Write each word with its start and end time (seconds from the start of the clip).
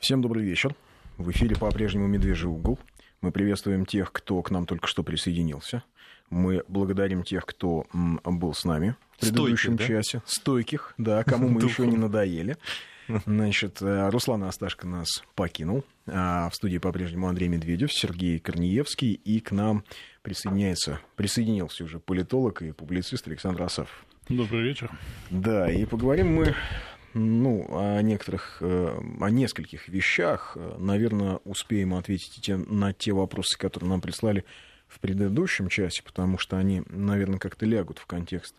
Всем 0.00 0.22
добрый 0.22 0.42
вечер. 0.42 0.74
В 1.18 1.30
эфире 1.30 1.56
по-прежнему 1.56 2.06
«Медвежий 2.06 2.48
угол». 2.48 2.78
Мы 3.20 3.32
приветствуем 3.32 3.84
тех, 3.84 4.10
кто 4.12 4.40
к 4.40 4.50
нам 4.50 4.64
только 4.64 4.86
что 4.86 5.02
присоединился. 5.02 5.84
Мы 6.30 6.64
благодарим 6.68 7.22
тех, 7.22 7.44
кто 7.44 7.84
был 7.92 8.54
с 8.54 8.64
нами 8.64 8.96
в 9.18 9.20
предыдущем 9.20 9.74
Стойких, 9.74 9.86
часе. 9.86 10.18
Да? 10.18 10.24
Стойких, 10.24 10.94
да, 10.96 11.22
кому 11.22 11.50
мы 11.50 11.60
еще 11.60 11.86
не 11.86 11.98
надоели. 11.98 12.56
Значит, 13.26 13.82
э, 13.82 14.08
Руслан 14.08 14.42
Асташко 14.44 14.86
нас 14.86 15.22
покинул. 15.34 15.84
А 16.06 16.48
в 16.48 16.54
студии 16.54 16.78
по-прежнему 16.78 17.28
Андрей 17.28 17.48
Медведев, 17.48 17.92
Сергей 17.92 18.38
Корнеевский. 18.38 19.12
И 19.12 19.40
к 19.40 19.50
нам 19.50 19.84
присоединяется, 20.22 20.98
присоединился 21.14 21.84
уже 21.84 21.98
политолог 21.98 22.62
и 22.62 22.72
публицист 22.72 23.28
Александр 23.28 23.64
Асафов. 23.64 24.06
Добрый 24.30 24.62
вечер. 24.62 24.90
Да, 25.28 25.70
и 25.70 25.84
поговорим 25.84 26.32
мы 26.34 26.54
ну, 27.14 27.66
о 27.70 28.00
некоторых, 28.02 28.58
э, 28.60 29.00
о 29.20 29.30
нескольких 29.30 29.88
вещах. 29.88 30.56
Наверное, 30.78 31.40
успеем 31.44 31.94
ответить 31.94 32.48
на 32.48 32.92
те 32.92 33.12
вопросы, 33.12 33.58
которые 33.58 33.90
нам 33.90 34.00
прислали 34.00 34.44
в 34.86 35.00
предыдущем 35.00 35.68
часе, 35.68 36.02
потому 36.02 36.38
что 36.38 36.56
они, 36.56 36.82
наверное, 36.86 37.38
как-то 37.38 37.66
лягут 37.66 37.98
в 37.98 38.06
контекст 38.06 38.54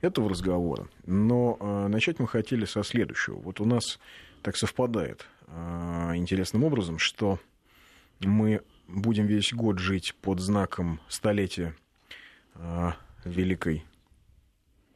этого 0.00 0.30
разговора. 0.30 0.88
Но 1.06 1.56
э, 1.60 1.88
начать 1.88 2.18
мы 2.18 2.26
хотели 2.26 2.64
со 2.64 2.82
следующего. 2.82 3.36
Вот 3.36 3.60
у 3.60 3.64
нас 3.64 3.98
так 4.42 4.56
совпадает 4.56 5.26
э, 5.46 6.12
интересным 6.16 6.64
образом, 6.64 6.98
что 6.98 7.38
мы 8.20 8.62
будем 8.88 9.26
весь 9.26 9.52
год 9.52 9.78
жить 9.78 10.14
под 10.20 10.40
знаком 10.40 11.00
столетия 11.08 11.74
Великой 13.24 13.84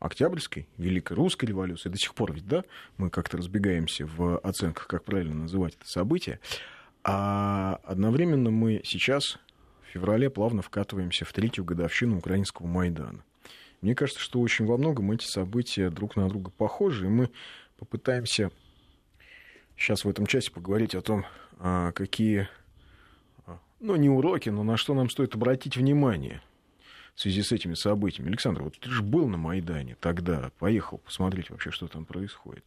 Октябрьской, 0.05 0.69
Великой 0.77 1.15
Русской 1.15 1.47
революции, 1.47 1.89
до 1.89 1.97
сих 1.97 2.15
пор 2.15 2.35
ведь, 2.35 2.47
да, 2.47 2.63
мы 2.99 3.09
как-то 3.09 3.39
разбегаемся 3.39 4.05
в 4.05 4.37
оценках, 4.37 4.87
как 4.87 5.03
правильно 5.03 5.35
называть 5.35 5.77
это 5.81 5.89
событие, 5.89 6.41
а 7.05 7.81
одновременно 7.85 8.51
мы 8.51 8.83
сейчас, 8.85 9.39
в 9.83 9.93
феврале, 9.95 10.29
плавно 10.29 10.61
вкатываемся 10.61 11.25
в 11.25 11.33
третью 11.33 11.65
годовщину 11.65 12.19
украинского 12.19 12.67
Майдана. 12.67 13.25
Мне 13.81 13.95
кажется, 13.95 14.21
что 14.21 14.41
очень 14.41 14.67
во 14.67 14.77
многом 14.77 15.11
эти 15.11 15.25
события 15.25 15.89
друг 15.89 16.17
на 16.17 16.29
друга 16.29 16.51
похожи, 16.51 17.07
и 17.07 17.09
мы 17.09 17.31
попытаемся 17.79 18.51
сейчас 19.75 20.05
в 20.05 20.09
этом 20.11 20.27
часе 20.27 20.51
поговорить 20.51 20.95
о 20.95 21.01
том, 21.01 21.25
а, 21.59 21.93
какие, 21.93 22.47
а, 23.47 23.59
ну, 23.81 23.97
не 23.97 24.11
уроки, 24.11 24.51
но 24.51 24.65
на 24.65 24.77
что 24.77 24.93
нам 24.93 25.09
стоит 25.09 25.35
обратить 25.35 25.79
внимание– 25.79 26.43
в 27.15 27.21
связи 27.21 27.43
с 27.43 27.53
этими 27.53 27.75
событиями. 27.75 28.29
Александр, 28.29 28.63
вот 28.63 28.79
ты 28.79 28.91
же 28.91 29.03
был 29.03 29.29
на 29.29 29.37
Майдане 29.37 29.97
тогда, 30.01 30.51
поехал 30.59 30.99
посмотреть 30.99 31.51
вообще, 31.51 31.71
что 31.71 31.87
там 31.87 32.05
происходит. 32.05 32.65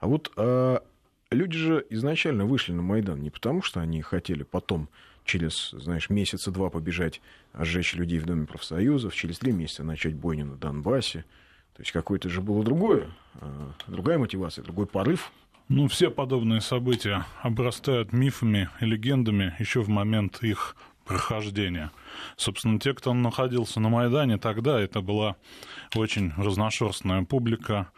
А 0.00 0.08
вот 0.08 0.32
а, 0.36 0.82
люди 1.30 1.56
же 1.56 1.86
изначально 1.90 2.44
вышли 2.46 2.72
на 2.72 2.82
Майдан 2.82 3.20
не 3.20 3.30
потому, 3.30 3.62
что 3.62 3.80
они 3.80 4.02
хотели 4.02 4.42
потом 4.42 4.88
через, 5.24 5.70
знаешь, 5.70 6.10
месяца 6.10 6.50
два 6.50 6.70
побежать, 6.70 7.20
сжечь 7.54 7.94
людей 7.94 8.18
в 8.18 8.26
Доме 8.26 8.46
профсоюзов, 8.46 9.14
через 9.14 9.38
три 9.38 9.52
месяца 9.52 9.84
начать 9.84 10.14
бойню 10.14 10.46
на 10.46 10.56
Донбассе. 10.56 11.24
То 11.74 11.82
есть 11.82 11.92
какое-то 11.92 12.28
же 12.28 12.40
было 12.40 12.64
другое, 12.64 13.10
а, 13.34 13.72
другая 13.86 14.18
мотивация, 14.18 14.64
другой 14.64 14.86
порыв. 14.86 15.32
Ну, 15.68 15.88
все 15.88 16.10
подобные 16.10 16.60
события 16.60 17.26
обрастают 17.42 18.12
мифами 18.12 18.68
и 18.80 18.84
легендами 18.84 19.54
еще 19.58 19.82
в 19.82 19.88
момент 19.88 20.42
их 20.42 20.76
прохождения. 21.06 21.90
Собственно, 22.36 22.78
те, 22.78 22.92
кто 22.92 23.14
находился 23.14 23.80
на 23.80 23.88
Майдане 23.88 24.36
тогда, 24.38 24.78
это 24.80 25.00
была 25.00 25.36
очень 25.94 26.32
разношерстная 26.36 27.24
публика, 27.24 27.90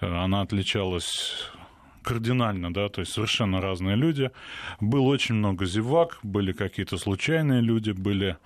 э, 0.00 0.06
она 0.06 0.40
отличалась 0.40 1.50
кардинально, 2.02 2.72
да, 2.72 2.88
то 2.88 3.00
есть 3.00 3.12
совершенно 3.12 3.60
разные 3.60 3.96
люди. 3.96 4.30
Было 4.80 5.02
очень 5.02 5.34
много 5.34 5.66
зевак, 5.66 6.18
были 6.22 6.52
какие-то 6.52 6.98
случайные 6.98 7.60
люди, 7.60 7.90
были 7.90 8.38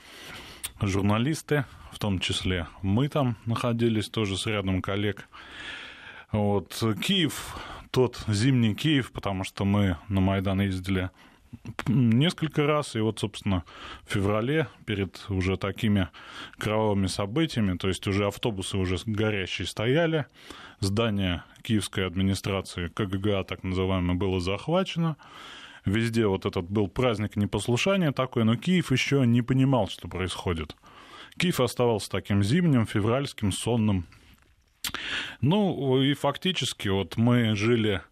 журналисты, 0.80 1.66
в 1.92 1.98
том 1.98 2.18
числе 2.20 2.66
мы 2.82 3.08
там 3.08 3.36
находились 3.44 4.08
тоже 4.08 4.38
с 4.38 4.46
рядом 4.46 4.80
коллег. 4.80 5.28
Вот. 6.32 6.82
Киев, 7.02 7.56
тот 7.90 8.22
зимний 8.28 8.74
Киев, 8.74 9.12
потому 9.12 9.44
что 9.44 9.64
мы 9.64 9.98
на 10.08 10.20
Майдан 10.20 10.60
ездили 10.62 11.10
несколько 11.86 12.66
раз, 12.66 12.96
и 12.96 13.00
вот, 13.00 13.18
собственно, 13.18 13.64
в 14.04 14.12
феврале 14.12 14.68
перед 14.86 15.24
уже 15.28 15.56
такими 15.56 16.08
кровавыми 16.58 17.06
событиями, 17.06 17.76
то 17.76 17.88
есть 17.88 18.06
уже 18.06 18.26
автобусы 18.26 18.76
уже 18.76 18.96
горящие 19.04 19.66
стояли, 19.66 20.26
здание 20.80 21.44
киевской 21.62 22.06
администрации 22.06 22.88
КГГА, 22.88 23.44
так 23.44 23.62
называемое, 23.62 24.16
было 24.16 24.40
захвачено, 24.40 25.16
везде 25.84 26.26
вот 26.26 26.46
этот 26.46 26.70
был 26.70 26.88
праздник 26.88 27.36
непослушания 27.36 28.12
такой, 28.12 28.44
но 28.44 28.56
Киев 28.56 28.92
еще 28.92 29.26
не 29.26 29.42
понимал, 29.42 29.88
что 29.88 30.08
происходит. 30.08 30.76
Киев 31.38 31.60
оставался 31.60 32.10
таким 32.10 32.42
зимним, 32.42 32.86
февральским, 32.86 33.52
сонным. 33.52 34.06
Ну, 35.40 36.00
и 36.02 36.14
фактически 36.14 36.88
вот 36.88 37.16
мы 37.16 37.54
жили 37.54 38.02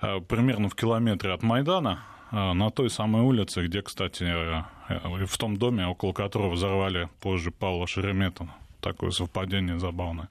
э, 0.00 0.20
примерно 0.20 0.68
в 0.68 0.74
километре 0.74 1.32
от 1.32 1.42
Майдана, 1.42 2.00
на 2.30 2.70
той 2.70 2.90
самой 2.90 3.22
улице, 3.22 3.66
где, 3.66 3.82
кстати, 3.82 4.24
э, 4.24 4.62
э, 4.88 5.24
в 5.26 5.38
том 5.38 5.56
доме, 5.56 5.86
около 5.86 6.12
которого 6.12 6.50
взорвали 6.50 7.08
позже 7.20 7.50
Павла 7.50 7.86
Шереметова. 7.86 8.50
Такое 8.80 9.10
совпадение 9.10 9.78
забавное. 9.78 10.28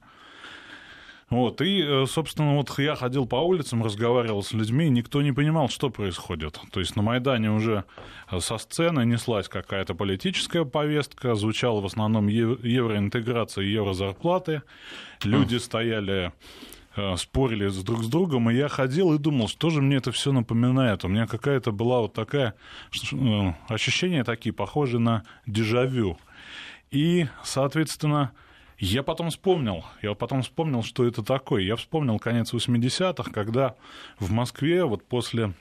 Вот, 1.28 1.60
и, 1.60 1.80
э, 1.80 2.06
собственно, 2.06 2.56
вот 2.56 2.76
я 2.78 2.96
ходил 2.96 3.26
по 3.26 3.36
улицам, 3.36 3.84
разговаривал 3.84 4.42
с 4.42 4.52
людьми, 4.52 4.86
и 4.86 4.90
никто 4.90 5.22
не 5.22 5.32
понимал, 5.32 5.68
что 5.68 5.88
происходит. 5.90 6.60
То 6.72 6.80
есть 6.80 6.96
на 6.96 7.02
Майдане 7.02 7.52
уже 7.52 7.84
со 8.36 8.58
сцены 8.58 9.04
неслась 9.04 9.48
какая-то 9.48 9.94
политическая 9.94 10.64
повестка, 10.64 11.34
звучала 11.36 11.80
в 11.80 11.86
основном 11.86 12.26
евроинтеграция 12.26 13.64
и 13.64 13.70
еврозарплаты. 13.70 14.62
Люди 15.22 15.56
стояли 15.56 16.32
спорили 17.16 17.68
с 17.68 17.82
друг 17.82 18.02
с 18.02 18.08
другом, 18.08 18.50
и 18.50 18.54
я 18.54 18.68
ходил 18.68 19.12
и 19.12 19.18
думал, 19.18 19.48
что 19.48 19.70
же 19.70 19.82
мне 19.82 19.96
это 19.96 20.12
все 20.12 20.32
напоминает. 20.32 21.04
У 21.04 21.08
меня 21.08 21.26
какая-то 21.26 21.72
была 21.72 22.00
вот 22.00 22.14
такая 22.14 22.54
э, 23.12 23.52
ощущения 23.68 24.24
такие, 24.24 24.52
похожие 24.52 25.00
на 25.00 25.24
дежавю. 25.46 26.18
И, 26.90 27.26
соответственно, 27.44 28.32
я 28.78 29.02
потом 29.02 29.30
вспомнил, 29.30 29.84
я 30.02 30.14
потом 30.14 30.42
вспомнил, 30.42 30.82
что 30.82 31.06
это 31.06 31.22
такое. 31.22 31.62
Я 31.62 31.76
вспомнил 31.76 32.18
конец 32.18 32.52
80-х, 32.54 33.30
когда 33.30 33.76
в 34.18 34.30
Москве 34.30 34.84
вот 34.84 35.06
после 35.06 35.52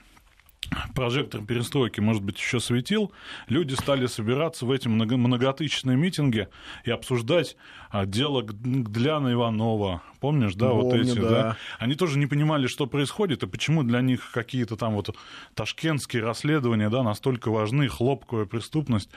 прожектор 0.93 1.41
перестройки, 1.41 1.99
может 1.99 2.23
быть, 2.23 2.37
еще 2.37 2.59
светил, 2.59 3.11
люди 3.47 3.73
стали 3.73 4.05
собираться 4.05 4.65
в 4.65 4.71
эти 4.71 4.87
многотысячные 4.87 5.97
митинги 5.97 6.47
и 6.83 6.91
обсуждать 6.91 7.55
дело 8.05 8.43
Гляна 8.43 9.33
Иванова. 9.33 10.01
Помнишь, 10.19 10.53
да, 10.55 10.69
Помню, 10.69 10.83
вот 10.83 10.93
эти, 10.93 11.19
да. 11.19 11.29
да? 11.29 11.57
Они 11.79 11.95
тоже 11.95 12.19
не 12.19 12.27
понимали, 12.27 12.67
что 12.67 12.87
происходит, 12.87 13.43
и 13.43 13.47
почему 13.47 13.83
для 13.83 14.01
них 14.01 14.31
какие-то 14.31 14.75
там 14.75 14.93
вот 14.93 15.15
ташкентские 15.55 16.23
расследования, 16.23 16.89
да, 16.89 17.03
настолько 17.03 17.49
важны, 17.49 17.87
хлопковая 17.87 18.45
преступность. 18.45 19.09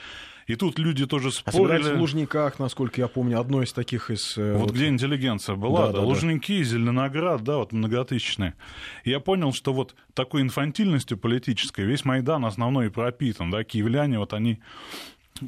И 0.47 0.55
тут 0.57 0.79
люди 0.79 1.07
тоже 1.07 1.29
а 1.29 1.51
спорили. 1.51 1.91
А 1.91 1.97
в 1.97 2.01
Лужниках, 2.01 2.59
насколько 2.59 3.01
я 3.01 3.09
помню, 3.09 3.41
одно 3.41 3.63
из 3.63 3.73
таких 3.73 4.11
из... 4.11 4.37
Э, 4.37 4.55
вот, 4.55 4.63
вот... 4.63 4.71
где 4.73 4.89
интеллигенция 4.89 5.55
была, 5.55 5.87
да, 5.87 5.93
да, 5.93 5.99
да 5.99 6.05
Лужники, 6.05 6.59
да. 6.59 6.65
Зеленоград, 6.65 7.43
да, 7.43 7.59
вот 7.59 7.73
многотысячные. 7.73 8.55
И 9.05 9.11
я 9.11 9.21
понял, 9.21 9.53
что 9.53 9.73
вот 9.73 9.95
такой 10.15 10.43
инфантильностью 10.43 11.19
политической 11.19 11.85
весь 11.85 12.05
Майдан 12.05 12.45
основной 12.45 12.87
и 12.87 12.91
пропитан, 12.91 13.51
да, 13.51 13.65
киевляне, 13.65 14.19
вот 14.19 14.33
они 14.33 14.61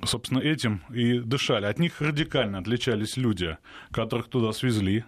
собственно, 0.05 0.38
этим 0.38 0.82
и 0.91 1.19
дышали. 1.19 1.66
От 1.66 1.78
них 1.78 2.00
радикально 2.00 2.59
отличались 2.59 3.16
люди, 3.16 3.56
которых 3.91 4.28
туда 4.28 4.53
свезли, 4.53 5.05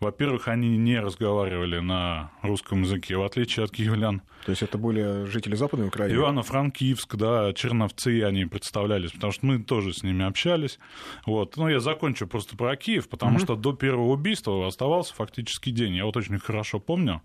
во-первых, 0.00 0.46
они 0.46 0.76
не 0.76 1.00
разговаривали 1.00 1.80
на 1.80 2.30
русском 2.42 2.82
языке, 2.82 3.16
в 3.16 3.24
отличие 3.24 3.64
от 3.64 3.72
киевлян. 3.72 4.22
То 4.44 4.50
есть 4.50 4.62
это 4.62 4.78
были 4.78 5.24
жители 5.24 5.56
Западной 5.56 5.88
Украины? 5.88 6.16
Ивано-Франкивск, 6.16 7.16
да, 7.16 7.52
Черновцы 7.52 8.22
они 8.22 8.44
представлялись, 8.44 9.10
потому 9.10 9.32
что 9.32 9.46
мы 9.46 9.60
тоже 9.60 9.92
с 9.92 10.04
ними 10.04 10.24
общались. 10.24 10.78
Вот. 11.26 11.56
Ну, 11.56 11.68
я 11.68 11.80
закончу 11.80 12.28
просто 12.28 12.56
про 12.56 12.76
Киев, 12.76 13.08
потому 13.08 13.38
mm-hmm. 13.38 13.42
что 13.42 13.56
до 13.56 13.72
первого 13.72 14.12
убийства 14.12 14.68
оставался 14.68 15.14
фактически 15.14 15.70
день. 15.70 15.96
Я 15.96 16.04
вот 16.04 16.16
очень 16.16 16.38
хорошо 16.38 16.78
помню, 16.78 17.20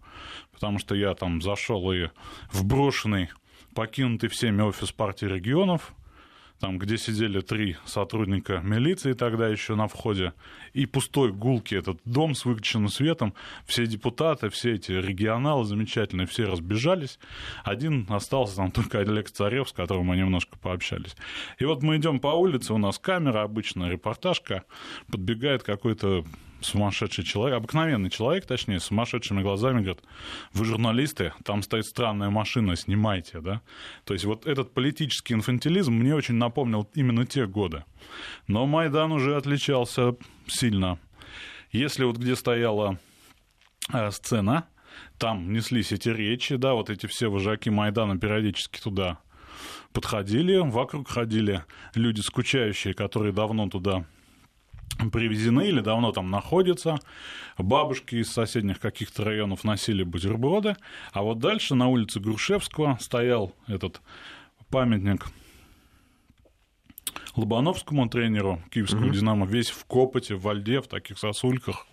потому 0.51 0.79
что 0.79 0.95
я 0.95 1.13
там 1.13 1.44
зашел 1.44 1.91
и 1.91 2.07
в 2.51 2.65
брошенный 2.65 3.29
покинутый 3.75 4.29
всеми 4.29 4.63
офис 4.63 4.91
партии 4.91 5.25
регионов, 5.25 5.94
там, 6.63 6.77
где 6.77 6.98
сидели 6.98 7.42
три 7.42 7.75
сотрудника 7.83 8.62
милиции 8.63 9.12
тогда 9.12 9.50
еще 9.50 9.75
на 9.75 9.89
входе, 9.89 10.31
и 10.71 10.86
пустой 10.86 11.33
гулки 11.33 11.75
этот 11.75 12.00
дом 12.06 12.36
с 12.36 12.45
выключенным 12.45 12.88
светом, 12.88 13.33
все 13.65 13.86
депутаты, 13.86 14.48
все 14.48 14.75
эти 14.75 14.94
регионалы 14.94 15.65
замечательные, 15.65 16.25
все 16.25 16.45
разбежались, 16.45 17.19
один 17.65 18.07
остался 18.07 18.56
там 18.56 18.71
только 18.71 19.00
Олег 19.00 19.30
Царев, 19.30 19.68
с 19.68 19.74
которым 19.74 20.06
мы 20.06 20.15
немножко 20.15 20.57
пообщались. 20.57 21.18
И 21.60 21.65
вот 21.65 21.83
мы 21.83 21.98
идем 21.98 22.21
по 22.21 22.27
улице, 22.27 22.74
у 22.74 22.77
нас 22.77 22.98
камера, 22.98 23.42
обычная 23.44 23.89
репортажка, 23.89 24.63
подбегает 25.12 25.63
какой-то 25.63 26.24
сумасшедший 26.63 27.24
человек, 27.24 27.57
обыкновенный 27.57 28.10
человек, 28.10 28.45
точнее, 28.45 28.80
с 28.80 28.86
сумасшедшими 28.86 29.42
глазами, 29.42 29.81
говорит, 29.81 30.04
вы 30.54 30.65
журналисты, 30.65 31.33
там 31.44 31.62
стоит 31.62 31.86
странная 31.86 32.30
машина, 32.30 32.75
снимайте, 32.75 33.42
да. 33.42 33.62
То 34.06 34.13
есть 34.13 34.25
вот 34.25 34.45
этот 34.45 34.74
политический 34.74 35.33
инфантилизм 35.33 35.94
мне 35.94 36.15
очень 36.15 36.36
напомнил 36.36 36.89
именно 36.94 37.25
те 37.25 37.45
годы. 37.45 37.83
Но 38.48 38.65
Майдан 38.65 39.12
уже 39.12 39.36
отличался 39.36 40.15
сильно. 40.48 41.00
Если 41.71 42.04
вот 42.04 42.18
где 42.18 42.36
стояла 42.36 43.00
э, 43.92 44.12
сцена, 44.12 44.68
там 45.18 45.51
неслись 45.54 45.92
эти 45.92 46.10
речи, 46.10 46.56
да, 46.56 46.74
вот 46.74 46.89
эти 46.89 47.07
все 47.07 47.30
вожаки 47.30 47.69
Майдана 47.69 48.18
периодически 48.18 48.80
туда 48.80 49.19
подходили, 49.92 50.57
вокруг 50.57 51.10
ходили 51.10 51.63
люди 51.95 52.21
скучающие, 52.21 52.94
которые 52.94 53.31
давно 53.31 53.69
туда 53.69 54.06
привезены 55.11 55.67
или 55.67 55.81
давно 55.81 56.11
там 56.11 56.29
находятся. 56.29 56.99
Бабушки 57.57 58.15
из 58.15 58.31
соседних 58.31 58.79
каких-то 58.79 59.23
районов 59.23 59.63
носили 59.63 60.03
бутерброды. 60.03 60.75
А 61.11 61.21
вот 61.21 61.39
дальше 61.39 61.75
на 61.75 61.87
улице 61.87 62.19
Грушевского 62.19 62.97
стоял 62.99 63.53
этот 63.67 64.01
памятник 64.69 65.27
Лобановскому 67.35 68.07
тренеру 68.09 68.61
киевского 68.69 69.05
mm-hmm. 69.05 69.13
«Динамо», 69.13 69.45
весь 69.45 69.69
в 69.69 69.85
копоте, 69.85 70.35
в 70.35 70.51
льде, 70.51 70.81
в 70.81 70.87
таких 70.87 71.17
сосульках. 71.17 71.87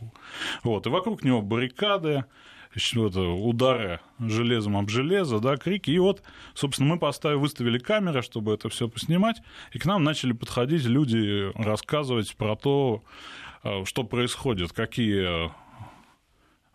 Вот. 0.63 0.87
И 0.87 0.91
вокруг 0.91 1.25
него 1.25 1.41
баррикады, 1.41 2.27
удары 2.77 4.01
железом 4.19 4.77
об 4.77 4.89
железо, 4.89 5.41
да, 5.41 5.57
крики. 5.57 5.91
И 5.91 5.99
вот, 5.99 6.23
собственно, 6.55 6.95
мы 6.95 6.99
поставили, 6.99 7.39
выставили 7.39 7.79
камеры, 7.79 8.23
чтобы 8.23 8.55
это 8.55 8.69
все 8.69 8.89
поснимать, 8.89 9.43
и 9.73 9.79
к 9.79 9.87
нам 9.87 10.05
начали 10.05 10.33
подходить 10.33 10.85
люди, 10.85 11.51
рассказывать 11.55 12.35
про 12.37 12.57
то, 12.57 13.03
э, 13.65 13.85
что 13.85 14.05
происходит, 14.05 14.73
какие 14.73 15.51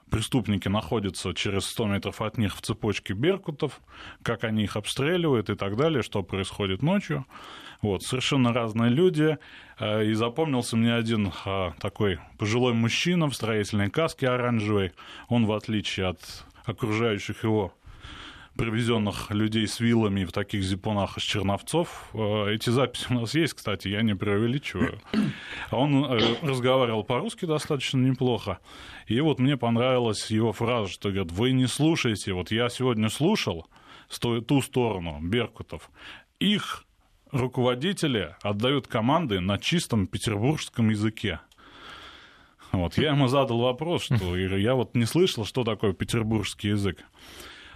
преступники 0.09 0.67
находятся 0.67 1.33
через 1.33 1.65
100 1.65 1.85
метров 1.87 2.21
от 2.21 2.37
них 2.37 2.55
в 2.55 2.61
цепочке 2.61 3.13
беркутов, 3.13 3.81
как 4.23 4.43
они 4.43 4.63
их 4.63 4.75
обстреливают 4.75 5.49
и 5.49 5.55
так 5.55 5.75
далее, 5.75 6.03
что 6.03 6.23
происходит 6.23 6.81
ночью. 6.81 7.25
Вот, 7.81 8.03
совершенно 8.03 8.53
разные 8.53 8.89
люди. 8.89 9.37
Э, 9.79 10.05
и 10.05 10.13
запомнился 10.13 10.77
мне 10.77 10.93
один 10.93 11.31
э, 11.45 11.71
такой 11.79 12.19
пожилой 12.37 12.73
мужчина 12.73 13.29
в 13.29 13.35
строительной 13.35 13.89
каске 13.89 14.29
оранжевой. 14.29 14.93
Он, 15.27 15.45
в 15.45 15.51
отличие 15.51 16.07
от 16.07 16.45
окружающих 16.65 17.43
его 17.43 17.73
привезенных 18.57 19.31
людей 19.31 19.67
с 19.67 19.79
вилами 19.79 20.23
в 20.23 20.31
таких 20.31 20.63
зипунах 20.63 21.17
из 21.17 21.23
Черновцов. 21.23 22.09
Э, 22.13 22.53
эти 22.53 22.69
записи 22.69 23.07
у 23.09 23.15
нас 23.15 23.33
есть, 23.35 23.53
кстати, 23.53 23.87
я 23.87 24.01
не 24.01 24.15
преувеличиваю. 24.15 24.99
Он 25.71 26.05
разговаривал 26.41 27.03
по-русски 27.03 27.45
достаточно 27.45 27.97
неплохо. 27.97 28.59
И 29.07 29.19
вот 29.19 29.39
мне 29.39 29.57
понравилась 29.57 30.31
его 30.31 30.53
фраза, 30.53 30.89
что 30.91 31.11
говорит, 31.11 31.31
вы 31.31 31.51
не 31.51 31.67
слушаете, 31.67 32.33
вот 32.33 32.51
я 32.51 32.69
сегодня 32.69 33.09
слушал 33.09 33.67
ту 34.21 34.61
сторону 34.61 35.19
Беркутов, 35.21 35.89
их 36.39 36.85
руководители 37.31 38.35
отдают 38.41 38.87
команды 38.87 39.39
на 39.39 39.57
чистом 39.57 40.07
петербургском 40.07 40.89
языке. 40.89 41.39
Вот, 42.71 42.97
я 42.97 43.11
ему 43.11 43.27
задал 43.27 43.59
вопрос, 43.59 44.03
что 44.03 44.35
я 44.37 44.75
вот 44.75 44.95
не 44.95 45.05
слышал, 45.05 45.45
что 45.45 45.63
такое 45.63 45.93
петербургский 45.93 46.69
язык. 46.69 47.03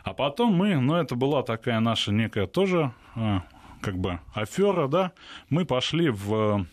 А 0.09 0.13
потом 0.13 0.53
мы, 0.56 0.75
ну, 0.75 0.95
это 0.95 1.13
была 1.13 1.44
такая 1.44 1.79
наша 1.79 2.11
некая 2.11 2.47
тоже, 2.47 2.91
а, 3.13 3.44
как 3.79 4.00
бы, 4.00 4.19
афера, 4.33 4.88
да, 4.88 5.11
мы 5.50 5.65
пошли 5.65 6.09
в 6.09 6.65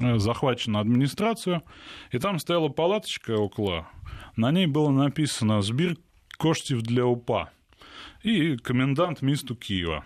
э, 0.00 0.18
захваченную 0.18 0.80
администрацию, 0.80 1.62
и 2.10 2.18
там 2.18 2.40
стояла 2.40 2.68
палаточка 2.68 3.36
около, 3.38 3.86
на 4.34 4.50
ней 4.50 4.66
было 4.66 4.90
написано 4.90 5.62
«Сбир 5.62 5.96
коштів 6.36 6.82
для 6.82 7.04
УПА» 7.04 7.50
и 8.24 8.56
комендант 8.56 9.22
месту 9.22 9.54
Киева. 9.54 10.02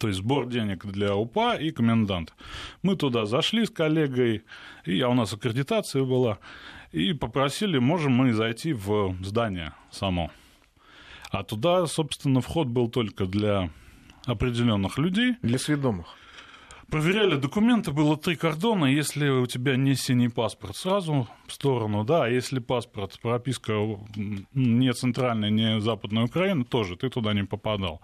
То 0.00 0.08
есть 0.08 0.20
сбор 0.20 0.46
денег 0.46 0.86
для 0.86 1.14
УПА 1.14 1.56
и 1.56 1.70
комендант. 1.70 2.32
Мы 2.82 2.96
туда 2.96 3.26
зашли 3.26 3.66
с 3.66 3.70
коллегой, 3.70 4.42
и 4.86 5.02
а 5.02 5.10
у 5.10 5.14
нас 5.14 5.34
аккредитация 5.34 6.02
была, 6.04 6.38
и 6.92 7.12
попросили, 7.12 7.76
можем 7.76 8.12
мы 8.12 8.32
зайти 8.32 8.72
в 8.72 9.14
здание 9.22 9.74
само. 9.90 10.30
А 11.30 11.42
туда, 11.42 11.86
собственно, 11.86 12.40
вход 12.40 12.68
был 12.68 12.88
только 12.88 13.26
для 13.26 13.70
определенных 14.26 14.98
людей. 14.98 15.36
Для 15.42 15.58
сведомых. 15.58 16.06
Проверяли 16.90 17.36
документы, 17.36 17.92
было 17.92 18.16
три 18.16 18.34
кордона. 18.34 18.86
Если 18.86 19.28
у 19.28 19.44
тебя 19.44 19.76
не 19.76 19.94
синий 19.94 20.30
паспорт, 20.30 20.74
сразу 20.74 21.28
в 21.46 21.52
сторону, 21.52 22.02
да. 22.02 22.24
А 22.24 22.28
если 22.28 22.60
паспорт, 22.60 23.18
прописка 23.20 23.74
не 24.54 24.92
центральная, 24.94 25.50
не 25.50 25.80
западная 25.80 26.24
Украина, 26.24 26.64
тоже 26.64 26.96
ты 26.96 27.10
туда 27.10 27.34
не 27.34 27.44
попадал. 27.44 28.00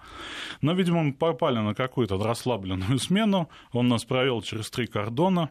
Но, 0.61 0.75
видимо, 0.75 1.03
мы 1.03 1.15
попали 1.15 1.61
на 1.61 1.75
какую-то 1.75 2.23
расслабленную 2.23 2.99
смену. 2.99 3.49
Он 3.73 3.88
нас 3.88 4.05
провел 4.05 4.43
через 4.43 4.69
три 4.71 4.87
кордона. 4.87 5.49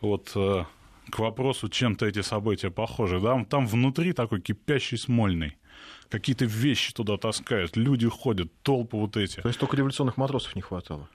Вот 0.00 0.32
э, 0.34 0.64
к 1.08 1.18
вопросу, 1.20 1.68
чем-то 1.68 2.04
эти 2.04 2.22
события 2.22 2.70
похожи. 2.70 3.20
Да? 3.20 3.44
Там 3.44 3.68
внутри 3.68 4.12
такой 4.12 4.40
кипящий 4.40 4.98
смольный. 4.98 5.56
Какие-то 6.08 6.44
вещи 6.44 6.92
туда 6.92 7.16
таскают, 7.16 7.76
люди 7.76 8.08
ходят, 8.08 8.50
толпы 8.62 8.96
вот 8.96 9.16
эти. 9.16 9.40
То 9.40 9.48
есть 9.48 9.58
только 9.58 9.76
революционных 9.76 10.16
матросов 10.16 10.54
не 10.54 10.62
хватало? 10.62 11.08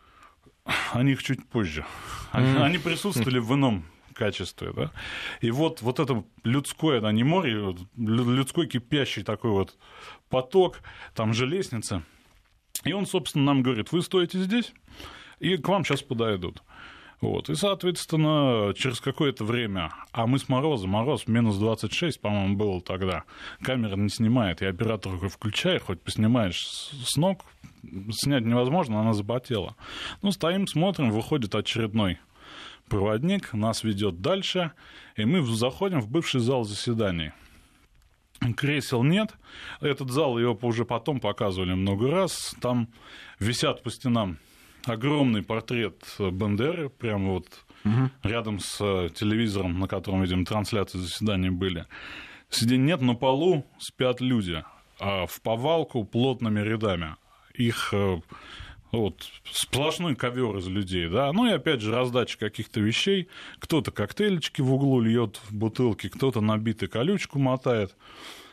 о 0.93 1.03
них 1.03 1.23
чуть 1.23 1.47
позже. 1.47 1.85
Они, 2.31 2.57
они 2.57 2.77
присутствовали 2.77 3.39
в 3.39 3.53
ином 3.53 3.85
качестве, 4.13 4.71
да. 4.73 4.91
И 5.39 5.51
вот, 5.51 5.81
вот 5.81 5.99
это 5.99 6.23
людское, 6.43 7.01
да, 7.01 7.11
не 7.11 7.23
море, 7.23 7.75
людской 7.97 8.67
кипящий 8.67 9.23
такой 9.23 9.51
вот 9.51 9.77
поток, 10.29 10.81
там 11.15 11.33
же 11.33 11.45
лестница. 11.45 12.03
И 12.83 12.93
он, 12.93 13.05
собственно, 13.05 13.45
нам 13.45 13.63
говорит, 13.63 13.91
вы 13.91 14.01
стоите 14.01 14.39
здесь, 14.39 14.73
и 15.39 15.57
к 15.57 15.67
вам 15.67 15.83
сейчас 15.83 16.01
подойдут. 16.01 16.61
Вот. 17.21 17.49
И, 17.51 17.55
соответственно, 17.55 18.73
через 18.75 18.99
какое-то 18.99 19.45
время, 19.45 19.91
а 20.11 20.25
мы 20.25 20.39
с 20.39 20.49
мороза, 20.49 20.87
мороз 20.87 21.27
минус 21.27 21.57
26, 21.57 22.19
по-моему, 22.19 22.55
был 22.55 22.81
тогда, 22.81 23.23
камера 23.61 23.95
не 23.95 24.09
снимает, 24.09 24.63
и 24.63 24.65
оператор 24.65 25.13
говорит, 25.13 25.31
включай, 25.31 25.77
хоть 25.77 26.01
поснимаешь 26.01 26.57
с 27.05 27.15
ног, 27.17 27.45
снять 28.11 28.43
невозможно, 28.43 29.01
она 29.01 29.13
запотела. 29.13 29.75
Ну, 30.23 30.31
стоим, 30.31 30.65
смотрим, 30.65 31.11
выходит 31.11 31.53
очередной 31.53 32.17
проводник, 32.89 33.53
нас 33.53 33.83
ведет 33.83 34.21
дальше, 34.21 34.71
и 35.15 35.23
мы 35.23 35.45
заходим 35.45 36.01
в 36.01 36.09
бывший 36.09 36.41
зал 36.41 36.63
заседаний. 36.63 37.31
Кресел 38.57 39.03
нет. 39.03 39.35
Этот 39.79 40.09
зал 40.09 40.39
его 40.39 40.57
уже 40.63 40.83
потом 40.83 41.19
показывали 41.19 41.75
много 41.75 42.09
раз. 42.09 42.55
Там 42.59 42.87
висят 43.39 43.83
по 43.83 43.91
стенам 43.91 44.39
огромный 44.85 45.43
портрет 45.43 46.03
Бандеры, 46.19 46.89
прямо 46.89 47.33
вот 47.33 47.47
угу. 47.83 48.09
рядом 48.23 48.59
с 48.59 48.77
э, 48.79 49.09
телевизором, 49.13 49.79
на 49.79 49.87
котором, 49.87 50.21
видим, 50.21 50.45
трансляции 50.45 50.97
заседаний 50.97 51.49
были. 51.49 51.85
Сидений 52.49 52.87
нет, 52.87 53.01
на 53.01 53.15
полу 53.15 53.65
спят 53.79 54.21
люди, 54.21 54.63
а 54.99 55.25
в 55.25 55.41
повалку 55.41 56.03
плотными 56.03 56.59
рядами. 56.59 57.15
Их 57.53 57.93
э, 57.93 58.21
вот, 58.91 59.23
сплошной 59.51 60.15
ковер 60.15 60.57
из 60.57 60.67
людей, 60.67 61.07
да. 61.07 61.31
Ну 61.31 61.47
и 61.47 61.53
опять 61.53 61.81
же 61.81 61.93
раздача 61.93 62.37
каких-то 62.37 62.81
вещей. 62.81 63.29
Кто-то 63.59 63.91
коктейльчики 63.91 64.61
в 64.61 64.73
углу 64.73 64.99
льет 64.99 65.39
в 65.49 65.55
бутылки, 65.55 66.09
кто-то 66.09 66.41
набитый 66.41 66.89
колючку 66.89 67.39
мотает. 67.39 67.95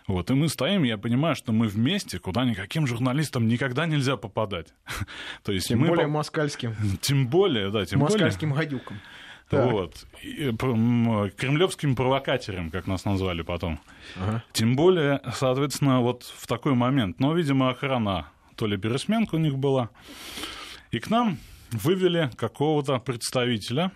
Вот, 0.09 0.31
и 0.31 0.35
мы 0.35 0.49
стоим, 0.49 0.85
я 0.85 0.97
понимаю, 0.97 1.37
что 1.37 1.53
мы 1.53 1.69
вместе, 1.69 2.19
куда 2.19 2.45
никаким 2.45 2.87
журналистам 2.87 3.47
никогда 3.47 3.85
нельзя 3.85 4.17
попадать. 4.17 4.69
То 5.45 5.53
есть 5.53 5.69
тем 5.69 5.81
мы 5.81 5.89
более 5.89 6.07
по... 6.07 6.13
москальским. 6.13 6.75
Тем 7.03 7.29
более, 7.29 7.71
да, 7.71 7.85
тем 7.85 8.01
москальским 8.01 8.51
более... 8.51 8.65
гадюкам. 8.65 9.01
Так. 9.51 9.73
Вот. 9.73 10.07
И, 10.23 10.53
кремлевским 10.53 11.97
провокатором, 11.97 12.71
как 12.71 12.87
нас 12.87 13.07
назвали 13.07 13.41
потом. 13.41 13.81
Ага. 14.17 14.45
Тем 14.53 14.77
более, 14.77 15.23
соответственно, 15.33 16.03
вот 16.03 16.23
в 16.37 16.47
такой 16.47 16.75
момент. 16.75 17.19
Но, 17.19 17.33
видимо, 17.33 17.71
охрана, 17.71 18.27
то 18.57 18.67
ли 18.67 18.77
пересменка 18.77 19.37
у 19.37 19.39
них 19.39 19.57
была. 19.57 19.89
И 20.91 20.99
к 20.99 21.09
нам 21.09 21.39
вывели 21.71 22.31
какого-то 22.37 22.99
представителя 22.99 23.91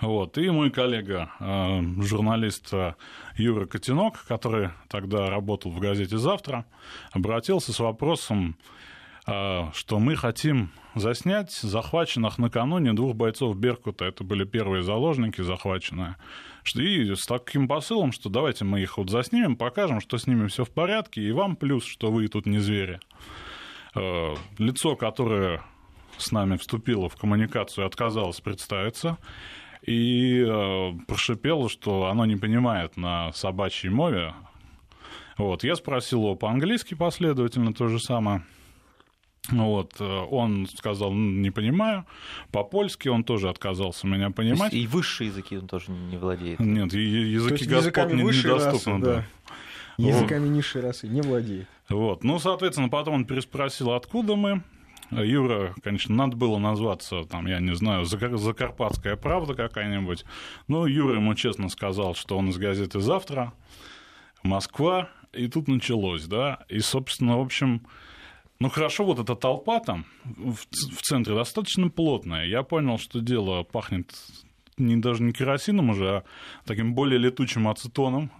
вот. 0.00 0.38
И 0.38 0.48
мой 0.50 0.70
коллега, 0.70 1.30
э, 1.40 1.80
журналист 2.02 2.72
э, 2.72 2.94
Юра 3.36 3.66
Котенок, 3.66 4.24
который 4.26 4.70
тогда 4.88 5.28
работал 5.28 5.72
в 5.72 5.80
газете 5.80 6.18
«Завтра», 6.18 6.66
обратился 7.10 7.72
с 7.72 7.80
вопросом, 7.80 8.56
э, 9.26 9.70
что 9.72 9.98
мы 9.98 10.14
хотим 10.14 10.70
заснять 10.94 11.52
захваченных 11.52 12.38
накануне 12.38 12.92
двух 12.92 13.16
бойцов 13.16 13.56
Беркута. 13.56 14.04
Это 14.04 14.22
были 14.22 14.44
первые 14.44 14.84
заложники 14.84 15.40
захваченные. 15.42 16.16
И 16.74 17.14
с 17.14 17.26
таким 17.26 17.66
посылом, 17.66 18.12
что 18.12 18.28
давайте 18.28 18.64
мы 18.64 18.80
их 18.80 18.98
вот 18.98 19.10
заснимем, 19.10 19.56
покажем, 19.56 20.00
что 20.00 20.16
с 20.16 20.28
ними 20.28 20.46
все 20.46 20.64
в 20.64 20.70
порядке, 20.70 21.22
и 21.22 21.32
вам 21.32 21.56
плюс, 21.56 21.84
что 21.84 22.12
вы 22.12 22.28
тут 22.28 22.46
не 22.46 22.58
звери. 22.58 23.00
Лицо, 23.94 24.94
которое 24.94 25.62
с 26.18 26.30
нами 26.30 26.56
вступило 26.56 27.08
в 27.08 27.16
коммуникацию, 27.16 27.86
отказалось 27.86 28.40
представиться. 28.40 29.18
И 29.82 30.44
э, 30.46 30.92
прошипел, 31.06 31.68
что 31.68 32.06
оно 32.06 32.26
не 32.26 32.36
понимает 32.36 32.96
на 32.96 33.32
собачьей 33.32 33.92
мове. 33.92 34.34
Вот. 35.36 35.64
Я 35.64 35.76
спросил 35.76 36.22
его 36.22 36.34
по-английски 36.34 36.94
последовательно 36.94 37.72
то 37.72 37.88
же 37.88 38.00
самое. 38.00 38.44
Вот, 39.50 39.94
э, 39.98 40.04
он 40.04 40.66
сказал, 40.66 41.12
не 41.12 41.50
понимаю. 41.50 42.04
По-польски 42.52 43.08
он 43.08 43.24
тоже 43.24 43.48
отказался 43.48 44.06
меня 44.06 44.30
понимать. 44.30 44.74
И 44.74 44.86
высшие 44.86 45.28
языки 45.28 45.56
он 45.56 45.68
тоже 45.68 45.90
не 45.90 46.18
владеет. 46.18 46.60
Нет, 46.60 46.92
языки 46.92 47.64
господ 47.64 48.12
недоступны. 48.12 48.52
Расы, 48.60 48.98
да. 48.98 49.26
Языками 49.96 50.46
вот. 50.46 50.54
низшей 50.54 50.82
расы 50.82 51.08
не 51.08 51.22
владеет. 51.22 51.66
Вот. 51.88 52.24
Ну, 52.24 52.38
соответственно, 52.38 52.88
потом 52.88 53.14
он 53.14 53.24
переспросил, 53.24 53.92
откуда 53.92 54.36
мы. 54.36 54.62
Юра, 55.10 55.74
конечно, 55.82 56.14
надо 56.14 56.36
было 56.36 56.58
назваться, 56.58 57.24
там, 57.24 57.46
я 57.46 57.60
не 57.60 57.74
знаю, 57.74 58.04
Закарпатская 58.04 59.16
правда 59.16 59.54
какая-нибудь. 59.54 60.24
Но 60.66 60.86
Юра 60.86 61.16
ему 61.16 61.34
честно 61.34 61.68
сказал, 61.68 62.14
что 62.14 62.36
он 62.36 62.50
из 62.50 62.58
газеты 62.58 63.00
«Завтра», 63.00 63.52
Москва, 64.42 65.08
и 65.32 65.48
тут 65.48 65.68
началось, 65.68 66.26
да. 66.26 66.64
И, 66.68 66.80
собственно, 66.80 67.38
в 67.38 67.42
общем, 67.42 67.82
ну 68.60 68.68
хорошо, 68.70 69.04
вот 69.04 69.18
эта 69.18 69.34
толпа 69.34 69.80
там 69.80 70.04
в, 70.24 70.56
центре 71.02 71.34
достаточно 71.34 71.88
плотная. 71.88 72.46
Я 72.46 72.62
понял, 72.62 72.98
что 72.98 73.20
дело 73.20 73.62
пахнет 73.62 74.12
не 74.76 74.96
даже 74.96 75.22
не 75.22 75.32
керосином 75.32 75.90
уже, 75.90 76.08
а 76.08 76.24
таким 76.64 76.94
более 76.94 77.18
летучим 77.18 77.68
ацетоном. 77.68 78.30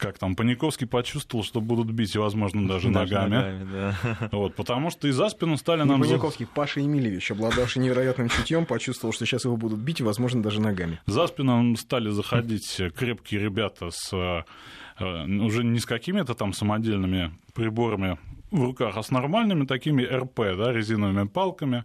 Как 0.00 0.18
там, 0.18 0.34
Паниковский 0.34 0.86
почувствовал, 0.86 1.44
что 1.44 1.60
будут 1.60 1.90
бить, 1.90 2.16
возможно, 2.16 2.66
даже, 2.66 2.88
даже 2.88 3.14
ногами. 3.14 3.34
ногами 3.34 3.68
да. 3.70 4.28
вот, 4.32 4.54
потому 4.54 4.90
что 4.90 5.06
и 5.06 5.10
за 5.10 5.28
спину 5.28 5.58
стали 5.58 5.82
нам... 5.82 6.00
Паниковский, 6.00 6.46
Паша 6.46 6.80
Емельевич, 6.80 7.30
обладавший 7.32 7.82
невероятным 7.82 8.30
чутьем, 8.30 8.64
почувствовал, 8.64 9.12
что 9.12 9.26
сейчас 9.26 9.44
его 9.44 9.58
будут 9.58 9.78
бить, 9.78 10.00
и, 10.00 10.02
возможно, 10.02 10.42
даже 10.42 10.60
ногами. 10.60 11.00
За 11.04 11.26
спину 11.26 11.76
стали 11.76 12.08
заходить 12.08 12.80
крепкие 12.96 13.40
ребята 13.40 13.90
с 13.90 14.10
э, 14.12 15.24
уже 15.26 15.64
не 15.64 15.78
с 15.78 15.86
какими-то 15.86 16.34
там 16.34 16.54
самодельными 16.54 17.32
приборами 17.52 18.18
в 18.50 18.62
руках, 18.62 18.96
а 18.96 19.02
с 19.02 19.10
нормальными 19.10 19.64
такими 19.64 20.02
РП, 20.02 20.56
да, 20.56 20.72
резиновыми 20.72 21.26
палками 21.26 21.84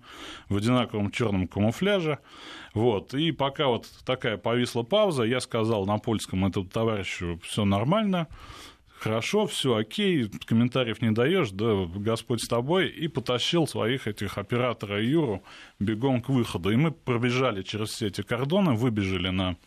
в 0.49 0.57
одинаковом 0.57 1.11
черном 1.11 1.47
камуфляже. 1.47 2.19
Вот. 2.73 3.13
И 3.13 3.31
пока 3.31 3.67
вот 3.67 3.87
такая 4.05 4.37
повисла 4.37 4.83
пауза, 4.83 5.23
я 5.23 5.39
сказал 5.39 5.85
на 5.85 5.97
польском 5.97 6.45
этому 6.45 6.65
товарищу, 6.65 7.39
все 7.43 7.65
нормально, 7.65 8.27
хорошо, 8.99 9.45
все 9.45 9.75
окей, 9.75 10.29
комментариев 10.45 11.01
не 11.01 11.11
даешь, 11.11 11.51
да, 11.51 11.85
Господь 11.95 12.41
с 12.41 12.47
тобой, 12.47 12.89
и 12.89 13.07
потащил 13.07 13.67
своих 13.67 14.07
этих 14.07 14.37
оператора 14.37 15.03
Юру 15.03 15.43
бегом 15.79 16.21
к 16.21 16.29
выходу. 16.29 16.71
И 16.71 16.75
мы 16.75 16.91
пробежали 16.91 17.61
через 17.61 17.89
все 17.89 18.07
эти 18.07 18.21
кордоны, 18.21 18.73
выбежали 18.73 19.29
на 19.29 19.57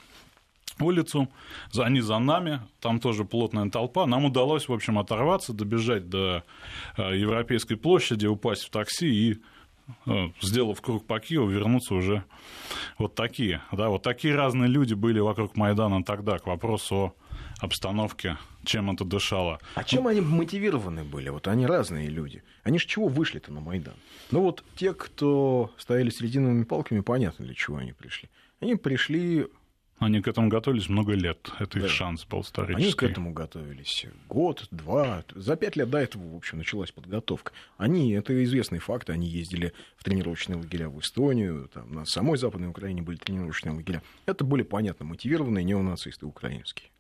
улицу, 0.81 1.29
они 1.77 2.01
за 2.01 2.19
нами, 2.19 2.61
там 2.81 3.01
тоже 3.01 3.25
плотная 3.25 3.71
толпа. 3.71 4.07
Нам 4.07 4.25
удалось, 4.25 4.69
в 4.69 4.73
общем, 4.73 4.99
оторваться, 4.99 5.53
добежать 5.53 6.09
до 6.09 6.45
э, 6.97 7.17
Европейской 7.17 7.77
площади, 7.77 8.27
упасть 8.27 8.65
в 8.65 8.71
такси 8.71 9.07
и 9.07 9.39
э, 10.07 10.29
сделав 10.41 10.81
круг 10.81 11.07
по 11.07 11.19
Киеву, 11.21 11.49
вернуться 11.49 11.95
уже 11.95 12.25
вот 12.99 13.15
такие. 13.15 13.63
Да, 13.73 13.89
вот 13.89 14.03
такие 14.03 14.35
разные 14.35 14.69
люди 14.69 14.95
были 14.95 15.21
вокруг 15.21 15.57
Майдана 15.57 16.03
тогда, 16.05 16.39
к 16.39 16.47
вопросу 16.47 16.95
о 16.97 17.15
обстановке, 17.61 18.39
чем 18.65 18.91
это 18.91 19.05
дышало. 19.05 19.59
А 19.75 19.85
чем 19.85 20.07
они 20.07 20.21
мотивированы 20.21 21.05
были? 21.05 21.29
Вот 21.29 21.49
они 21.49 21.67
разные 21.67 22.09
люди. 22.09 22.43
Они 22.63 22.79
же 22.79 22.87
чего 22.87 23.09
вышли-то 23.09 23.53
на 23.53 23.61
Майдан? 23.61 23.95
Ну 24.31 24.43
вот 24.43 24.65
те, 24.77 24.93
кто 24.95 25.73
стояли 25.77 26.11
с 26.11 26.21
резиновыми 26.21 26.65
палками, 26.65 27.01
понятно, 27.01 27.45
для 27.45 27.55
чего 27.55 27.79
они 27.79 27.93
пришли. 27.93 28.29
Они 28.61 28.75
пришли 28.75 29.47
они 29.99 30.21
к 30.21 30.29
этому 30.29 30.49
готовились 30.49 30.89
много 30.89 31.15
лет. 31.15 31.51
Это 31.59 31.81
да. 31.81 31.87
их 31.87 31.91
шанс 31.91 32.25
был 32.25 32.43
исторический. 32.43 32.85
Они 32.85 32.93
к 32.93 33.03
этому 33.03 33.33
готовились 33.33 34.07
год, 34.29 34.69
два. 34.71 35.25
За 35.35 35.57
пять 35.57 35.77
лет 35.77 35.91
до 35.91 35.99
этого, 35.99 36.29
в 36.35 36.37
общем, 36.37 36.59
началась 36.59 36.93
подготовка. 36.93 37.53
Они, 37.77 38.13
это 38.13 38.45
известный 38.45 38.79
факт, 38.79 39.11
они 39.11 39.27
ездили 39.27 39.73
в 39.97 40.05
тренировочные 40.05 40.57
лагеря 40.57 40.89
в 40.89 41.01
Эстонию, 41.01 41.69
там, 41.73 41.93
на 41.93 42.05
самой 42.05 42.39
Западной 42.39 42.69
Украине 42.69 43.03
были 43.03 43.17
тренировочные 43.17 43.75
лагеря. 43.75 44.03
Это 44.27 44.45
были, 44.45 44.63
понятно, 44.63 45.05
мотивированные 45.05 45.65
неонацисты 45.65 46.27
украинские. 46.27 46.91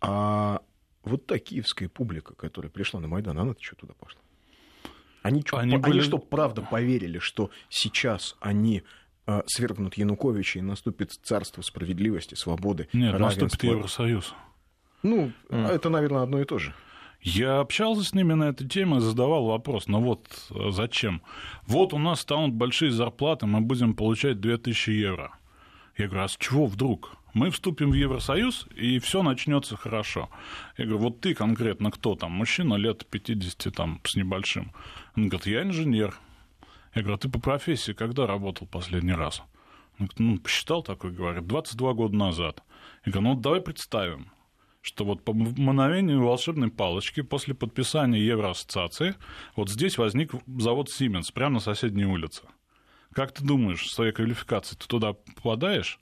А 0.00 0.62
вот 1.02 1.26
та 1.26 1.38
киевская 1.38 1.88
публика, 1.88 2.34
которая 2.34 2.70
пришла 2.70 3.00
на 3.00 3.08
Майдан, 3.08 3.38
она-то 3.38 3.62
что 3.62 3.74
туда 3.74 3.94
пошла? 3.94 4.20
Они, 5.22 5.42
что, 5.44 5.58
они, 5.58 5.76
были... 5.76 5.94
они 5.94 6.00
что, 6.02 6.18
правда 6.18 6.62
поверили, 6.62 7.18
что 7.18 7.50
сейчас 7.68 8.36
они 8.40 8.84
свергнут 9.46 9.94
Януковича 9.94 10.58
и 10.58 10.62
наступит 10.62 11.12
царство 11.12 11.62
справедливости, 11.62 12.34
свободы, 12.34 12.88
Нет, 12.92 13.12
равенства. 13.12 13.44
наступит 13.44 13.70
Евросоюз. 13.70 14.34
Ну, 15.02 15.32
mm. 15.48 15.68
это, 15.68 15.90
наверное, 15.90 16.22
одно 16.22 16.40
и 16.40 16.44
то 16.44 16.58
же. 16.58 16.74
Я 17.20 17.58
общался 17.58 18.04
с 18.04 18.14
ними 18.14 18.34
на 18.34 18.44
эту 18.44 18.66
тему 18.66 18.98
и 18.98 19.00
задавал 19.00 19.46
вопрос, 19.46 19.88
ну 19.88 20.00
вот 20.00 20.26
э, 20.50 20.70
зачем? 20.70 21.20
Вот 21.66 21.92
у 21.92 21.98
нас 21.98 22.20
станут 22.20 22.54
большие 22.54 22.92
зарплаты, 22.92 23.46
мы 23.46 23.60
будем 23.60 23.94
получать 23.94 24.40
2000 24.40 24.90
евро. 24.90 25.32
Я 25.96 26.06
говорю, 26.06 26.24
а 26.24 26.28
с 26.28 26.36
чего 26.36 26.66
вдруг? 26.66 27.16
Мы 27.34 27.50
вступим 27.50 27.90
в 27.90 27.94
Евросоюз, 27.94 28.68
и 28.74 28.98
все 29.00 29.22
начнется 29.22 29.76
хорошо. 29.76 30.30
Я 30.76 30.86
говорю, 30.86 31.04
вот 31.04 31.20
ты 31.20 31.34
конкретно 31.34 31.90
кто 31.90 32.14
там? 32.14 32.32
Мужчина 32.32 32.74
лет 32.74 33.04
50 33.06 33.74
там, 33.74 34.00
с 34.04 34.14
небольшим. 34.16 34.72
Он 35.16 35.28
говорит, 35.28 35.46
я 35.46 35.62
инженер. 35.62 36.16
Я 36.98 37.02
говорю, 37.02 37.14
а 37.14 37.18
ты 37.18 37.28
по 37.28 37.38
профессии 37.38 37.92
когда 37.92 38.26
работал 38.26 38.66
последний 38.66 39.12
раз? 39.12 39.40
Он 40.00 40.06
говорит, 40.06 40.18
ну, 40.18 40.38
посчитал 40.38 40.82
такой, 40.82 41.12
говорит, 41.12 41.46
22 41.46 41.92
года 41.92 42.16
назад. 42.16 42.64
Я 43.04 43.12
говорю, 43.12 43.28
ну, 43.28 43.34
вот 43.34 43.40
давай 43.40 43.60
представим, 43.60 44.32
что 44.82 45.04
вот 45.04 45.24
по 45.24 45.32
мгновению 45.32 46.24
волшебной 46.24 46.72
палочки 46.72 47.20
после 47.20 47.54
подписания 47.54 48.18
Евроассоциации 48.18 49.14
вот 49.54 49.70
здесь 49.70 49.96
возник 49.96 50.32
завод 50.58 50.88
Siemens 50.88 51.32
прямо 51.32 51.54
на 51.54 51.60
соседней 51.60 52.04
улице. 52.04 52.42
Как 53.12 53.30
ты 53.30 53.44
думаешь, 53.44 53.88
своей 53.88 54.10
квалификацией 54.10 54.80
ты 54.80 54.88
туда 54.88 55.12
попадаешь? 55.12 56.00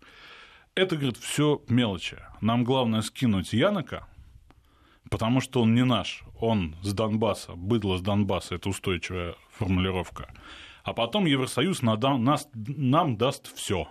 Это, 0.74 0.96
говорит, 0.96 1.18
все 1.18 1.62
мелочи. 1.68 2.16
Нам 2.40 2.64
главное 2.64 3.02
скинуть 3.02 3.52
Янока, 3.52 4.08
потому 5.10 5.42
что 5.42 5.60
он 5.60 5.74
не 5.74 5.84
наш, 5.84 6.24
он 6.40 6.74
с 6.80 6.94
Донбасса, 6.94 7.52
быдло 7.54 7.98
с 7.98 8.00
Донбасса, 8.00 8.54
это 8.54 8.70
устойчивая 8.70 9.34
формулировка 9.50 10.32
а 10.86 10.92
потом 10.92 11.26
Евросоюз 11.26 11.82
надам, 11.82 12.22
нас, 12.22 12.48
нам 12.54 13.16
даст 13.16 13.52
все. 13.56 13.88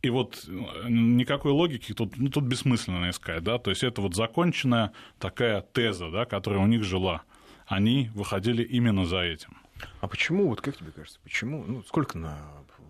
И 0.00 0.08
вот 0.08 0.46
э, 0.48 0.88
никакой 0.88 1.52
логики 1.52 1.92
тут, 1.92 2.16
ну, 2.16 2.30
тут 2.30 2.44
бессмысленно 2.44 3.10
искать, 3.10 3.42
да, 3.42 3.58
то 3.58 3.68
есть 3.68 3.84
это 3.84 4.00
вот 4.00 4.14
законченная 4.14 4.92
такая 5.18 5.60
теза, 5.60 6.10
да, 6.10 6.24
которая 6.24 6.62
у 6.62 6.66
них 6.66 6.84
жила. 6.84 7.22
Они 7.66 8.10
выходили 8.14 8.62
именно 8.62 9.04
за 9.04 9.20
этим. 9.20 9.58
А 10.00 10.08
почему, 10.08 10.48
вот 10.48 10.62
как 10.62 10.78
тебе 10.78 10.90
кажется, 10.90 11.20
почему, 11.22 11.64
ну, 11.66 11.82
сколько 11.82 12.16
на 12.16 12.38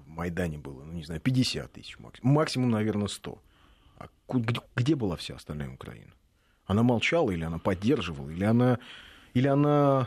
Майдане 0.06 0.58
было, 0.58 0.84
ну, 0.84 0.92
не 0.92 1.02
знаю, 1.02 1.20
50 1.20 1.72
тысяч 1.72 1.98
максимум, 1.98 2.32
максимум, 2.32 2.70
наверное, 2.70 3.08
100. 3.08 3.42
А 3.98 4.06
где, 4.28 4.60
где 4.76 4.94
была 4.94 5.16
вся 5.16 5.34
остальная 5.34 5.70
Украина? 5.70 6.12
Она 6.64 6.84
молчала 6.84 7.32
или 7.32 7.42
она 7.42 7.58
поддерживала, 7.58 8.30
или 8.30 8.44
она, 8.44 8.78
или 9.34 9.48
она 9.48 10.06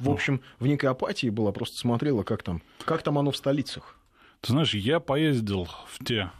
в 0.00 0.10
общем, 0.10 0.40
в 0.58 0.66
некой 0.66 0.90
апатии 0.90 1.28
была, 1.28 1.52
просто 1.52 1.78
смотрела, 1.78 2.22
как 2.22 2.42
там, 2.42 2.62
как 2.84 3.02
там 3.02 3.18
оно 3.18 3.30
в 3.30 3.36
столицах. 3.36 3.96
Ты 4.40 4.52
знаешь, 4.52 4.74
я 4.74 5.00
поездил 5.00 5.68
в 5.86 6.04
те 6.04 6.30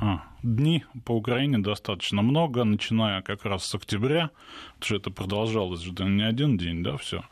а, 0.00 0.22
дни 0.42 0.84
по 1.04 1.12
Украине 1.12 1.58
достаточно 1.58 2.22
много, 2.22 2.64
начиная 2.64 3.22
как 3.22 3.44
раз 3.44 3.64
с 3.64 3.74
октября, 3.74 4.30
потому 4.74 4.86
что 4.86 4.96
это 4.96 5.10
продолжалось 5.10 5.80
же 5.80 5.92
не 5.92 6.22
один 6.22 6.56
день, 6.56 6.82
да, 6.82 6.96
все. 6.96 7.22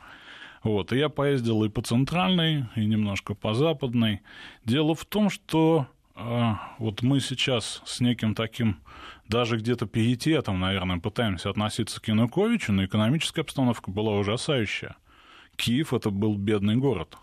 Вот, 0.63 0.93
и 0.93 0.97
я 0.97 1.09
поездил 1.09 1.63
и 1.63 1.69
по 1.69 1.81
центральной, 1.81 2.65
и 2.75 2.85
немножко 2.85 3.33
по 3.33 3.53
западной. 3.55 4.21
Дело 4.63 4.93
в 4.93 5.05
том, 5.05 5.31
что 5.31 5.87
э, 6.15 6.51
вот 6.77 7.01
мы 7.01 7.19
сейчас 7.19 7.81
с 7.83 7.99
неким 7.99 8.35
таким 8.35 8.77
даже 9.27 9.57
где-то 9.57 9.87
пиететом, 9.87 10.59
наверное, 10.59 10.99
пытаемся 10.99 11.49
относиться 11.49 11.99
к 11.99 12.07
Януковичу, 12.07 12.73
но 12.73 12.85
экономическая 12.85 13.41
обстановка 13.41 13.89
была 13.89 14.13
ужасающая. 14.13 14.95
Киев 15.61 15.93
это 15.93 16.09
был 16.09 16.37
бедный 16.37 16.75
город. 16.75 17.17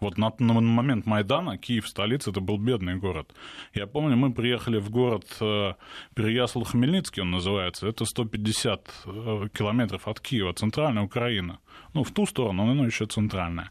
Вот 0.00 0.16
на, 0.16 0.32
на 0.38 0.54
момент 0.54 1.06
Майдана 1.06 1.58
Киев, 1.58 1.88
столица, 1.88 2.30
это 2.30 2.40
был 2.40 2.56
бедный 2.56 2.94
город. 2.94 3.34
Я 3.74 3.86
помню, 3.86 4.16
мы 4.16 4.32
приехали 4.32 4.78
в 4.78 4.90
город 4.90 5.26
э, 5.40 5.74
Переяслав-Хмельницкий, 6.14 7.22
он 7.22 7.32
называется. 7.32 7.88
Это 7.88 8.04
150 8.04 8.90
э, 9.06 9.48
километров 9.52 10.06
от 10.06 10.20
Киева, 10.20 10.52
центральная 10.52 11.02
Украина. 11.02 11.58
Ну, 11.92 12.04
в 12.04 12.12
ту 12.12 12.26
сторону, 12.26 12.72
но 12.72 12.86
еще 12.86 13.06
центральная. 13.06 13.70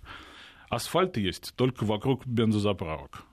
Асфальт 0.70 1.18
есть 1.18 1.56
только 1.56 1.86
вокруг 1.86 2.28
бензозаправок 2.28 3.24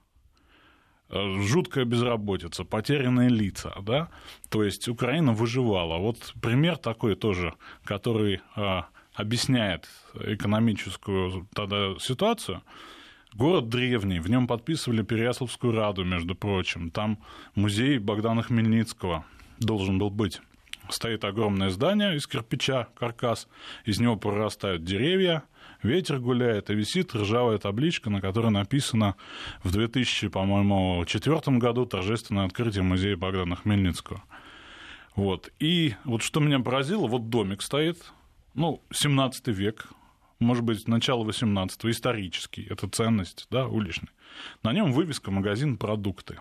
э, 1.11 1.40
жуткая 1.43 1.85
безработица, 1.85 2.64
потерянные 2.64 3.28
лица, 3.28 3.75
да, 3.83 4.09
то 4.49 4.62
есть 4.62 4.88
Украина 4.88 5.33
выживала. 5.33 5.99
Вот 5.99 6.33
пример 6.40 6.78
такой 6.78 7.16
тоже, 7.16 7.55
который 7.85 8.40
э, 8.57 8.83
объясняет 9.16 9.88
экономическую 10.14 11.49
тогда 11.54 11.99
ситуацию. 11.99 12.62
Город 13.35 13.68
древний, 13.68 14.20
в 14.20 14.30
нем 14.30 14.46
подписывали 14.46 15.02
Переяславскую 15.02 15.75
Раду, 15.75 16.04
между 16.04 16.35
прочим. 16.35 16.90
Там 16.90 17.18
музей 17.54 17.99
Богдана 17.99 18.42
Хмельницкого 18.42 19.25
должен 19.58 19.99
был 19.99 20.11
быть. 20.11 20.40
Стоит 20.88 21.25
огромное 21.25 21.70
здание 21.70 22.16
из 22.16 22.26
кирпича, 22.26 22.88
каркас, 22.94 23.49
из 23.85 23.99
него 23.99 24.16
прорастают 24.16 24.85
деревья, 24.85 25.42
ветер 25.82 26.20
гуляет, 26.20 26.70
и 26.70 26.75
висит 26.75 27.14
ржавая 27.14 27.58
табличка, 27.58 28.08
на 28.08 28.20
которой 28.20 28.50
написано 28.50 29.16
в 29.64 29.73
2000, 29.73 30.28
по-моему, 30.28 31.04
четвертом 31.06 31.58
году 31.58 31.87
торжественное 31.87 32.46
открытие 32.46 32.85
музея 32.85 33.16
Богдана 33.16 33.56
Хмельницкого. 33.56 34.23
Вот. 35.16 35.50
И 35.58 35.94
вот 36.04 36.23
что 36.23 36.40
меня 36.40 36.61
поразило, 36.61 37.06
вот 37.06 37.30
домик 37.30 37.62
стоит, 37.62 37.99
ну, 38.57 38.83
17 38.91 39.49
век, 39.49 39.87
может 40.39 40.65
быть, 40.65 40.89
начало 40.89 41.25
18-го, 41.25 41.91
исторический, 41.91 42.67
это 42.69 42.89
ценность, 42.89 43.47
да, 43.51 43.67
уличный. 43.69 44.09
На 44.63 44.73
нем 44.73 44.93
вывеска 44.93 45.31
«Магазин 45.31 45.77
продукты». 45.77 46.41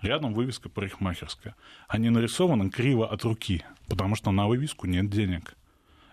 Рядом 0.00 0.34
вывеска 0.34 0.68
парикмахерская. 0.68 1.54
Они 1.86 2.10
нарисованы 2.10 2.70
криво 2.70 3.06
от 3.06 3.22
руки, 3.22 3.62
потому 3.86 4.16
что 4.16 4.32
на 4.32 4.48
вывеску 4.48 4.88
нет 4.88 5.10
денег. 5.10 5.54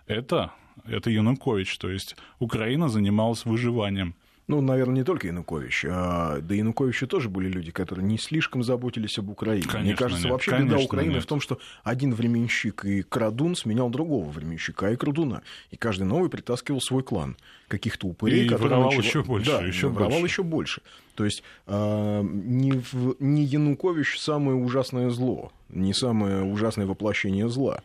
Это, 0.06 0.52
это 0.84 1.10
Янукович, 1.10 1.76
то 1.78 1.90
есть 1.90 2.16
Украина 2.38 2.88
занималась 2.88 3.44
выживанием. 3.44 4.14
Ну, 4.50 4.60
наверное, 4.60 4.96
не 4.96 5.04
только 5.04 5.26
Янукович. 5.28 5.86
А, 5.88 6.40
до 6.40 6.54
Януковича 6.54 7.06
тоже 7.06 7.28
были 7.28 7.48
люди, 7.48 7.70
которые 7.70 8.04
не 8.04 8.18
слишком 8.18 8.62
заботились 8.62 9.18
об 9.18 9.30
Украине. 9.30 9.62
Конечно, 9.66 9.80
Мне 9.82 9.94
кажется, 9.96 10.24
нет. 10.24 10.32
вообще 10.32 10.50
Конечно, 10.50 10.74
беда 10.74 10.84
Украины 10.84 11.12
нет. 11.14 11.22
в 11.22 11.26
том, 11.26 11.40
что 11.40 11.58
один 11.84 12.12
временщик 12.14 12.84
и 12.84 13.02
крадун 13.02 13.56
сменял 13.56 13.88
другого 13.90 14.28
временщика 14.30 14.90
и 14.90 14.96
крадуна. 14.96 15.42
И 15.70 15.76
каждый 15.76 16.04
новый 16.04 16.28
притаскивал 16.30 16.80
свой 16.80 17.02
клан 17.02 17.36
каких-то 17.68 18.06
упырей, 18.08 18.46
И 18.46 18.48
которые 18.48 18.68
воровал 18.70 18.90
начало- 18.90 19.04
еще 19.06 19.22
больше, 19.22 19.50
да, 19.50 19.62
еще 19.62 19.88
воровал 19.88 20.18
больше. 20.20 20.26
еще 20.26 20.42
больше. 20.42 20.82
То 21.14 21.24
есть 21.24 21.42
а, 21.66 22.22
не, 22.22 22.72
в- 22.72 23.16
не 23.20 23.44
Янукович 23.44 24.18
самое 24.18 24.56
ужасное 24.56 25.10
зло, 25.10 25.52
не 25.68 25.94
самое 25.94 26.42
ужасное 26.42 26.86
воплощение 26.86 27.48
зла. 27.48 27.82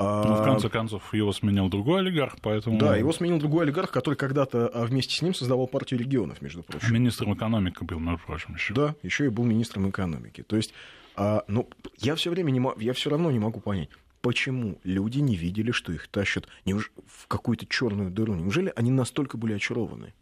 А, 0.00 0.24
Ну, 0.24 0.34
в 0.36 0.44
конце 0.44 0.68
концов 0.68 1.12
его 1.12 1.32
сменил 1.32 1.68
другой 1.68 2.00
олигарх, 2.00 2.36
поэтому 2.40 2.78
Да, 2.78 2.96
его 2.96 3.12
сменил 3.12 3.38
другой 3.38 3.64
олигарх, 3.64 3.90
который 3.90 4.14
когда-то 4.14 4.68
а, 4.68 4.84
вместе 4.86 5.16
с 5.16 5.22
ним 5.22 5.34
создавал 5.34 5.66
партию 5.66 5.98
регионов, 5.98 6.40
между 6.40 6.62
прочим. 6.62 6.94
министром 6.94 7.34
экономики 7.34 7.82
был, 7.82 7.98
между 7.98 8.24
прочим, 8.24 8.54
еще. 8.54 8.74
Да, 8.74 8.94
еще 9.02 9.26
и 9.26 9.28
был 9.28 9.44
министром 9.44 9.90
экономики. 9.90 10.42
То 10.42 10.56
есть, 10.56 10.72
а, 11.16 11.42
ну, 11.48 11.68
я 11.98 12.14
все 12.14 12.30
время 12.30 12.52
не 12.52 12.60
могу, 12.60 12.78
я 12.78 12.92
все 12.92 13.10
равно 13.10 13.30
не 13.32 13.40
могу 13.40 13.58
понять, 13.60 13.88
почему 14.20 14.78
люди 14.84 15.18
не 15.18 15.34
видели, 15.34 15.72
что 15.72 15.92
их 15.92 16.06
тащат 16.08 16.46
неуж- 16.64 16.90
в 17.06 17.26
какую-то 17.26 17.66
черную 17.66 18.10
дыру. 18.12 18.34
Неужели 18.36 18.72
они 18.76 18.92
настолько 18.92 19.36
были 19.36 19.54
очарованы? 19.54 20.14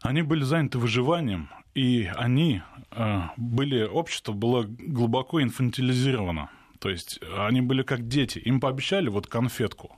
Они 0.00 0.22
были 0.22 0.44
заняты 0.44 0.78
выживанием, 0.78 1.50
и 1.74 2.08
они 2.16 2.62
э, 2.92 3.20
были, 3.36 3.82
общество 3.82 4.32
было 4.32 4.62
глубоко 4.66 5.42
инфантилизировано. 5.42 6.50
То 6.78 6.90
есть 6.90 7.20
они 7.36 7.60
были 7.60 7.82
как 7.82 8.08
дети. 8.08 8.38
Им 8.38 8.60
пообещали 8.60 9.08
вот 9.08 9.26
конфетку. 9.26 9.96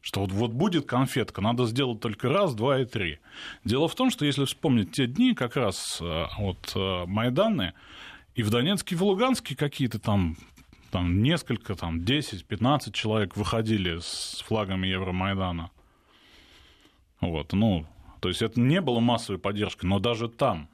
Что 0.00 0.20
вот, 0.20 0.32
вот 0.32 0.50
будет 0.50 0.86
конфетка, 0.86 1.40
надо 1.40 1.64
сделать 1.66 2.00
только 2.00 2.28
раз, 2.28 2.54
два 2.54 2.80
и 2.80 2.84
три. 2.84 3.20
Дело 3.64 3.86
в 3.86 3.94
том, 3.94 4.10
что 4.10 4.24
если 4.24 4.44
вспомнить 4.44 4.90
те 4.90 5.06
дни, 5.06 5.32
как 5.32 5.56
раз 5.56 5.98
э, 6.00 6.26
вот 6.38 6.72
э, 6.74 7.04
Майданы, 7.06 7.72
и 8.34 8.42
в 8.42 8.50
Донецке, 8.50 8.94
и 8.94 8.98
в 8.98 9.04
Луганске 9.04 9.54
какие-то 9.54 10.00
там, 10.00 10.36
там 10.90 11.22
несколько, 11.22 11.76
там 11.76 12.00
10-15 12.00 12.90
человек 12.92 13.36
выходили 13.36 13.98
с 14.00 14.42
флагами 14.44 14.88
Евромайдана. 14.88 15.70
Вот, 17.20 17.52
ну, 17.52 17.86
то 18.20 18.28
есть 18.28 18.42
это 18.42 18.60
не 18.60 18.80
было 18.80 18.98
массовой 18.98 19.38
поддержкой, 19.38 19.86
но 19.86 20.00
даже 20.00 20.28
там, 20.28 20.68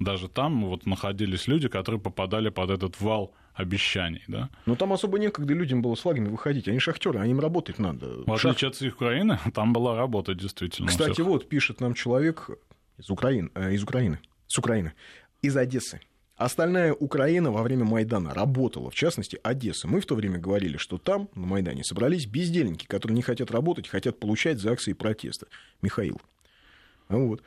даже 0.00 0.28
там 0.28 0.64
вот 0.64 0.84
находились 0.84 1.46
люди, 1.46 1.68
которые 1.68 2.00
попадали 2.00 2.48
под 2.48 2.70
этот 2.70 3.00
вал 3.00 3.32
обещаний, 3.58 4.22
да. 4.28 4.50
Но 4.66 4.76
там 4.76 4.92
особо 4.92 5.18
некогда 5.18 5.52
людям 5.52 5.82
было 5.82 5.94
с 5.96 6.00
флагами 6.00 6.28
выходить. 6.28 6.68
Они 6.68 6.78
шахтеры, 6.78 7.18
а 7.18 7.26
им 7.26 7.40
работать 7.40 7.78
надо. 7.78 8.22
В 8.24 8.32
отличие 8.32 8.68
от 8.68 8.76
всех 8.76 8.94
Украины, 8.94 9.38
там 9.54 9.72
была 9.72 9.96
работа 9.96 10.34
действительно. 10.34 10.88
Кстати, 10.88 11.12
всех. 11.12 11.26
вот 11.26 11.48
пишет 11.48 11.80
нам 11.80 11.94
человек 11.94 12.50
из 12.98 13.10
Украины, 13.10 13.50
э, 13.54 13.74
из 13.74 13.82
Украины, 13.82 14.20
с 14.46 14.56
Украины, 14.58 14.92
из 15.42 15.56
Одессы. 15.56 16.00
Остальная 16.36 16.94
Украина 16.94 17.50
во 17.50 17.64
время 17.64 17.84
Майдана 17.84 18.32
работала, 18.32 18.90
в 18.90 18.94
частности, 18.94 19.40
Одесса. 19.42 19.88
Мы 19.88 20.00
в 20.00 20.06
то 20.06 20.14
время 20.14 20.38
говорили, 20.38 20.76
что 20.76 20.96
там, 20.96 21.28
на 21.34 21.46
Майдане, 21.48 21.82
собрались 21.82 22.26
бездельники, 22.26 22.86
которые 22.86 23.16
не 23.16 23.22
хотят 23.22 23.50
работать, 23.50 23.88
хотят 23.88 24.20
получать 24.20 24.60
за 24.60 24.70
акции 24.70 24.92
протеста. 24.92 25.48
Михаил. 25.82 26.20
Вот. 27.08 27.42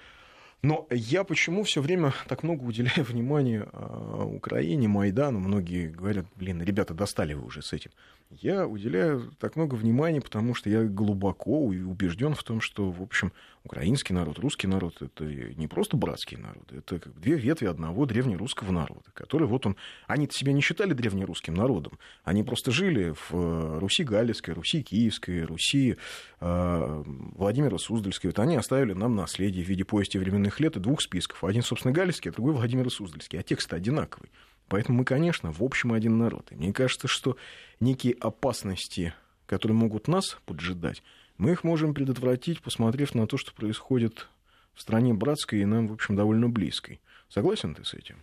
Но 0.63 0.85
я 0.91 1.23
почему 1.23 1.63
все 1.63 1.81
время 1.81 2.13
так 2.27 2.43
много 2.43 2.63
уделяю 2.63 3.03
внимания 3.03 3.67
а, 3.73 4.25
Украине, 4.25 4.87
Майдану? 4.87 5.39
Многие 5.39 5.89
говорят, 5.89 6.25
блин, 6.35 6.61
ребята, 6.61 6.93
достали 6.93 7.33
вы 7.33 7.45
уже 7.45 7.61
с 7.61 7.73
этим. 7.73 7.91
Я 8.29 8.65
уделяю 8.67 9.33
так 9.39 9.55
много 9.55 9.75
внимания, 9.75 10.21
потому 10.21 10.53
что 10.53 10.69
я 10.69 10.83
глубоко 10.83 11.59
убежден 11.65 12.33
в 12.33 12.43
том, 12.43 12.61
что, 12.61 12.89
в 12.89 13.01
общем, 13.01 13.33
украинский 13.63 14.13
народ, 14.13 14.39
русский 14.39 14.67
народ 14.67 15.01
это 15.01 15.23
не 15.23 15.67
просто 15.67 15.95
братские 15.97 16.39
народы, 16.39 16.77
это 16.77 16.99
как 16.99 17.19
две 17.19 17.35
ветви 17.35 17.67
одного 17.67 18.05
древнерусского 18.05 18.71
народа, 18.71 19.11
который 19.13 19.47
вот 19.47 19.65
он, 19.65 19.75
они 20.07 20.27
себя 20.31 20.51
не 20.51 20.61
считали 20.61 20.93
древнерусским 20.93 21.53
народом, 21.53 21.99
они 22.23 22.43
просто 22.43 22.71
жили 22.71 23.11
в 23.11 23.31
э, 23.33 23.79
Руси 23.79 24.03
Галицкой, 24.03 24.55
Руси 24.55 24.81
Киевской, 24.81 25.43
Руси 25.43 25.97
э, 26.39 27.03
Владимира 27.05 27.77
Суздальской. 27.77 28.29
Вот 28.29 28.39
они 28.39 28.55
оставили 28.55 28.93
нам 28.93 29.15
наследие 29.15 29.63
в 29.63 29.67
виде 29.67 29.85
повести 29.85 30.17
временных 30.17 30.59
лет 30.59 30.77
и 30.77 30.79
двух 30.79 31.01
списков. 31.01 31.43
Один, 31.43 31.61
собственно, 31.61 31.93
Галицкий, 31.93 32.31
а 32.31 32.33
другой 32.33 32.53
Владимир 32.53 32.89
Суздальский. 32.89 33.39
А 33.39 33.43
текст 33.43 33.71
одинаковый. 33.73 34.31
Поэтому 34.67 34.99
мы, 34.99 35.05
конечно, 35.05 35.51
в 35.51 35.61
общем 35.61 35.93
один 35.93 36.17
народ. 36.17 36.51
И 36.51 36.55
мне 36.55 36.73
кажется, 36.73 37.07
что 37.07 37.37
некие 37.79 38.13
опасности, 38.13 39.13
которые 39.45 39.75
могут 39.75 40.07
нас 40.07 40.37
поджидать, 40.45 41.03
мы 41.41 41.53
их 41.53 41.63
можем 41.63 41.95
предотвратить, 41.95 42.61
посмотрев 42.61 43.15
на 43.15 43.25
то, 43.25 43.35
что 43.35 43.51
происходит 43.51 44.29
в 44.75 44.81
стране 44.81 45.15
братской 45.15 45.61
и 45.61 45.65
нам, 45.65 45.87
в 45.87 45.93
общем, 45.93 46.15
довольно 46.15 46.47
близкой. 46.47 47.01
Согласен 47.29 47.73
ты 47.73 47.83
с 47.83 47.95
этим? 47.95 48.17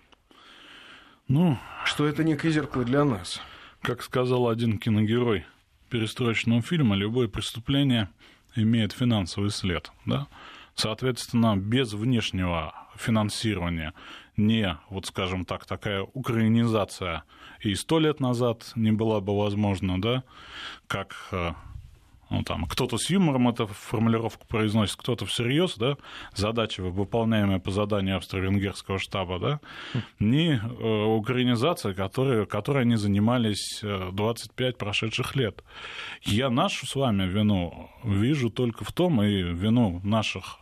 Ну, 1.27 1.59
Что 1.85 2.07
это 2.07 2.23
некое 2.23 2.53
зеркало 2.53 2.85
для 2.85 3.05
нас. 3.05 3.41
как 3.83 4.05
сказал 4.05 4.49
один 4.49 4.79
киногерой 4.79 5.47
перестроечного 5.91 6.63
фильма, 6.63 6.95
любое 6.95 7.27
преступление 7.27 8.09
имеет 8.55 8.93
финансовый 8.93 9.51
след. 9.51 9.91
Да? 10.07 10.29
Соответственно, 10.77 11.57
без 11.57 11.95
внешнего 11.95 12.73
финансирования 12.97 13.95
не, 14.37 14.79
вот 14.91 15.07
скажем 15.07 15.45
так, 15.45 15.67
такая 15.67 16.03
украинизация 16.03 17.25
и 17.63 17.75
сто 17.75 17.99
лет 17.99 18.21
назад 18.21 18.71
не 18.77 18.93
была 18.93 19.21
бы 19.21 19.37
возможна, 19.37 20.01
да, 20.01 20.23
как 20.87 21.17
э, 21.33 21.51
ну, 22.31 22.43
там, 22.43 22.67
кто-то 22.67 22.99
с 22.99 23.11
юмором 23.11 23.49
эту 23.49 23.67
формулировку 23.67 24.47
произносит, 24.47 24.97
кто-то 24.97 25.25
всерьез, 25.27 25.77
да, 25.77 25.97
задача, 26.35 26.83
выполняемая 26.83 27.59
по 27.59 27.71
заданию 27.71 28.17
австро-венгерского 28.17 28.99
штаба, 28.99 29.39
да, 29.39 29.61
не 30.19 30.61
э, 30.61 31.05
украинизация, 31.05 31.95
которой, 31.95 32.47
которой 32.47 32.83
они 32.83 32.97
занимались 32.97 33.81
э, 33.83 34.11
25 34.13 34.77
прошедших 34.77 35.37
лет. 35.37 35.65
Я 36.23 36.51
нашу 36.51 36.87
с 36.87 36.95
вами 36.95 37.25
вину 37.25 37.91
вижу 38.05 38.51
только 38.51 38.85
в 38.85 38.93
том, 38.93 39.23
и 39.23 39.43
вину 39.43 40.01
наших 40.05 40.59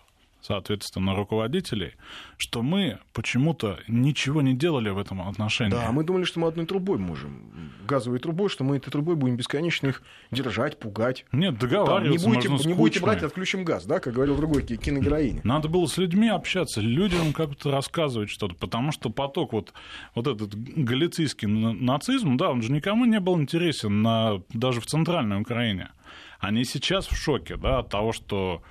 соответственно, 0.47 1.15
руководителей, 1.17 1.95
что 2.37 2.63
мы 2.63 2.99
почему-то 3.13 3.81
ничего 3.89 4.43
не 4.43 4.55
делали 4.55 4.91
в 4.91 4.99
этом 4.99 5.27
отношении. 5.29 5.73
Да, 5.73 5.91
мы 5.91 6.05
думали, 6.05 6.25
что 6.25 6.39
мы 6.41 6.47
одной 6.49 6.67
трубой 6.67 6.99
можем, 6.99 7.73
газовой 7.87 8.19
трубой, 8.21 8.49
что 8.49 8.63
мы 8.63 8.77
этой 8.77 8.91
трубой 8.91 9.17
будем 9.17 9.37
бесконечно 9.37 9.89
их 9.89 10.03
держать, 10.31 10.79
пугать. 10.79 11.25
Нет, 11.33 11.59
Там, 11.59 11.69
не 11.69 11.75
договариваться 11.75 12.29
будете, 12.29 12.49
можно 12.49 12.69
не 12.69 12.75
будете 12.75 13.01
брать, 13.01 13.23
отключим 13.23 13.65
газ, 13.65 13.87
да, 13.87 13.99
как 13.99 14.15
говорил 14.15 14.37
другой 14.37 14.63
ки- 14.63 14.77
киногероине. 14.77 15.41
Надо 15.43 15.69
было 15.69 15.87
с 15.87 15.99
людьми 15.99 16.29
общаться, 16.29 16.81
людям 16.81 17.33
как-то 17.33 17.71
рассказывать 17.71 18.31
что-то, 18.31 18.55
потому 18.55 18.93
что 18.93 19.11
поток 19.11 19.53
вот, 19.53 19.73
вот 20.15 20.27
этот 20.29 20.55
галицийский 20.55 21.49
на- 21.49 21.73
нацизм, 21.73 22.37
да, 22.37 22.51
он 22.51 22.63
же 22.63 22.71
никому 22.71 23.05
не 23.05 23.19
был 23.19 23.41
интересен 23.41 24.03
на, 24.03 24.43
даже 24.53 24.81
в 24.81 24.87
центральной 24.87 25.41
Украине. 25.41 25.89
Они 26.39 26.65
сейчас 26.65 27.07
в 27.07 27.17
шоке, 27.17 27.57
да, 27.57 27.79
от 27.79 27.89
того, 27.89 28.13
что 28.13 28.63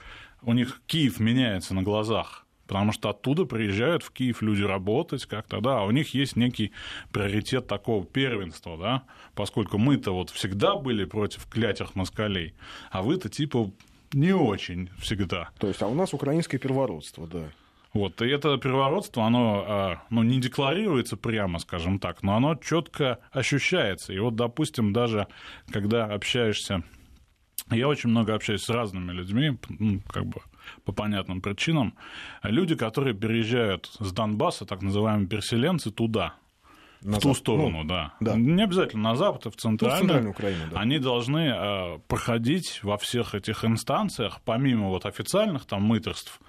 у 0.45 0.53
них 0.53 0.81
Киев 0.87 1.19
меняется 1.19 1.73
на 1.73 1.83
глазах. 1.83 2.45
Потому 2.67 2.91
что 2.91 3.09
оттуда 3.09 3.45
приезжают 3.45 4.01
в 4.01 4.11
Киев 4.11 4.41
люди 4.41 4.63
работать 4.63 5.25
как-то, 5.27 5.61
да, 5.61 5.81
а 5.81 5.83
у 5.83 5.91
них 5.91 6.15
есть 6.15 6.35
некий 6.35 6.71
приоритет 7.11 7.67
такого 7.67 8.03
первенства, 8.03 8.75
да, 8.75 9.03
поскольку 9.35 9.77
мы-то 9.77 10.13
вот 10.13 10.31
всегда 10.31 10.75
были 10.75 11.05
против 11.05 11.45
клятых 11.45 11.93
москалей, 11.93 12.55
а 12.89 13.03
вы-то 13.03 13.29
типа 13.29 13.69
не 14.13 14.33
очень 14.33 14.89
всегда. 14.97 15.49
То 15.59 15.67
есть, 15.67 15.81
а 15.83 15.87
у 15.87 15.93
нас 15.93 16.13
украинское 16.13 16.59
первородство, 16.59 17.27
да. 17.27 17.51
Вот, 17.93 18.21
и 18.21 18.27
это 18.27 18.57
первородство, 18.57 19.23
оно 19.23 19.63
а, 19.65 20.01
ну, 20.09 20.23
не 20.23 20.41
декларируется 20.41 21.15
прямо, 21.15 21.59
скажем 21.59 21.99
так, 21.99 22.23
но 22.23 22.35
оно 22.35 22.55
четко 22.55 23.19
ощущается. 23.31 24.11
И 24.11 24.19
вот, 24.19 24.35
допустим, 24.35 24.91
даже 24.91 25.27
когда 25.71 26.05
общаешься 26.05 26.83
Я 27.71 27.87
очень 27.87 28.09
много 28.09 28.35
общаюсь 28.35 28.63
с 28.63 28.69
разными 28.69 29.11
людьми, 29.11 29.57
ну, 29.69 30.01
как 30.07 30.25
бы 30.25 30.41
по 30.83 30.91
понятным 30.91 31.41
причинам. 31.41 31.95
Люди, 32.43 32.75
которые 32.75 33.15
переезжают 33.15 33.89
с 33.99 34.11
Донбасса, 34.11 34.65
так 34.65 34.81
называемые 34.81 35.27
переселенцы, 35.27 35.91
туда, 35.91 36.35
на 37.01 37.19
в 37.19 37.21
ту 37.21 37.33
сторону, 37.33 37.83
ну, 37.83 37.83
да. 37.83 38.13
да. 38.19 38.35
Не 38.35 38.63
обязательно 38.63 39.09
на 39.09 39.15
запад, 39.15 39.47
а 39.47 39.51
в 39.51 39.55
центральную. 39.55 39.97
Ну, 39.97 39.97
в 39.97 40.07
центральную 40.07 40.31
Украину, 40.31 40.71
да. 40.71 40.79
Они 40.79 40.99
должны 40.99 41.39
э, 41.39 41.99
проходить 42.07 42.79
во 42.83 42.97
всех 42.97 43.35
этих 43.35 43.63
инстанциях, 43.63 44.41
помимо 44.43 44.89
вот 44.89 45.05
официальных 45.05 45.65
там 45.65 45.83
мыторств, 45.83 46.39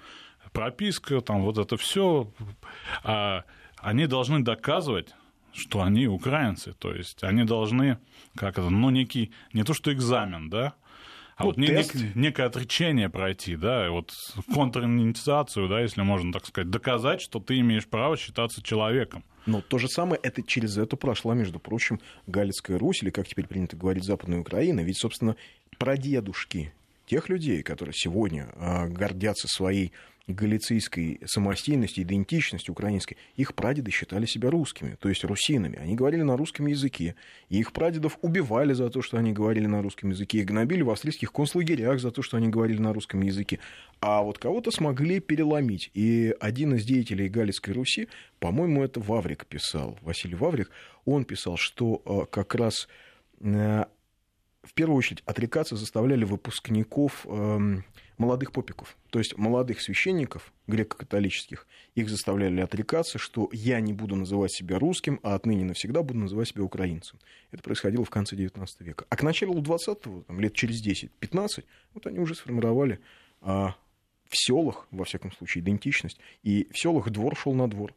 прописка, 0.53 1.21
там 1.21 1.41
вот 1.41 1.57
это 1.57 1.77
все, 1.77 2.31
э, 3.03 3.41
они 3.77 4.07
должны 4.07 4.43
доказывать, 4.43 5.13
что 5.53 5.81
они 5.81 6.07
украинцы, 6.07 6.73
то 6.73 6.93
есть 6.93 7.23
они 7.23 7.43
должны, 7.43 7.99
как 8.35 8.57
это, 8.57 8.69
ну, 8.69 8.89
некий, 8.89 9.31
не 9.53 9.63
то 9.63 9.73
что 9.73 9.93
экзамен, 9.93 10.49
да, 10.49 10.73
а 11.37 11.43
ну, 11.43 11.49
вот 11.49 11.55
тест. 11.57 11.93
Нек, 11.93 12.15
некое 12.15 12.47
отречение 12.47 13.09
пройти, 13.09 13.55
да, 13.55 13.91
вот 13.91 14.11
контринициацию, 14.51 15.69
да, 15.69 15.81
если 15.81 16.01
можно 16.01 16.33
так 16.33 16.47
сказать, 16.47 16.71
доказать, 16.71 17.21
что 17.21 17.39
ты 17.39 17.59
имеешь 17.59 17.85
право 17.85 18.17
считаться 18.17 18.63
человеком. 18.63 19.23
Но 19.45 19.61
то 19.61 19.77
же 19.77 19.87
самое, 19.87 20.19
это 20.23 20.41
через 20.41 20.77
это 20.77 20.97
прошла, 20.97 21.35
между 21.35 21.59
прочим, 21.59 22.01
Галицкая 22.25 22.79
Русь, 22.79 23.03
или, 23.03 23.11
как 23.11 23.27
теперь 23.27 23.45
принято 23.45 23.77
говорить, 23.77 24.03
Западная 24.03 24.39
Украина. 24.39 24.81
Ведь, 24.81 24.97
собственно, 24.97 25.35
прадедушки 25.77 26.73
тех 27.05 27.29
людей, 27.29 27.61
которые 27.61 27.93
сегодня 27.95 28.49
а, 28.55 28.87
гордятся 28.87 29.47
своей 29.47 29.93
галицийской 30.27 31.21
самостийности, 31.25 32.01
идентичности 32.01 32.69
украинской, 32.69 33.17
их 33.35 33.55
прадеды 33.55 33.91
считали 33.91 34.25
себя 34.25 34.49
русскими, 34.49 34.97
то 34.99 35.09
есть 35.09 35.23
русинами. 35.23 35.79
Они 35.79 35.95
говорили 35.95 36.21
на 36.21 36.35
русском 36.35 36.67
языке. 36.67 37.15
И 37.49 37.59
их 37.59 37.71
прадедов 37.71 38.17
убивали 38.21 38.73
за 38.73 38.89
то, 38.89 39.01
что 39.01 39.17
они 39.17 39.31
говорили 39.31 39.67
на 39.67 39.81
русском 39.81 40.09
языке. 40.09 40.39
Их 40.39 40.45
гнобили 40.45 40.81
в 40.81 40.89
австрийских 40.89 41.31
концлагерях 41.31 41.99
за 41.99 42.11
то, 42.11 42.21
что 42.21 42.37
они 42.37 42.49
говорили 42.49 42.79
на 42.79 42.93
русском 42.93 43.21
языке. 43.21 43.59
А 44.01 44.21
вот 44.21 44.37
кого-то 44.37 44.71
смогли 44.71 45.19
переломить. 45.19 45.91
И 45.93 46.35
один 46.39 46.75
из 46.75 46.85
деятелей 46.85 47.29
Галицкой 47.29 47.73
Руси, 47.73 48.09
по-моему, 48.39 48.83
это 48.83 48.99
Ваврик 48.99 49.45
писал, 49.45 49.97
Василий 50.01 50.35
Ваврик, 50.35 50.69
он 51.05 51.23
писал, 51.23 51.55
что 51.57 52.01
а, 52.05 52.25
как 52.25 52.53
раз 52.53 52.87
э, 53.39 53.85
в 54.67 54.73
первую 54.73 54.97
очередь 54.97 55.23
отрекаться 55.25 55.75
заставляли 55.77 56.25
выпускников 56.25 57.25
эм, 57.25 57.85
молодых 58.17 58.51
попиков, 58.51 58.97
то 59.17 59.19
есть 59.19 59.35
молодых 59.35 59.81
священников 59.81 60.53
греко-католических, 60.67 61.65
их 61.95 62.07
заставляли 62.07 62.61
отрекаться, 62.61 63.17
что 63.17 63.49
я 63.51 63.79
не 63.79 63.91
буду 63.91 64.15
называть 64.15 64.51
себя 64.51 64.77
русским, 64.77 65.19
а 65.23 65.33
отныне 65.33 65.65
навсегда 65.65 66.03
буду 66.03 66.19
называть 66.19 66.49
себя 66.49 66.61
украинцем. 66.61 67.17
Это 67.49 67.63
происходило 67.63 68.05
в 68.05 68.11
конце 68.11 68.35
XIX 68.35 68.67
века. 68.77 69.05
А 69.09 69.15
к 69.15 69.23
началу 69.23 69.59
XX, 69.59 70.39
лет 70.39 70.53
через 70.53 70.85
10-15, 70.85 71.63
вот 71.95 72.05
они 72.05 72.19
уже 72.19 72.35
сформировали 72.35 72.99
а, 73.41 73.73
в 74.29 74.37
селах, 74.37 74.87
во 74.91 75.03
всяком 75.03 75.31
случае, 75.31 75.63
идентичность, 75.63 76.19
и 76.43 76.67
в 76.71 76.77
селах 76.77 77.09
двор 77.09 77.35
шел 77.35 77.55
на 77.55 77.67
двор. 77.67 77.93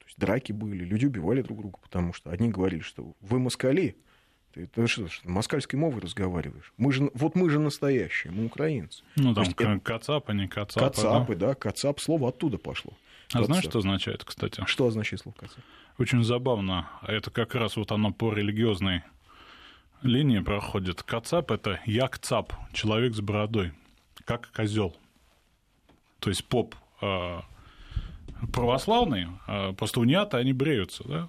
То 0.00 0.04
есть 0.04 0.18
драки 0.18 0.52
были, 0.52 0.84
люди 0.84 1.06
убивали 1.06 1.40
друг 1.40 1.60
друга, 1.60 1.78
потому 1.80 2.12
что 2.12 2.28
одни 2.28 2.50
говорили, 2.50 2.80
что 2.80 3.14
вы 3.22 3.38
москали, 3.38 3.96
ты, 4.54 4.66
ты 4.66 4.86
что, 4.86 5.08
что, 5.08 5.28
москальской 5.28 5.76
мовой 5.76 6.00
разговариваешь? 6.00 6.72
Мы 6.76 6.92
же, 6.92 7.10
вот 7.14 7.34
мы 7.34 7.50
же 7.50 7.58
настоящие, 7.58 8.32
мы 8.32 8.46
украинцы. 8.46 9.02
Ну, 9.16 9.34
там 9.34 9.44
есть, 9.44 9.56
кацап, 9.82 10.28
а 10.28 10.32
не 10.32 10.48
кацап. 10.48 10.82
Кацапы, 10.82 11.36
да? 11.36 11.48
да, 11.48 11.54
кацап, 11.54 12.00
слово 12.00 12.30
оттуда 12.30 12.58
пошло. 12.58 12.92
А 13.28 13.32
кацап. 13.34 13.46
знаешь, 13.46 13.64
что 13.64 13.78
означает, 13.78 14.24
кстати? 14.24 14.62
Что 14.66 14.86
означает 14.86 15.22
слово 15.22 15.36
кацап? 15.36 15.64
Очень 15.98 16.24
забавно. 16.24 16.88
Это 17.06 17.30
как 17.30 17.54
раз 17.54 17.76
вот 17.76 17.92
оно 17.92 18.12
по 18.12 18.32
религиозной 18.32 19.02
линии 20.02 20.40
проходит. 20.40 21.02
Кацап— 21.02 21.50
это 21.52 21.80
якцап, 21.84 22.52
человек 22.72 23.14
с 23.14 23.20
бородой, 23.20 23.72
как 24.24 24.50
козел. 24.50 24.96
То 26.18 26.30
есть 26.30 26.44
поп 26.46 26.74
э, 27.00 27.40
православный, 28.52 29.28
э, 29.46 29.72
просто 29.74 30.00
униаты, 30.00 30.36
они 30.36 30.52
бреются, 30.52 31.04
да? 31.06 31.28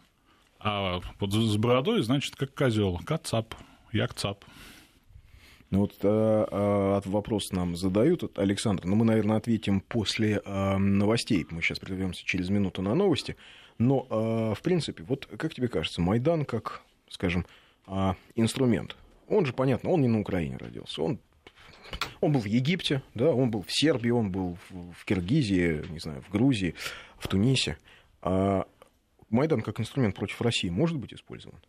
А 0.63 1.02
вот 1.19 1.34
с 1.34 1.58
бородой, 1.58 2.04
значит, 2.04 2.36
как 2.36 2.54
козел. 2.54 3.00
Кацап, 3.06 3.56
якцап. 3.91 4.45
Ну 5.71 5.80
вот 5.80 5.95
а, 6.04 6.47
а, 6.52 7.02
вопрос 7.06 7.52
нам 7.52 7.76
задают, 7.76 8.38
Александр, 8.38 8.84
но 8.84 8.91
ну, 8.91 8.97
мы, 8.97 9.06
наверное, 9.06 9.38
ответим 9.38 9.80
после 9.80 10.41
а, 10.45 10.78
новостей. 10.78 11.47
Мы 11.50 11.62
сейчас 11.62 11.80
прервемся 11.80 12.26
через 12.26 12.50
минуту 12.50 12.82
на 12.82 12.93
новости. 12.93 13.38
Но, 13.78 14.06
а, 14.10 14.54
в 14.54 14.62
принципе, 14.62 15.04
вот 15.04 15.26
как 15.26 15.54
тебе 15.54 15.69
кажется, 15.69 16.02
Майдан 16.02 16.45
как, 16.45 16.82
скажем, 17.10 17.45
а, 17.88 18.15
инструмент, 18.36 18.97
он 19.28 19.45
же, 19.45 19.54
понятно, 19.54 19.89
он 19.89 20.02
не 20.02 20.10
на 20.10 20.19
Украине 20.19 20.58
родился, 20.58 21.02
он 21.02 21.19
он 22.21 22.32
был 22.32 22.39
в 22.39 22.45
Египте, 22.45 23.02
да, 23.15 23.32
он 23.32 23.52
был 23.52 23.63
в 23.63 23.71
Сербии, 23.71 24.12
он 24.12 24.32
был 24.32 24.58
в 24.69 25.04
Киргизии, 25.04 25.84
не 25.89 26.00
знаю, 26.00 26.21
в 26.21 26.32
Грузии, 26.32 26.76
в 27.17 27.28
Тунисе. 27.28 27.78
А 28.21 28.65
Майдан 29.32 29.62
как 29.62 29.80
инструмент 29.80 30.15
против 30.15 30.41
России 30.41 30.70
может 30.70 30.98
быть 30.98 31.13
использован? 31.13 31.60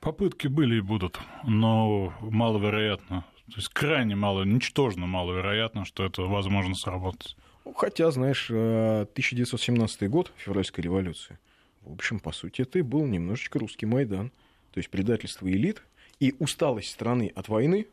Попытки 0.00 0.48
были 0.48 0.76
и 0.76 0.80
будут, 0.80 1.20
но 1.44 2.12
маловероятно. 2.20 3.24
То 3.46 3.56
есть 3.56 3.68
крайне 3.68 4.16
мало, 4.16 4.44
ничтожно 4.44 5.06
маловероятно, 5.06 5.84
что 5.84 6.04
это 6.04 6.22
возможно 6.22 6.74
сработать. 6.74 7.36
Ну, 7.64 7.74
хотя, 7.74 8.10
знаешь, 8.10 8.50
1917 8.50 10.02
э, 10.02 10.08
год, 10.08 10.32
февральская 10.36 10.82
революция, 10.82 11.38
в 11.82 11.92
общем, 11.92 12.20
по 12.20 12.32
сути, 12.32 12.62
это 12.62 12.78
и 12.78 12.82
был 12.82 13.06
немножечко 13.06 13.58
русский 13.58 13.86
Майдан. 13.86 14.30
То 14.72 14.78
есть 14.78 14.90
предательство 14.90 15.50
элит 15.50 15.82
и 16.20 16.34
усталость 16.38 16.90
страны 16.90 17.32
от 17.34 17.48
войны. 17.48 17.86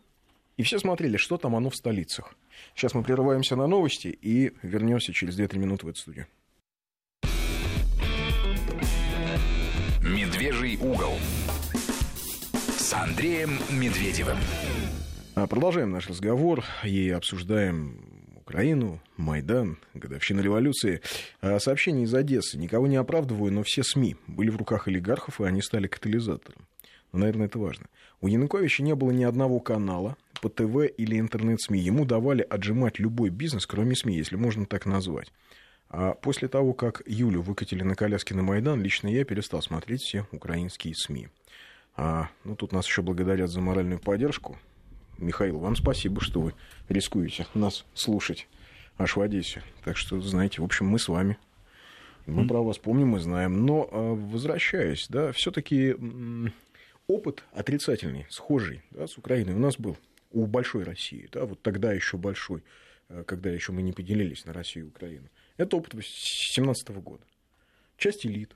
И 0.58 0.64
все 0.64 0.80
смотрели, 0.80 1.18
что 1.18 1.38
там 1.38 1.56
оно 1.56 1.70
в 1.70 1.76
столицах. 1.76 2.36
Сейчас 2.76 2.94
мы 2.94 3.04
прерываемся 3.04 3.56
на 3.56 3.68
новости 3.68 4.08
и 4.08 4.54
вернемся 4.62 5.14
через 5.14 5.40
2-3 5.40 5.58
минуты 5.60 5.86
в 5.86 5.90
эту 5.90 6.00
студию. 6.00 6.28
«Медвежий 10.38 10.78
угол» 10.78 11.14
с 12.78 12.94
Андреем 12.94 13.58
Медведевым. 13.72 14.38
А, 15.34 15.48
продолжаем 15.48 15.90
наш 15.90 16.08
разговор 16.08 16.64
и 16.84 17.10
обсуждаем 17.10 18.00
Украину, 18.36 19.02
Майдан, 19.16 19.80
годовщина 19.96 20.42
революции. 20.42 21.02
А, 21.42 21.58
сообщение 21.58 22.04
из 22.04 22.14
Одессы. 22.14 22.56
Никого 22.60 22.86
не 22.86 22.98
оправдываю, 22.98 23.52
но 23.52 23.64
все 23.64 23.82
СМИ 23.82 24.16
были 24.28 24.52
в 24.52 24.58
руках 24.58 24.88
олигархов, 24.88 25.42
и 25.42 25.44
они 25.44 25.64
стали 25.64 25.88
катализатором. 25.88 26.68
Но, 27.12 27.20
наверное, 27.20 27.48
это 27.48 27.58
важно. 27.58 27.88
У 28.22 28.28
Януковича 28.28 28.84
не 28.84 28.94
было 28.94 29.10
ни 29.10 29.24
одного 29.24 29.60
канала 29.60 30.18
по 30.40 30.50
ТВ 30.50 30.86
или 30.98 31.20
интернет-СМИ. 31.20 31.80
Ему 31.80 32.06
давали 32.06 32.46
отжимать 32.48 33.00
любой 33.00 33.32
бизнес, 33.32 33.66
кроме 33.66 33.96
СМИ, 33.96 34.16
если 34.16 34.36
можно 34.36 34.68
так 34.68 34.86
назвать. 34.86 35.32
А 35.90 36.14
после 36.14 36.48
того, 36.48 36.74
как 36.74 37.02
Юлю 37.06 37.42
выкатили 37.42 37.84
на 37.84 37.96
коляске 37.96 38.36
на 38.36 38.44
Майдан, 38.44 38.82
лично 38.82 39.08
я 39.08 39.24
перестал 39.24 39.62
смотреть 39.62 40.02
все 40.02 40.26
украинские 40.32 40.94
СМИ. 40.96 41.30
А, 41.96 42.30
ну, 42.44 42.56
тут 42.56 42.74
нас 42.74 42.86
еще 42.86 43.02
благодарят 43.02 43.50
за 43.50 43.62
моральную 43.62 44.00
поддержку. 44.00 44.58
Михаил, 45.18 45.60
вам 45.60 45.76
спасибо, 45.76 46.22
что 46.22 46.42
вы 46.42 46.54
рискуете 46.90 47.48
нас 47.54 47.86
слушать 47.94 48.48
аж 48.98 49.16
в 49.16 49.22
Одессе. 49.22 49.64
Так 49.84 49.98
что, 49.98 50.20
знаете, 50.22 50.62
в 50.62 50.66
общем, 50.66 50.88
мы 50.88 51.00
с 51.00 51.08
вами. 51.08 51.38
Мы 52.26 52.46
про 52.46 52.62
вас 52.62 52.78
помним 52.78 53.16
и 53.16 53.20
знаем. 53.20 53.66
Но, 53.66 53.88
а, 53.90 54.14
возвращаясь, 54.14 55.08
да, 55.08 55.32
все-таки 55.32 55.96
опыт 57.08 57.44
отрицательный, 57.54 58.28
схожий 58.30 58.82
да, 58.92 59.08
с 59.08 59.18
Украиной 59.18 59.54
у 59.54 59.60
нас 59.60 59.78
был 59.78 59.98
у 60.32 60.46
большой 60.46 60.84
России, 60.84 61.30
да, 61.32 61.46
вот 61.46 61.62
тогда 61.62 61.94
еще 61.94 62.18
большой, 62.18 62.64
а, 63.08 63.24
когда 63.24 63.50
еще 63.50 63.72
мы 63.72 63.82
не 63.82 63.94
поделились 63.94 64.46
на 64.46 64.52
Россию 64.52 64.86
и 64.86 64.90
Украину. 64.90 65.30
Это 65.58 65.78
опыт 65.78 65.94
2017 65.94 66.90
года. 66.90 67.24
Часть 67.98 68.26
элит 68.26 68.56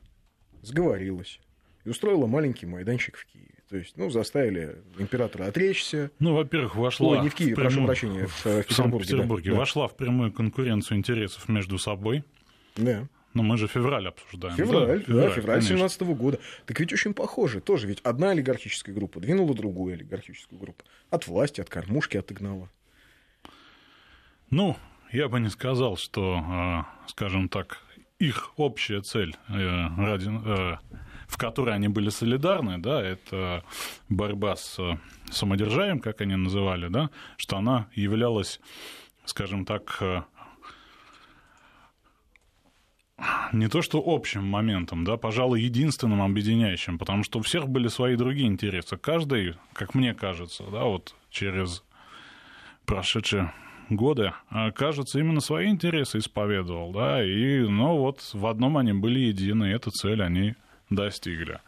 сговорилась 0.62 1.40
и 1.84 1.90
устроила 1.90 2.28
маленький 2.28 2.66
майданчик 2.68 3.18
в 3.18 3.26
Киеве. 3.26 3.56
То 3.70 3.78
есть, 3.78 3.98
ну, 3.98 4.10
заставили 4.10 4.78
императора 4.98 5.46
отречься. 5.46 6.12
Ну, 6.20 6.36
во-первых, 6.36 6.76
вошла... 6.76 7.10
Ой, 7.10 7.22
не 7.22 7.30
в 7.30 7.36
Киеве, 7.36 7.54
в 7.54 7.56
прямую... 7.56 7.74
прошу 7.74 7.86
прощения, 7.86 8.28
в, 8.28 8.46
в 8.46 8.64
Петербурге. 8.64 9.06
В 9.06 9.08
Петербурге. 9.08 9.52
Да. 9.52 9.58
Вошла 9.58 9.88
в 9.88 9.96
прямую 9.96 10.32
конкуренцию 10.32 10.98
интересов 10.98 11.48
между 11.50 11.78
собой. 11.78 12.24
Да. 12.76 13.08
Но 13.34 13.44
мы 13.44 13.58
же 13.58 13.68
февраль 13.68 14.10
обсуждаем. 14.10 14.56
Февраль, 14.56 15.00
да, 15.00 15.00
февраль, 15.00 15.30
да, 15.30 15.30
февраль 15.30 15.60
2017 15.60 16.02
года. 16.02 16.40
Так 16.66 16.80
ведь 16.80 16.92
очень 16.92 17.14
похоже. 17.14 17.62
Тоже 17.62 17.88
ведь 17.88 18.02
одна 18.02 18.32
олигархическая 18.32 18.94
группа 18.94 19.22
двинула 19.22 19.56
другую 19.56 19.94
олигархическую 19.94 20.60
группу. 20.60 20.84
От 21.10 21.28
власти, 21.28 21.62
от 21.62 21.70
кормушки 21.70 22.18
отогнала. 22.18 22.70
Ну, 24.50 24.76
я 25.12 25.28
бы 25.28 25.40
не 25.40 25.50
сказал, 25.50 25.98
что, 25.98 26.42
а, 26.44 26.86
скажем 27.08 27.50
так, 27.50 27.84
их 28.20 28.54
общая 28.58 29.02
цель, 29.02 29.36
э, 29.50 29.54
э, 29.54 30.78
в 31.28 31.38
которой 31.38 31.76
они 31.76 31.88
были 31.88 32.10
солидарны, 32.10 32.78
да, 32.78 33.02
это 33.02 33.64
борьба 34.10 34.56
с 34.56 34.80
самодержавием, 35.32 36.00
как 36.00 36.22
они 36.22 36.36
называли, 36.36 36.88
да, 36.88 37.10
что 37.38 37.58
она 37.58 37.88
являлась, 37.94 38.60
скажем 39.26 39.66
так, 39.66 39.98
э, 40.02 40.22
не 43.54 43.68
то 43.70 43.82
что 43.82 44.04
общим 44.06 44.46
моментом, 44.46 45.04
да, 45.04 45.18
пожалуй, 45.18 45.62
единственным 45.62 46.22
объединяющим, 46.22 46.98
потому 47.00 47.24
что 47.24 47.40
у 47.40 47.42
всех 47.42 47.68
были 47.68 47.88
свои 47.88 48.16
другие 48.16 48.48
интересы. 48.48 48.98
Каждый, 48.98 49.56
как 49.74 49.96
мне 49.96 50.14
кажется, 50.14 50.64
да, 50.72 50.84
вот 50.84 51.16
через 51.30 51.84
прошедшие 52.86 53.52
годы, 53.92 54.34
а, 54.50 54.72
кажется, 54.72 55.20
именно 55.20 55.42
свои 55.42 55.68
интересы 55.68 56.20
исповедовал, 56.20 56.92
да, 56.92 57.24
и, 57.24 57.60
ну, 57.60 57.98
вот 57.98 58.22
в 58.34 58.46
одном 58.46 58.78
они 58.78 58.94
были 58.94 59.20
едины, 59.20 59.66
и 59.66 59.74
эту 59.74 59.92
цель 59.92 60.24
они 60.24 60.56
достигли. 60.90 61.60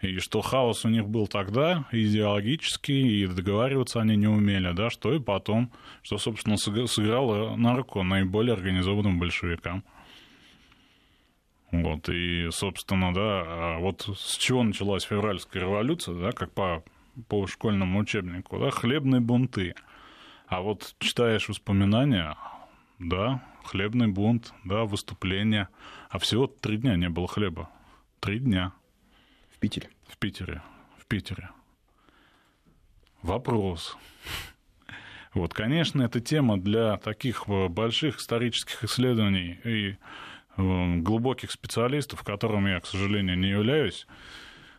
И 0.00 0.18
что 0.18 0.42
хаос 0.42 0.84
у 0.84 0.88
них 0.88 1.08
был 1.08 1.26
тогда 1.26 1.86
идеологический, 1.90 3.22
и 3.22 3.26
договариваться 3.26 4.00
они 4.00 4.16
не 4.16 4.26
умели, 4.26 4.72
да, 4.72 4.90
что 4.90 5.14
и 5.14 5.18
потом, 5.18 5.70
что, 6.02 6.18
собственно, 6.18 6.56
сыграло 6.56 7.56
на 7.56 7.74
руку 7.74 8.02
наиболее 8.02 8.54
организованным 8.54 9.18
большевикам. 9.18 9.84
Вот, 11.72 12.08
и, 12.08 12.48
собственно, 12.52 13.12
да, 13.12 13.42
а 13.46 13.78
вот 13.80 14.08
с 14.16 14.36
чего 14.36 14.62
началась 14.62 15.04
февральская 15.04 15.62
революция, 15.62 16.14
да, 16.14 16.32
как 16.32 16.52
по, 16.52 16.84
по 17.28 17.46
школьному 17.46 17.98
учебнику, 17.98 18.58
да, 18.58 18.70
хлебные 18.70 19.20
бунты. 19.20 19.74
А 20.46 20.60
вот 20.60 20.94
читаешь 20.98 21.48
воспоминания, 21.48 22.36
да, 22.98 23.42
хлебный 23.64 24.08
бунт, 24.08 24.52
да, 24.64 24.84
выступление, 24.84 25.68
а 26.10 26.18
всего 26.18 26.46
три 26.46 26.76
дня 26.76 26.96
не 26.96 27.08
было 27.08 27.26
хлеба. 27.26 27.70
Три 28.20 28.38
дня. 28.38 28.72
В 29.54 29.58
Питере? 29.58 29.88
В 30.06 30.18
Питере, 30.18 30.62
в 30.98 31.06
Питере. 31.06 31.50
Вопрос. 33.22 33.96
Вот, 35.32 35.52
конечно, 35.52 36.02
это 36.02 36.20
тема 36.20 36.60
для 36.60 36.96
таких 36.98 37.44
э, 37.48 37.68
больших 37.68 38.18
исторических 38.18 38.84
исследований 38.84 39.58
и 39.64 39.96
Э, 40.56 40.96
глубоких 40.98 41.50
специалистов, 41.50 42.22
которым 42.22 42.66
я, 42.66 42.80
к 42.80 42.86
сожалению, 42.86 43.38
не 43.38 43.48
являюсь. 43.48 44.06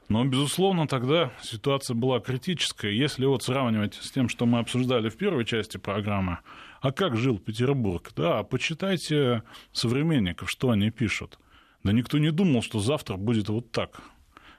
Но, 0.08 0.24
безусловно, 0.24 0.88
тогда 0.88 1.32
ситуация 1.42 1.96
была 1.96 2.20
критическая. 2.20 2.96
Если 2.96 3.26
вот 3.26 3.42
сравнивать 3.44 3.96
с 3.96 4.12
тем, 4.12 4.30
что 4.30 4.46
мы 4.46 4.60
обсуждали 4.60 5.10
в 5.10 5.18
первой 5.18 5.46
части 5.46 5.78
программы, 5.78 6.40
а 6.82 6.92
как 6.92 7.18
жил 7.18 7.40
Петербург, 7.40 8.12
да, 8.16 8.44
почитайте 8.44 9.42
современников, 9.72 10.52
что 10.52 10.70
они 10.70 10.92
пишут. 10.92 11.40
Да 11.84 11.92
никто 11.92 12.20
не 12.20 12.32
думал, 12.32 12.62
что 12.62 12.80
завтра 12.80 13.18
будет 13.18 13.50
вот 13.50 13.72
так. 13.72 14.02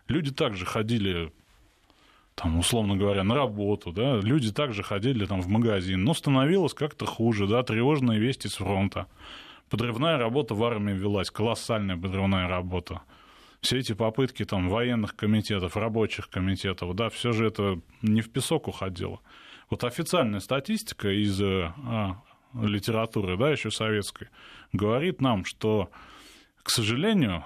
Люди 0.09 0.33
также 0.33 0.67
ходили, 0.67 1.33
там, 2.35 2.59
условно 2.59 2.97
говоря, 2.97 3.23
на 3.23 3.37
работу, 3.37 3.93
да, 3.93 4.19
люди 4.19 4.53
также 4.53 4.83
ходили 4.83 5.27
там 5.27 5.41
в 5.41 5.49
магазин, 5.49 6.03
но 6.03 6.15
становилось 6.15 6.75
как-то 6.75 7.07
хуже, 7.07 7.47
да, 7.47 7.63
тревожные 7.63 8.19
вести 8.19 8.49
с 8.49 8.57
фронта. 8.57 9.07
Подрывная 9.71 10.19
работа 10.19 10.55
в 10.55 10.65
армии 10.65 10.93
велась, 10.93 11.31
колоссальная 11.31 11.97
подрывная 11.97 12.49
работа. 12.49 13.03
Все 13.67 13.79
эти 13.79 13.95
попытки 13.95 14.45
там 14.45 14.69
военных 14.69 15.17
комитетов, 15.17 15.77
рабочих 15.77 16.31
комитетов, 16.31 16.95
да, 16.95 17.09
все 17.09 17.33
же 17.33 17.49
это 17.49 17.81
не 18.01 18.21
в 18.21 18.31
песок 18.31 18.69
уходило. 18.69 19.19
Вот 19.69 19.83
официальная 19.83 20.39
статистика 20.39 21.11
из 21.11 21.41
а, 21.43 22.23
литературы, 22.55 23.37
да, 23.37 23.51
еще 23.51 23.73
советской, 23.73 24.29
говорит 24.73 25.21
нам, 25.21 25.45
что, 25.45 25.91
к 26.63 26.71
сожалению, 26.71 27.45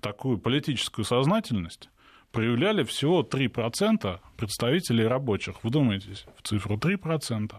такую 0.00 0.38
политическую 0.38 1.04
сознательность 1.04 1.90
проявляли 2.32 2.82
всего 2.82 3.22
3% 3.22 4.18
представителей 4.36 5.06
рабочих. 5.06 5.62
Вдумайтесь 5.62 6.26
в 6.36 6.42
цифру 6.42 6.76
3%. 6.76 7.54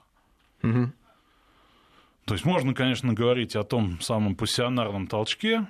Угу. 0.63 0.91
То 2.25 2.33
есть 2.33 2.43
можно, 2.43 2.73
конечно, 2.73 3.13
говорить 3.13 3.55
о 3.55 3.63
том 3.63 4.01
самом 4.01 4.35
пассионарном 4.35 5.07
толчке, 5.07 5.67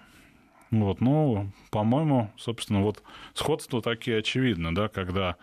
вот, 0.71 1.01
но, 1.01 1.47
по-моему, 1.71 2.32
собственно, 2.38 2.82
вот 2.82 3.03
сходство 3.34 3.82
такие 3.82 4.17
очевидны, 4.17 4.73
да, 4.73 4.88
когда 4.89 5.38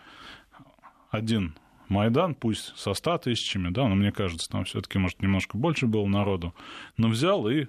один 1.09 1.55
Майдан, 1.87 2.35
пусть 2.35 2.77
со 2.77 2.93
100 2.93 3.19
тысячами, 3.19 3.69
да, 3.69 3.87
но 3.87 3.95
мне 3.95 4.11
кажется, 4.11 4.49
там 4.49 4.65
все 4.65 4.81
таки 4.81 4.97
может, 4.97 5.21
немножко 5.21 5.57
больше 5.57 5.87
было 5.87 6.05
народу, 6.05 6.53
но 6.97 7.07
взял 7.09 7.47
и 7.47 7.67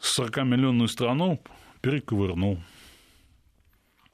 40-миллионную 0.00 0.88
страну 0.88 1.40
перековырнул. 1.80 2.58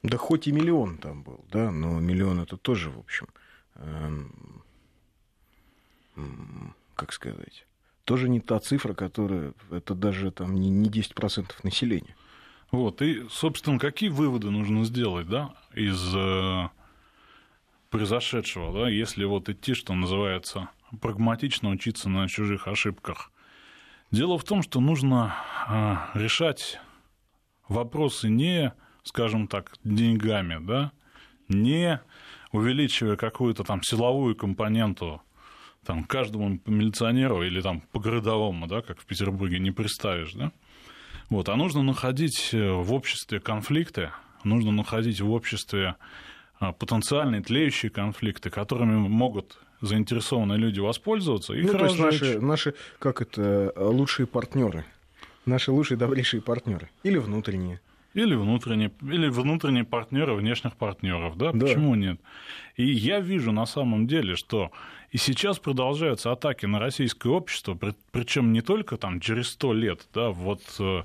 Да 0.03 0.17
хоть 0.17 0.47
и 0.47 0.51
миллион 0.51 0.97
там 0.97 1.23
был, 1.23 1.43
да, 1.51 1.71
но 1.71 1.99
миллион 1.99 2.39
это 2.39 2.57
тоже, 2.57 2.91
в 2.91 2.99
общем, 2.99 3.27
эм, 3.75 4.55
как 6.95 7.11
сказать, 7.11 7.65
тоже 8.03 8.29
не 8.29 8.39
та 8.39 8.59
цифра, 8.59 8.93
которая, 8.93 9.53
это 9.71 9.95
даже 9.95 10.31
там 10.31 10.53
не, 10.55 10.69
не 10.69 10.89
10% 10.89 11.51
населения. 11.63 12.15
Вот, 12.71 13.01
и, 13.01 13.27
собственно, 13.29 13.79
какие 13.79 14.09
выводы 14.09 14.49
нужно 14.49 14.83
сделать, 14.85 15.27
да, 15.27 15.53
из 15.73 16.13
э, 16.15 16.69
произошедшего, 17.89 18.73
да, 18.73 18.89
если 18.89 19.23
вот 19.23 19.49
идти, 19.49 19.73
что 19.73 19.93
называется, 19.93 20.69
прагматично 21.01 21.69
учиться 21.69 22.09
на 22.09 22.27
чужих 22.27 22.67
ошибках. 22.67 23.31
Дело 24.11 24.37
в 24.37 24.43
том, 24.43 24.61
что 24.61 24.79
нужно 24.79 25.35
э, 25.67 25.95
решать 26.17 26.79
вопросы 27.67 28.29
не, 28.29 28.73
скажем 29.03 29.47
так, 29.47 29.77
деньгами, 29.83 30.57
да, 30.65 30.91
не 31.47 32.01
увеличивая 32.51 33.15
какую-то 33.15 33.63
там 33.63 33.81
силовую 33.83 34.35
компоненту 34.35 35.21
там, 35.85 36.03
каждому 36.03 36.59
милиционеру 36.65 37.43
или 37.43 37.61
там 37.61 37.81
по 37.91 37.99
городовому, 37.99 38.67
да, 38.67 38.81
как 38.81 38.99
в 38.99 39.05
Петербурге, 39.05 39.59
не 39.59 39.71
представишь, 39.71 40.33
да? 40.33 40.51
Вот, 41.29 41.49
а 41.49 41.55
нужно 41.55 41.81
находить 41.81 42.49
э, 42.53 42.71
в 42.71 42.93
обществе 42.93 43.39
конфликты, 43.39 44.11
нужно 44.43 44.71
находить 44.71 45.21
в 45.21 45.31
обществе 45.31 45.95
а, 46.59 46.71
потенциальные 46.71 47.41
тлеющие 47.41 47.89
конфликты, 47.89 48.49
которыми 48.49 48.95
могут 48.95 49.57
заинтересованные 49.81 50.57
люди 50.57 50.79
воспользоваться. 50.79 51.53
Их 51.53 51.71
ну, 51.71 51.77
то 51.77 51.85
есть 51.85 51.99
наши, 51.99 52.39
наши, 52.39 52.73
как 52.99 53.21
это, 53.21 53.73
лучшие 53.75 54.25
партнеры, 54.27 54.85
наши 55.45 55.71
лучшие 55.71 55.97
добрейшие 55.97 56.41
партнеры 56.41 56.89
или 57.03 57.17
внутренние. 57.17 57.81
Или 58.13 58.33
внутренние, 58.35 58.91
или 59.01 59.27
внутренние 59.27 59.83
партнеры 59.83 60.35
внешних 60.35 60.77
партнеров, 60.77 61.37
да? 61.37 61.51
да? 61.51 61.59
Почему 61.59 61.95
нет? 61.95 62.21
И 62.77 62.85
я 62.85 63.19
вижу 63.19 63.51
на 63.51 63.65
самом 63.65 64.07
деле, 64.07 64.37
что 64.37 64.71
и 65.15 65.17
сейчас 65.17 65.59
продолжаются 65.59 66.33
атаки 66.33 66.65
на 66.65 66.77
российское 66.77 67.29
общество, 67.29 67.79
причем 68.11 68.51
не 68.51 68.59
только 68.59 68.97
там 68.97 69.21
через 69.21 69.47
сто 69.47 69.71
лет, 69.71 70.05
да, 70.13 70.31
вот 70.31 70.61
э, 70.77 71.03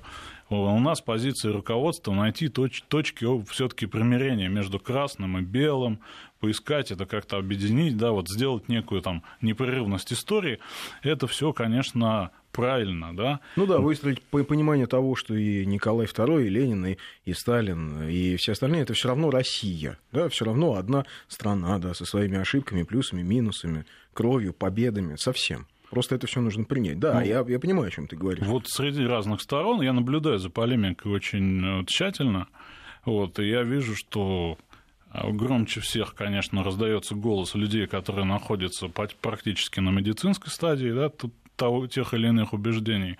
у 0.49 0.79
нас 0.81 0.99
позиция 0.99 1.53
руководства 1.53 2.11
найти 2.13 2.49
точ, 2.49 2.81
точки 2.89 3.25
все-таки 3.49 3.85
примирения 3.85 4.49
между 4.49 4.79
красным 4.79 5.37
и 5.37 5.41
белым, 5.41 6.01
поискать 6.41 6.91
это 6.91 7.05
как-то 7.05 7.37
объединить, 7.37 7.95
да, 7.95 8.11
вот 8.11 8.27
сделать 8.27 8.67
некую 8.67 9.01
там 9.01 9.23
непрерывность 9.39 10.11
истории, 10.11 10.59
это 11.03 11.25
все, 11.27 11.53
конечно, 11.53 12.31
правильно, 12.51 13.15
да? 13.15 13.39
Ну 13.55 13.65
да, 13.65 13.79
выстроить 13.79 14.21
понимание 14.21 14.87
того, 14.87 15.15
что 15.15 15.35
и 15.35 15.65
Николай 15.65 16.07
II, 16.07 16.45
и 16.45 16.49
Ленин, 16.49 16.85
и, 16.85 16.97
и 17.25 17.33
Сталин, 17.33 18.07
и 18.07 18.35
все 18.37 18.53
остальные, 18.53 18.83
это 18.83 18.93
все 18.93 19.09
равно 19.09 19.29
Россия, 19.29 19.97
да, 20.11 20.29
все 20.29 20.45
равно 20.45 20.75
одна 20.75 21.05
страна, 21.27 21.79
да, 21.79 21.93
со 21.93 22.05
своими 22.05 22.37
ошибками, 22.37 22.83
плюсами, 22.83 23.21
минусами, 23.21 23.85
кровью, 24.13 24.53
победами, 24.53 25.15
совсем. 25.15 25.67
Просто 25.91 26.15
это 26.15 26.25
все 26.25 26.39
нужно 26.39 26.63
принять. 26.63 26.99
Да, 26.99 27.15
ну, 27.15 27.25
я, 27.25 27.43
я 27.45 27.59
понимаю, 27.59 27.89
о 27.89 27.91
чем 27.91 28.07
ты 28.07 28.15
говоришь. 28.15 28.47
Вот 28.47 28.67
среди 28.67 29.05
разных 29.05 29.41
сторон 29.41 29.81
я 29.81 29.91
наблюдаю 29.91 30.39
за 30.39 30.49
полемикой 30.49 31.11
очень 31.11 31.81
э, 31.81 31.85
тщательно. 31.85 32.47
Вот, 33.03 33.39
и 33.39 33.49
я 33.49 33.63
вижу, 33.63 33.93
что 33.93 34.57
э, 35.13 35.29
громче 35.31 35.81
всех, 35.81 36.15
конечно, 36.15 36.63
раздается 36.63 37.13
голос 37.13 37.55
людей, 37.55 37.87
которые 37.87 38.23
находятся 38.25 38.87
практически 38.87 39.81
на 39.81 39.89
медицинской 39.89 40.49
стадии, 40.49 40.91
да, 40.93 41.09
тут 41.09 41.33
того, 41.61 41.85
тех 41.85 42.15
или 42.15 42.27
иных 42.27 42.53
убеждений. 42.53 43.17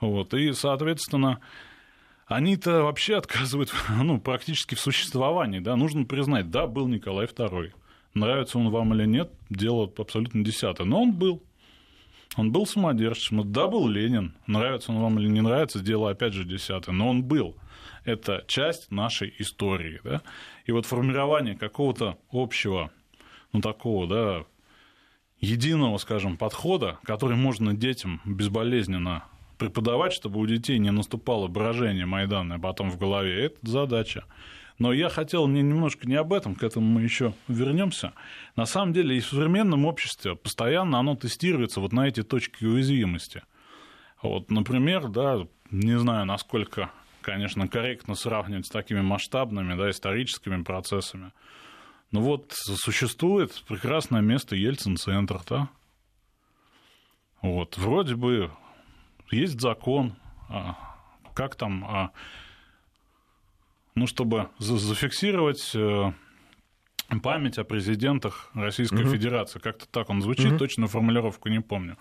Вот. 0.00 0.34
И, 0.34 0.52
соответственно, 0.52 1.40
они-то 2.26 2.82
вообще 2.82 3.16
отказывают 3.16 3.72
ну, 3.88 4.20
практически 4.20 4.74
в 4.74 4.80
существовании. 4.80 5.60
Да? 5.60 5.76
Нужно 5.76 6.04
признать, 6.04 6.50
да, 6.50 6.66
был 6.66 6.88
Николай 6.88 7.24
II. 7.24 7.72
Нравится 8.12 8.58
он 8.58 8.68
вам 8.68 8.92
или 8.92 9.06
нет, 9.06 9.32
дело 9.48 9.90
абсолютно 9.96 10.44
десятое. 10.44 10.86
Но 10.86 11.00
он 11.00 11.12
был. 11.14 11.42
Он 12.36 12.52
был 12.52 12.66
самодержцем. 12.66 13.50
Да, 13.50 13.66
был 13.66 13.88
Ленин. 13.88 14.34
Нравится 14.46 14.92
он 14.92 14.98
вам 14.98 15.18
или 15.18 15.28
не 15.28 15.40
нравится, 15.40 15.80
дело 15.80 16.10
опять 16.10 16.34
же 16.34 16.44
десятое. 16.44 16.94
Но 16.94 17.08
он 17.08 17.22
был. 17.22 17.56
Это 18.04 18.44
часть 18.46 18.90
нашей 18.90 19.34
истории. 19.38 20.00
Да? 20.04 20.20
И 20.66 20.72
вот 20.72 20.84
формирование 20.84 21.56
какого-то 21.56 22.18
общего, 22.30 22.90
ну, 23.52 23.60
такого, 23.62 24.06
да, 24.06 24.44
единого, 25.40 25.98
скажем, 25.98 26.36
подхода, 26.36 26.98
который 27.04 27.36
можно 27.36 27.74
детям 27.74 28.20
безболезненно 28.24 29.24
преподавать, 29.58 30.12
чтобы 30.12 30.40
у 30.40 30.46
детей 30.46 30.78
не 30.78 30.90
наступало 30.90 31.48
брожение 31.48 32.06
Майдана, 32.06 32.56
а 32.56 32.58
потом 32.58 32.90
в 32.90 32.98
голове, 32.98 33.46
это 33.46 33.56
задача. 33.62 34.24
Но 34.78 34.92
я 34.94 35.10
хотел 35.10 35.46
не, 35.46 35.60
немножко 35.60 36.08
не 36.08 36.14
об 36.14 36.32
этом, 36.32 36.54
к 36.54 36.62
этому 36.62 36.86
мы 36.86 37.02
еще 37.02 37.34
вернемся. 37.48 38.14
На 38.56 38.64
самом 38.64 38.94
деле 38.94 39.16
и 39.16 39.20
в 39.20 39.26
современном 39.26 39.84
обществе 39.84 40.36
постоянно 40.36 40.98
оно 40.98 41.16
тестируется 41.16 41.80
вот 41.80 41.92
на 41.92 42.08
эти 42.08 42.22
точки 42.22 42.64
уязвимости. 42.64 43.42
Вот, 44.22 44.50
например, 44.50 45.08
да, 45.08 45.46
не 45.70 45.98
знаю, 45.98 46.24
насколько 46.24 46.90
конечно, 47.20 47.68
корректно 47.68 48.14
сравнивать 48.14 48.66
с 48.66 48.70
такими 48.70 49.00
масштабными, 49.00 49.74
да, 49.74 49.90
историческими 49.90 50.62
процессами. 50.62 51.32
Но 52.12 52.20
вот 52.20 52.52
существует 52.52 53.62
прекрасное 53.68 54.20
место 54.20 54.56
Ельцин-центр, 54.56 55.40
да? 55.48 55.68
Вот, 57.40 57.78
вроде 57.78 58.16
бы 58.16 58.50
есть 59.30 59.60
закон, 59.60 60.16
а, 60.48 60.76
как 61.34 61.54
там, 61.54 61.84
а, 61.84 62.10
ну, 63.94 64.06
чтобы 64.06 64.50
зафиксировать 64.58 65.72
э, 65.74 66.12
память 67.22 67.58
о 67.58 67.64
президентах 67.64 68.50
Российской 68.54 69.04
угу. 69.04 69.10
Федерации. 69.10 69.58
Как-то 69.58 69.86
так 69.86 70.10
он 70.10 70.22
звучит, 70.22 70.52
угу. 70.52 70.58
точно 70.58 70.86
формулировку 70.86 71.48
не 71.48 71.60
помню. 71.60 71.96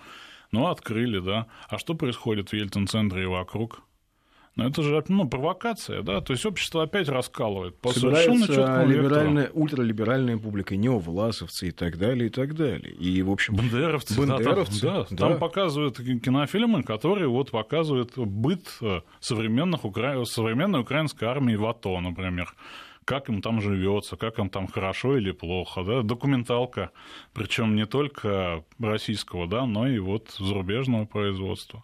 Ну, 0.52 0.68
открыли, 0.68 1.20
да. 1.20 1.48
А 1.68 1.78
что 1.78 1.94
происходит 1.94 2.50
в 2.50 2.54
Ельцин-центре 2.54 3.24
и 3.24 3.28
вокруг? 3.28 3.82
Ну, 4.60 4.70
это 4.70 4.82
же 4.82 5.04
ну, 5.08 5.28
провокация, 5.28 6.02
да, 6.02 6.22
то 6.22 6.34
есть 6.34 6.46
общество 6.46 6.84
опять 6.84 7.10
раскалывает. 7.10 7.78
По 7.80 7.92
Собирается 7.92 8.84
либеральная, 8.86 9.50
ультралиберальная 9.54 10.38
публика, 10.38 10.76
неовласовцы 10.76 11.70
и 11.70 11.72
так 11.72 11.98
далее, 11.98 12.28
и 12.28 12.30
так 12.30 12.56
далее. 12.56 12.92
И, 12.92 13.22
в 13.22 13.32
общем... 13.32 13.56
Бандеровцы, 13.56 14.18
Бандеровцы 14.18 14.82
да, 14.82 15.04
там, 15.04 15.18
да, 15.18 15.30
там 15.30 15.40
показывают 15.40 15.98
кинофильмы, 15.98 16.84
которые 16.84 17.28
вот 17.28 17.52
показывают 17.52 18.18
быт 18.18 18.68
э, 18.82 19.02
современных, 19.20 19.86
укра... 19.86 20.24
современной 20.26 20.82
украинской 20.82 21.26
армии 21.26 21.56
в 21.56 21.66
АТО, 21.66 22.00
например 22.00 22.54
как 23.10 23.28
им 23.28 23.42
там 23.42 23.60
живется, 23.60 24.18
как 24.18 24.38
им 24.38 24.52
там 24.52 24.68
хорошо 24.68 25.18
или 25.18 25.32
плохо, 25.32 25.84
да, 25.84 26.04
документалка, 26.04 26.92
причем 27.34 27.76
не 27.76 27.88
только 27.88 28.64
российского, 28.80 29.48
да, 29.48 29.66
но 29.66 29.88
и 29.88 29.98
вот 29.98 30.30
зарубежного 30.38 31.06
производства. 31.06 31.84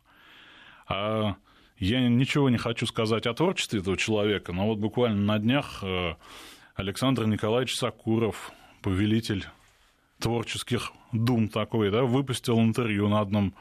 А 0.88 1.36
я 1.78 2.08
ничего 2.08 2.50
не 2.50 2.58
хочу 2.58 2.86
сказать 2.86 3.26
о 3.28 3.34
творчестве 3.34 3.80
этого 3.80 3.98
человека, 3.98 4.54
но 4.54 4.68
вот 4.68 4.78
буквально 4.78 5.22
на 5.22 5.40
днях 5.40 5.80
э, 5.84 6.16
Александр 6.76 7.26
Николаевич 7.26 7.76
Сакуров, 7.76 8.52
повелитель 8.82 9.46
творческих 10.20 10.92
дум 11.12 11.50
такой, 11.50 11.92
да, 11.92 12.04
выпустил 12.04 12.60
интервью 12.60 13.10
на 13.10 13.20
одном, 13.20 13.54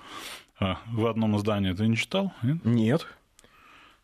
э, 0.60 0.74
в 0.92 1.06
одном 1.06 1.36
издании. 1.36 1.72
Ты 1.72 1.88
не 1.88 1.96
читал? 1.96 2.32
Нет. 2.42 2.64
Нет. 2.64 3.06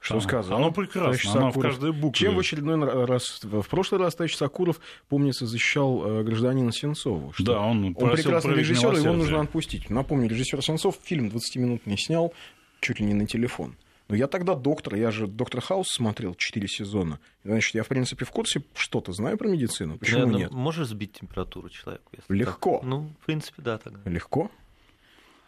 Что 0.00 0.16
а, 0.16 0.20
сказал? 0.22 0.56
Оно 0.56 0.72
прекрасно, 0.72 1.32
оно 1.32 1.50
в 1.52 1.60
каждой 1.60 1.92
букве. 1.92 2.26
Чем 2.26 2.34
в 2.34 2.38
очередной 2.38 3.04
раз, 3.04 3.40
в 3.42 3.68
прошлый 3.68 4.00
раз 4.00 4.14
товарищ 4.14 4.34
Сакуров, 4.34 4.80
помнится, 5.08 5.46
защищал 5.46 6.02
э, 6.04 6.22
гражданина 6.22 6.72
Сенцову. 6.72 7.32
Что 7.34 7.44
да, 7.44 7.60
он, 7.60 7.84
он 7.84 7.94
прекрасный 7.94 8.54
режиссер, 8.54 8.94
его 8.94 9.12
нужно 9.12 9.42
отпустить. 9.42 9.90
Напомню, 9.90 10.28
режиссер 10.28 10.62
Сенцов 10.62 10.98
фильм 11.02 11.28
20-минутный 11.28 11.98
снял, 11.98 12.32
чуть 12.80 12.98
ли 12.98 13.06
не 13.06 13.14
на 13.14 13.26
телефон. 13.26 13.76
Но 14.10 14.16
я 14.16 14.26
тогда 14.26 14.56
доктор, 14.56 14.96
я 14.96 15.12
же 15.12 15.28
доктор 15.28 15.60
Хаус 15.60 15.88
смотрел 15.88 16.34
4 16.34 16.66
сезона. 16.66 17.20
Значит, 17.44 17.76
я, 17.76 17.84
в 17.84 17.88
принципе, 17.88 18.24
в 18.24 18.30
курсе 18.32 18.64
что-то 18.74 19.12
знаю 19.12 19.38
про 19.38 19.46
медицину. 19.48 19.98
Почему 19.98 20.22
Наверное, 20.22 20.40
нет? 20.40 20.52
Можешь 20.52 20.88
сбить 20.88 21.12
температуру 21.12 21.68
человеку? 21.68 22.10
Легко. 22.28 22.78
Так? 22.78 22.88
Ну, 22.88 23.12
в 23.20 23.26
принципе, 23.26 23.62
да, 23.62 23.78
тогда. 23.78 24.10
Легко. 24.10 24.50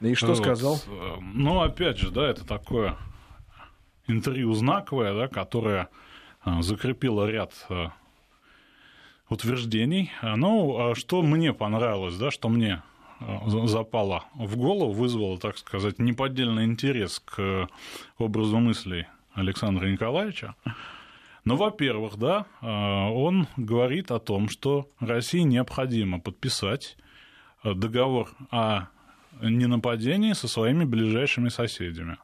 И 0.00 0.14
что 0.14 0.28
вот. 0.28 0.38
сказал? 0.38 0.80
Ну, 1.20 1.60
опять 1.60 1.98
же, 1.98 2.12
да, 2.12 2.28
это 2.28 2.46
такое 2.46 2.96
интервью 4.06 4.54
знаковое, 4.54 5.12
да, 5.12 5.26
которое 5.26 5.88
э, 6.44 6.62
закрепило 6.62 7.28
ряд 7.28 7.52
э, 7.68 7.86
утверждений. 9.28 10.12
Ну, 10.22 10.78
а 10.78 10.94
что 10.94 11.22
мне 11.22 11.52
понравилось, 11.52 12.16
да, 12.16 12.30
что 12.30 12.48
мне 12.48 12.82
запала 13.66 14.24
в 14.34 14.56
голову, 14.56 14.92
вызвала, 14.92 15.38
так 15.38 15.58
сказать, 15.58 15.98
неподдельный 15.98 16.64
интерес 16.64 17.20
к 17.20 17.68
образу 18.18 18.58
мыслей 18.58 19.06
Александра 19.34 19.86
Николаевича. 19.86 20.54
Но, 21.44 21.56
во-первых, 21.56 22.18
да, 22.18 22.46
э, 22.60 22.66
он 22.66 23.48
говорит 23.56 24.10
о 24.12 24.20
том, 24.20 24.48
что 24.48 24.88
России 25.00 25.40
необходимо 25.40 26.20
подписать 26.20 26.96
э, 27.64 27.74
договор 27.74 28.30
о 28.50 28.86
ненападении 29.40 30.34
со 30.34 30.46
своими 30.46 30.84
ближайшими 30.84 31.48
соседями. 31.48 32.18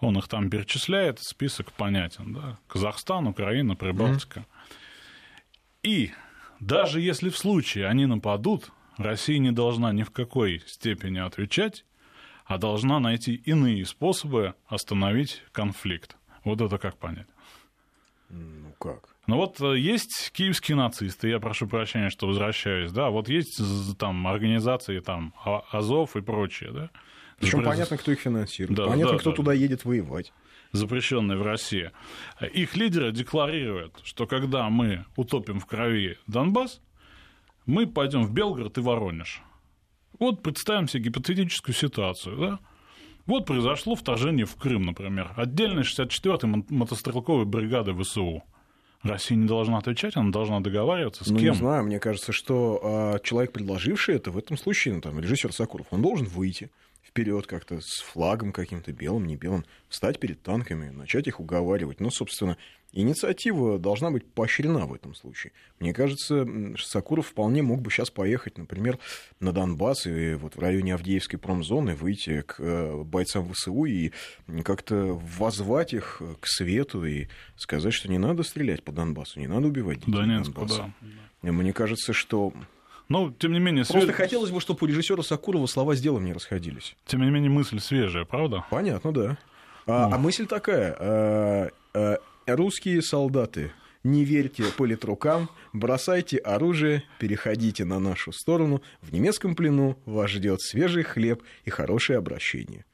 Он 0.00 0.18
их 0.18 0.28
там 0.28 0.50
перечисляет, 0.50 1.20
список 1.20 1.72
понятен. 1.72 2.34
Да? 2.34 2.58
Казахстан, 2.66 3.26
Украина, 3.26 3.74
Прибалтика. 3.74 4.40
Mm-hmm. 4.40 5.84
И 5.84 6.12
даже 6.60 7.00
если 7.00 7.30
в 7.30 7.38
случае 7.38 7.86
они 7.86 8.06
нападут, 8.06 8.70
Россия 8.98 9.38
не 9.38 9.52
должна 9.52 9.92
ни 9.92 10.02
в 10.02 10.10
какой 10.10 10.62
степени 10.66 11.18
отвечать, 11.18 11.84
а 12.44 12.58
должна 12.58 12.98
найти 12.98 13.34
иные 13.34 13.86
способы 13.86 14.54
остановить 14.66 15.42
конфликт. 15.52 16.16
Вот 16.44 16.60
это 16.60 16.78
как 16.78 16.96
понять? 16.98 17.28
Ну 18.28 18.74
как? 18.78 19.08
Ну 19.26 19.36
вот 19.36 19.60
э, 19.60 19.78
есть 19.78 20.32
киевские 20.32 20.76
нацисты, 20.76 21.28
я 21.28 21.38
прошу 21.38 21.66
прощения, 21.66 22.10
что 22.10 22.26
возвращаюсь, 22.26 22.90
да, 22.92 23.10
вот 23.10 23.28
есть 23.28 23.60
там 23.98 24.26
организации 24.26 25.00
там 25.00 25.34
а, 25.44 25.62
Азов 25.70 26.16
и 26.16 26.22
прочее, 26.22 26.72
да. 26.72 26.90
Причем 27.38 27.58
Запрет... 27.58 27.68
понятно, 27.68 27.98
кто 27.98 28.12
их 28.12 28.20
финансирует, 28.20 28.76
да, 28.76 28.86
понятно, 28.86 29.12
да, 29.12 29.18
кто 29.18 29.30
да. 29.30 29.36
туда 29.36 29.52
едет 29.52 29.84
воевать. 29.84 30.32
Запрещенные 30.72 31.38
в 31.38 31.42
России. 31.42 31.92
Их 32.52 32.76
лидеры 32.76 33.12
декларируют, 33.12 34.00
что 34.02 34.26
когда 34.26 34.68
мы 34.68 35.06
утопим 35.16 35.60
в 35.60 35.66
крови 35.66 36.18
Донбасс, 36.26 36.80
мы 37.68 37.86
пойдем 37.86 38.24
в 38.24 38.32
Белгород 38.32 38.78
и 38.78 38.80
Воронеж. 38.80 39.42
Вот 40.18 40.42
представим 40.42 40.88
себе 40.88 41.04
гипотетическую 41.04 41.74
ситуацию, 41.74 42.36
да? 42.36 42.58
Вот 43.26 43.44
произошло 43.44 43.94
вторжение 43.94 44.46
в 44.46 44.56
Крым, 44.56 44.86
например. 44.86 45.32
Отдельная 45.36 45.82
64-я 45.82 46.64
мотострелковая 46.70 47.44
бригада 47.44 47.94
ВСУ. 47.94 48.42
Россия 49.02 49.36
не 49.36 49.46
должна 49.46 49.78
отвечать, 49.78 50.16
она 50.16 50.32
должна 50.32 50.60
договариваться 50.60 51.24
с 51.24 51.28
ну, 51.28 51.38
кем? 51.38 51.52
не 51.52 51.54
знаю, 51.54 51.84
мне 51.84 52.00
кажется, 52.00 52.32
что 52.32 52.80
а, 52.82 53.18
человек, 53.20 53.52
предложивший 53.52 54.16
это, 54.16 54.32
в 54.32 54.38
этом 54.38 54.56
случае, 54.56 54.94
ну, 54.94 55.00
там, 55.02 55.20
режиссер 55.20 55.52
Сакуров, 55.52 55.86
он 55.90 56.02
должен 56.02 56.26
выйти 56.26 56.70
вперед 57.06 57.46
как-то 57.46 57.80
с 57.80 58.00
флагом 58.00 58.50
каким-то 58.50 58.92
белым, 58.92 59.26
не 59.26 59.36
белым, 59.36 59.64
встать 59.88 60.18
перед 60.18 60.42
танками, 60.42 60.88
начать 60.88 61.28
их 61.28 61.38
уговаривать. 61.38 62.00
Ну, 62.00 62.10
собственно, 62.10 62.56
инициатива 62.92 63.78
должна 63.78 64.10
быть 64.10 64.26
поощрена 64.26 64.86
в 64.86 64.94
этом 64.94 65.14
случае. 65.14 65.52
Мне 65.80 65.92
кажется, 65.92 66.46
Сакуров 66.78 67.28
вполне 67.28 67.62
мог 67.62 67.80
бы 67.80 67.90
сейчас 67.90 68.10
поехать, 68.10 68.58
например, 68.58 68.98
на 69.40 69.52
Донбасс 69.52 70.06
и 70.06 70.34
вот 70.34 70.56
в 70.56 70.58
районе 70.58 70.94
Авдеевской 70.94 71.38
промзоны 71.38 71.94
выйти 71.94 72.42
к 72.42 72.56
э, 72.58 73.02
бойцам 73.04 73.52
ВСУ 73.52 73.84
и 73.84 74.12
как-то 74.64 75.20
возвать 75.38 75.92
их 75.92 76.22
к 76.40 76.46
свету 76.46 77.04
и 77.04 77.28
сказать, 77.56 77.94
что 77.94 78.10
не 78.10 78.18
надо 78.18 78.42
стрелять 78.42 78.82
по 78.82 78.92
Донбассу, 78.92 79.40
не 79.40 79.46
надо 79.46 79.68
убивать 79.68 79.98
детей 79.98 80.12
Донецку, 80.12 80.66
да. 80.66 80.92
Мне 81.42 81.72
кажется, 81.72 82.12
что 82.12 82.52
но, 83.08 83.32
тем 83.38 83.52
не 83.52 83.58
менее... 83.58 83.84
Просто 83.84 84.08
свеж... 84.08 84.16
хотелось 84.16 84.50
бы, 84.50 84.60
чтобы 84.60 84.80
у 84.82 84.86
режиссера 84.86 85.22
Сакурова 85.22 85.66
слова 85.66 85.96
с 85.96 86.00
делом 86.00 86.26
не 86.26 86.34
расходились. 86.34 86.94
Тем 87.06 87.22
не 87.22 87.30
менее, 87.30 87.50
мысль 87.50 87.80
свежая, 87.80 88.26
правда? 88.26 88.64
Понятно, 88.70 89.12
да. 89.12 89.38
А, 89.86 90.14
а 90.14 90.18
мысль 90.18 90.46
такая. 90.46 90.94
А, 90.98 91.70
а, 91.94 92.18
русские 92.56 93.02
солдаты, 93.02 93.72
не 94.04 94.24
верьте 94.24 94.64
политрукам, 94.76 95.50
бросайте 95.72 96.38
оружие, 96.38 97.02
переходите 97.18 97.84
на 97.84 97.98
нашу 97.98 98.32
сторону. 98.32 98.82
В 99.02 99.12
немецком 99.12 99.54
плену 99.54 99.98
вас 100.06 100.30
ждет 100.30 100.60
свежий 100.60 101.02
хлеб 101.02 101.42
и 101.64 101.70
хорошее 101.70 102.18
обращение. 102.18 102.84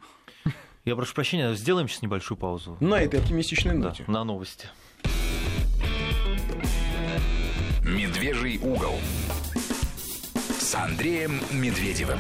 Я 0.84 0.96
прошу 0.96 1.14
прощения, 1.14 1.54
сделаем 1.54 1.88
сейчас 1.88 2.02
небольшую 2.02 2.36
паузу. 2.36 2.76
На 2.80 3.00
этой 3.00 3.20
оптимистичной 3.20 3.74
ноте. 3.74 4.04
Да, 4.06 4.12
на 4.12 4.24
новости. 4.24 4.68
Медвежий 7.82 8.58
угол 8.58 8.98
с 10.58 10.74
Андреем 10.74 11.40
Медведевым. 11.52 12.18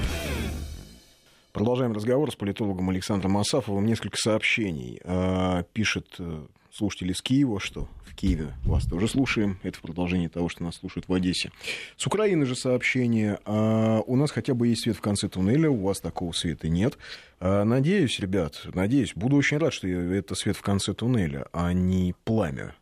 Продолжаем 1.54 1.92
разговор 1.92 2.32
с 2.32 2.34
политологом 2.34 2.90
Александром 2.90 3.38
Асафовым. 3.38 3.86
Несколько 3.86 4.16
сообщений. 4.16 5.00
А, 5.04 5.62
пишет 5.72 6.16
э, 6.18 6.46
слушатель 6.72 7.12
из 7.12 7.22
Киева, 7.22 7.60
что 7.60 7.86
в 8.04 8.16
Киеве 8.16 8.54
вас 8.64 8.86
тоже 8.86 9.06
слушаем. 9.06 9.60
Это 9.62 9.78
в 9.78 9.82
продолжении 9.82 10.26
того, 10.26 10.48
что 10.48 10.64
нас 10.64 10.74
слушают 10.74 11.06
в 11.06 11.12
Одессе. 11.12 11.52
С 11.96 12.08
Украины 12.08 12.44
же 12.44 12.56
сообщение. 12.56 13.38
А, 13.44 14.00
у 14.04 14.16
нас 14.16 14.32
хотя 14.32 14.52
бы 14.54 14.66
есть 14.66 14.82
свет 14.82 14.96
в 14.96 15.00
конце 15.00 15.28
туннеля, 15.28 15.70
у 15.70 15.80
вас 15.80 16.00
такого 16.00 16.32
света 16.32 16.68
нет. 16.68 16.98
А, 17.38 17.62
надеюсь, 17.62 18.18
ребят, 18.18 18.60
надеюсь, 18.74 19.12
буду 19.14 19.36
очень 19.36 19.58
рад, 19.58 19.72
что 19.72 19.86
это 19.86 20.34
свет 20.34 20.56
в 20.56 20.62
конце 20.62 20.92
туннеля, 20.92 21.46
а 21.52 21.72
не 21.72 22.16
пламя 22.24 22.74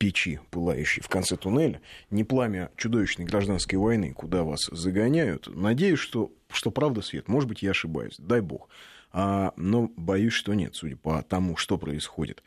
печи, 0.00 0.40
пылающей 0.50 1.02
в 1.02 1.08
конце 1.08 1.36
туннеля, 1.36 1.82
не 2.10 2.24
пламя 2.24 2.70
чудовищной 2.76 3.26
гражданской 3.26 3.78
войны, 3.78 4.14
куда 4.14 4.44
вас 4.44 4.70
загоняют. 4.72 5.54
Надеюсь, 5.54 5.98
что, 5.98 6.32
что 6.48 6.70
правда 6.70 7.02
свет. 7.02 7.28
Может 7.28 7.50
быть, 7.50 7.62
я 7.62 7.72
ошибаюсь. 7.72 8.16
Дай 8.18 8.40
бог. 8.40 8.70
А, 9.12 9.52
но 9.56 9.90
боюсь, 9.96 10.32
что 10.32 10.54
нет, 10.54 10.74
судя 10.74 10.96
по 10.96 11.22
тому, 11.22 11.58
что 11.58 11.76
происходит. 11.76 12.42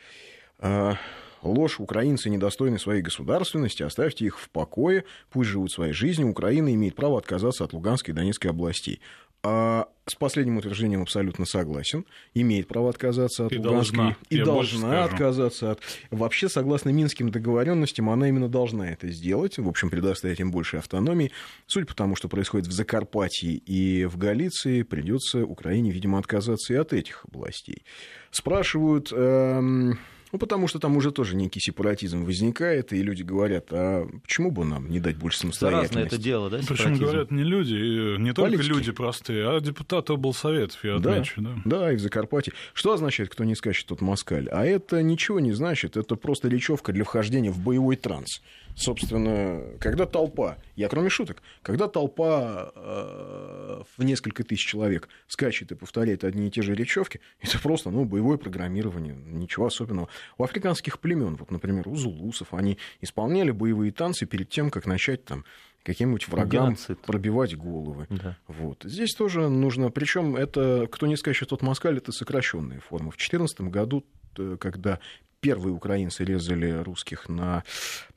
А, 0.58 0.98
ложь, 1.44 1.80
украинцы 1.80 2.32
недостойны 2.32 2.80
своей 2.80 3.04
государственности, 3.04 3.84
оставьте 3.84 4.26
их 4.26 4.40
в 4.40 4.50
покое, 4.50 5.04
пусть 5.30 5.52
живут 5.52 5.72
своей 5.72 5.94
жизнью. 5.94 6.30
Украина 6.30 6.74
имеет 6.74 6.96
право 6.96 7.20
отказаться 7.20 7.64
от 7.66 7.74
Луганской 7.74 8.14
и 8.14 8.16
Донецкой 8.16 8.50
областей. 8.50 9.00
А 9.46 9.90
с 10.06 10.16
последним 10.16 10.58
утверждением 10.58 11.02
абсолютно 11.02 11.46
согласен. 11.46 12.06
Имеет 12.34 12.68
право 12.68 12.90
отказаться 12.90 13.46
от 13.46 13.52
И 13.52 13.58
Луганской. 13.58 13.98
должна. 13.98 14.18
И 14.30 14.42
должна 14.42 15.04
отказаться 15.04 15.72
от... 15.72 15.82
Вообще, 16.12 16.48
согласно 16.48 16.90
Минским 16.90 17.30
договоренностям, 17.30 18.10
она 18.10 18.30
именно 18.30 18.48
должна 18.48 18.90
это 18.92 19.10
сделать. 19.10 19.58
В 19.58 19.68
общем, 19.68 19.90
предоставить 19.90 20.40
им 20.40 20.52
больше 20.52 20.78
автономии. 20.78 21.32
Судя 21.68 21.86
по 21.86 21.96
тому, 21.96 22.16
что 22.16 22.30
происходит 22.30 22.68
в 22.68 22.72
Закарпатье 22.72 23.54
и 23.54 24.06
в 24.06 24.18
Галиции, 24.18 24.84
придется 24.84 25.46
Украине, 25.46 25.92
видимо, 25.92 26.20
отказаться 26.20 26.74
и 26.74 26.78
от 26.78 26.94
этих 26.94 27.26
областей. 27.26 27.84
Спрашивают... 28.32 29.12
эм, 29.12 30.00
ну, 30.34 30.40
потому 30.40 30.68
что 30.68 30.80
там 30.80 30.98
уже 30.98 31.12
тоже 31.12 31.36
некий 31.36 31.60
сепаратизм 31.60 32.26
возникает, 32.26 32.92
и 32.92 33.02
люди 33.02 33.22
говорят, 33.24 33.68
а 33.72 34.08
почему 34.24 34.50
бы 34.52 34.66
нам 34.66 34.90
не 34.90 35.00
дать 35.00 35.16
больше 35.16 35.38
самостоятельности? 35.40 36.16
это 36.16 36.18
дело, 36.18 36.50
да, 36.50 36.58
Причем 36.58 36.76
сепаратизм? 36.76 37.04
говорят 37.04 37.32
не 37.32 37.44
люди, 37.44 37.74
и 37.76 38.18
не 38.20 38.34
только 38.34 38.52
Политики. 38.58 38.68
люди 38.68 38.92
простые, 38.92 39.48
а 39.48 39.60
депутаты 39.62 40.14
облсоветов, 40.14 40.84
я 40.84 40.98
Да, 40.98 41.12
отмечу. 41.12 41.42
Да. 41.42 41.56
да, 41.66 41.94
и 41.94 41.96
в 41.96 42.00
Закарпатье. 42.00 42.52
Что 42.74 42.94
означает, 42.94 43.30
кто 43.30 43.44
не 43.44 43.54
скачет, 43.56 43.86
тот 43.86 44.02
москаль? 44.02 44.50
А 44.52 44.66
это 44.66 45.02
ничего 45.04 45.40
не 45.40 45.52
значит, 45.54 45.96
это 45.98 46.16
просто 46.16 46.48
речевка 46.50 46.92
для 46.92 47.04
вхождения 47.04 47.52
в 47.52 47.60
боевой 47.60 47.96
транс. 47.96 48.42
Собственно, 48.76 49.78
когда 49.80 50.06
толпа, 50.06 50.58
я 50.76 50.90
кроме 50.90 51.10
шуток, 51.10 51.42
когда 51.62 51.88
толпа 51.88 52.72
э, 52.76 53.82
в 53.98 54.04
несколько 54.04 54.44
тысяч 54.44 54.66
человек 54.66 55.10
скачет 55.28 55.72
и 55.72 55.76
повторяет 55.76 56.24
одни 56.24 56.48
и 56.48 56.52
те 56.52 56.62
же 56.62 56.74
речевки, 56.74 57.20
это 57.40 57.60
просто 57.60 57.90
ну, 57.92 58.06
боевое 58.06 58.38
программирование, 58.38 59.16
ничего 59.16 59.68
особенного. 59.68 60.10
У 60.38 60.44
африканских 60.44 61.00
племен, 61.00 61.36
вот, 61.36 61.52
например, 61.52 61.88
у 61.88 61.96
зулусов, 61.96 62.54
они 62.54 62.78
исполняли 63.02 63.52
боевые 63.52 63.92
танцы 63.92 64.26
перед 64.26 64.50
тем, 64.50 64.72
как 64.72 64.86
начать 64.86 65.24
там 65.26 65.46
каким-нибудь 65.84 66.28
врагам 66.28 66.68
Геноцид. 66.68 67.00
пробивать 67.00 67.56
головы. 67.56 68.08
Да. 68.10 68.38
Вот. 68.48 68.84
Здесь 68.84 69.14
тоже 69.14 69.50
нужно, 69.50 69.92
причем 69.92 70.36
это, 70.36 70.88
кто 70.92 71.08
не 71.08 71.18
скачет 71.18 71.50
тот 71.50 71.62
москаль, 71.62 71.98
это 71.98 72.12
сокращенная 72.12 72.80
форма. 72.80 73.12
В 73.12 73.18
2014 73.18 73.62
году, 73.62 74.06
э, 74.38 74.58
когда 74.60 75.00
первые 75.44 75.74
украинцы 75.74 76.24
резали 76.24 76.72
русских 76.72 77.28
на, 77.28 77.64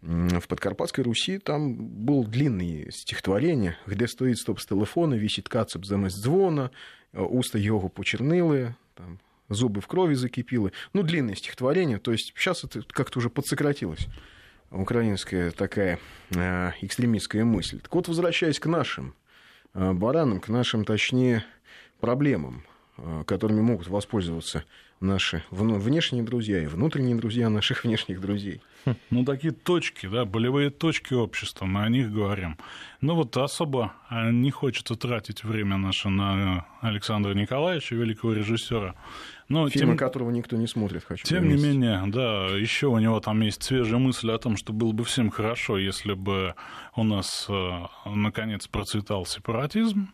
в 0.00 0.46
Подкарпатской 0.46 1.02
Руси, 1.02 1.38
там 1.38 1.74
был 1.74 2.24
длинное 2.24 2.92
стихотворение, 2.92 3.76
где 3.84 4.06
стоит 4.06 4.38
стоп 4.38 4.60
с 4.60 4.66
телефона, 4.66 5.14
висит 5.14 5.48
кацап 5.48 5.84
замест 5.84 6.16
звона, 6.16 6.70
э, 7.12 7.20
уста 7.20 7.58
його 7.58 7.88
почернили, 7.88 8.76
там, 8.94 9.18
зубы 9.48 9.80
в 9.80 9.88
крови 9.88 10.14
закипело. 10.14 10.70
Ну, 10.92 11.02
длинное 11.02 11.34
стихотворение, 11.34 11.98
то 11.98 12.12
есть 12.12 12.32
сейчас 12.36 12.62
это 12.62 12.82
как-то 12.92 13.18
уже 13.18 13.28
подсократилось 13.28 14.06
украинская 14.70 15.50
такая 15.50 15.98
э, 16.30 16.70
экстремистская 16.80 17.44
мысль. 17.44 17.80
Так 17.80 17.92
вот, 17.92 18.08
возвращаясь 18.08 18.60
к 18.60 18.66
нашим 18.66 19.14
э, 19.74 19.92
баранам, 19.92 20.40
к 20.40 20.48
нашим, 20.48 20.84
точнее, 20.84 21.44
проблемам, 21.98 22.64
которыми 23.26 23.60
могут 23.60 23.88
воспользоваться 23.88 24.64
наши 25.00 25.42
внешние 25.50 26.22
друзья 26.22 26.62
и 26.62 26.66
внутренние 26.66 27.16
друзья 27.16 27.48
наших 27.50 27.84
внешних 27.84 28.20
друзей. 28.20 28.60
Ну, 29.10 29.24
такие 29.24 29.52
точки, 29.52 30.06
да, 30.06 30.24
болевые 30.24 30.70
точки 30.70 31.12
общества, 31.12 31.64
мы 31.64 31.82
о 31.82 31.88
них 31.88 32.12
говорим. 32.12 32.56
Ну, 33.00 33.16
вот 33.16 33.36
особо 33.36 33.94
а, 34.08 34.30
не 34.30 34.50
хочется 34.52 34.94
тратить 34.94 35.42
время 35.42 35.76
наше 35.76 36.08
на 36.08 36.66
Александра 36.80 37.34
Николаевича, 37.34 37.96
великого 37.96 38.32
режиссера. 38.32 38.94
Но 39.48 39.68
Фильмы, 39.68 39.92
тем, 39.92 39.96
которого 39.96 40.30
никто 40.30 40.56
не 40.56 40.66
смотрит, 40.68 41.04
хочу 41.04 41.24
тем 41.24 41.48
не 41.48 41.56
менее, 41.56 42.02
да, 42.06 42.46
еще 42.56 42.86
у 42.86 42.98
него 42.98 43.20
там 43.20 43.40
есть 43.40 43.62
свежая 43.62 43.98
мысль 43.98 44.30
о 44.30 44.38
том, 44.38 44.56
что 44.56 44.72
было 44.72 44.92
бы 44.92 45.04
всем 45.04 45.30
хорошо, 45.30 45.78
если 45.78 46.14
бы 46.14 46.54
у 46.94 47.02
нас, 47.02 47.46
э, 47.48 47.80
наконец, 48.04 48.66
процветал 48.68 49.26
сепаратизм. 49.26 50.12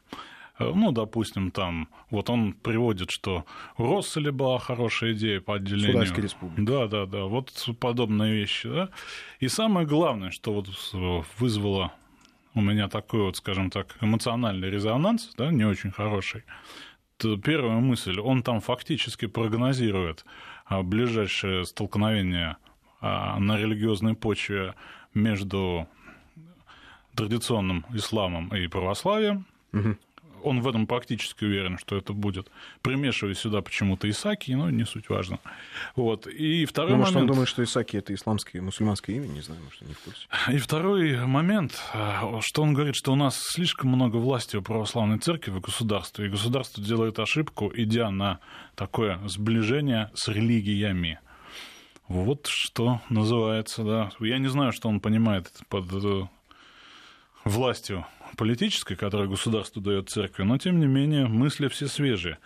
Э, 0.62 0.72
Ну, 0.74 0.92
допустим, 0.92 1.50
там, 1.50 1.88
вот 2.10 2.30
он 2.30 2.52
приводит, 2.52 3.10
что 3.10 3.44
у 3.78 3.96
Россели 3.96 4.30
была 4.30 4.58
хорошая 4.58 5.12
идея 5.12 5.40
по 5.40 5.54
отделению. 5.54 5.92
Суральской 5.92 6.22
республики. 6.22 6.60
Да, 6.60 6.86
да, 6.86 7.06
да, 7.06 7.24
вот 7.24 7.68
подобные 7.80 8.34
вещи, 8.34 8.68
да. 8.68 8.88
И 9.40 9.48
самое 9.48 9.86
главное, 9.86 10.30
что 10.30 10.52
вот 10.52 10.68
вызвало 11.38 11.92
у 12.54 12.60
меня 12.60 12.88
такой 12.88 13.22
вот, 13.22 13.36
скажем 13.36 13.70
так, 13.70 13.96
эмоциональный 14.00 14.70
резонанс, 14.70 15.32
да, 15.36 15.50
не 15.50 15.64
очень 15.64 15.90
хороший. 15.90 16.44
То 17.16 17.36
первая 17.36 17.78
мысль, 17.78 18.18
он 18.20 18.42
там 18.42 18.60
фактически 18.60 19.26
прогнозирует 19.26 20.24
а, 20.66 20.82
ближайшее 20.82 21.64
столкновение 21.64 22.56
а, 23.00 23.38
на 23.38 23.56
религиозной 23.56 24.14
почве 24.14 24.74
между 25.14 25.88
традиционным 27.14 27.84
исламом 27.94 28.48
и 28.48 28.66
православием. 28.66 29.46
Мгм. 29.72 29.98
Он 30.42 30.60
в 30.60 30.68
этом 30.68 30.86
практически 30.86 31.44
уверен, 31.44 31.78
что 31.78 31.96
это 31.96 32.12
будет. 32.12 32.50
Примешивая 32.82 33.34
сюда 33.34 33.62
почему-то 33.62 34.08
Исаки, 34.08 34.52
но 34.52 34.70
не 34.70 34.84
суть 34.84 35.08
важно. 35.08 35.38
Вот. 35.96 36.26
И 36.26 36.64
второй 36.64 36.92
Ну, 36.92 36.98
может, 36.98 37.16
он 37.16 37.26
думает, 37.26 37.48
что 37.48 37.62
Исаки 37.62 37.96
это 37.96 38.14
исламское, 38.14 38.60
мусульманское 38.62 39.16
имя, 39.16 39.26
не 39.26 39.40
знаю, 39.40 39.60
может, 39.62 39.80
не 39.82 39.94
в 39.94 40.00
курсе. 40.00 40.26
И 40.48 40.58
второй 40.58 41.26
момент, 41.26 41.80
что 42.40 42.62
он 42.62 42.74
говорит, 42.74 42.96
что 42.96 43.12
у 43.12 43.16
нас 43.16 43.38
слишком 43.38 43.90
много 43.90 44.16
власти 44.16 44.56
у 44.56 44.62
православной 44.62 45.18
церкви 45.18 45.50
в 45.50 45.60
государстве, 45.60 46.26
и 46.26 46.28
государство 46.28 46.82
делает 46.82 47.18
ошибку, 47.18 47.72
идя 47.74 48.10
на 48.10 48.40
такое 48.74 49.20
сближение 49.26 50.10
с 50.14 50.28
религиями. 50.28 51.18
Вот 52.08 52.46
что 52.46 53.00
называется, 53.08 53.84
да. 53.84 54.10
Я 54.20 54.38
не 54.38 54.48
знаю, 54.48 54.72
что 54.72 54.88
он 54.88 55.00
понимает 55.00 55.50
под 55.68 55.86
э, 55.92 56.26
властью 57.44 58.04
политической, 58.36 58.96
которую 58.96 59.30
государство 59.30 59.82
дает 59.82 60.10
церкви, 60.10 60.42
но 60.42 60.58
тем 60.58 60.80
не 60.80 60.86
менее 60.86 61.26
мысли 61.26 61.68
все 61.68 61.86
свежие. 61.86 62.38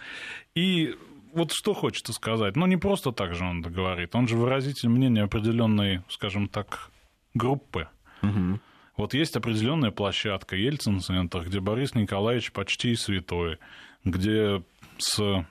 И 0.55 0.97
вот 1.33 1.53
что 1.53 1.75
хочется 1.75 2.13
сказать. 2.13 2.57
Ну, 2.57 2.67
не 2.67 2.77
просто 2.77 3.13
так 3.13 3.35
же 3.35 3.45
он 3.45 3.61
говорит. 3.61 4.15
Он 4.15 4.27
же 4.27 4.37
выразитель 4.37 4.89
мнения 4.89 5.23
определенной, 5.23 6.03
скажем 6.09 6.49
так, 6.49 6.91
группы. 7.35 7.89
Мгм. 8.23 8.61
Вот 8.97 9.13
есть 9.13 9.37
определенная 9.37 9.91
площадка, 9.91 10.57
Ельцин-центр, 10.57 11.43
где 11.43 11.61
Борис 11.61 11.95
Николаевич 11.95 12.53
почти 12.53 12.95
святой, 12.97 13.59
где 14.05 14.63
с 14.97 15.45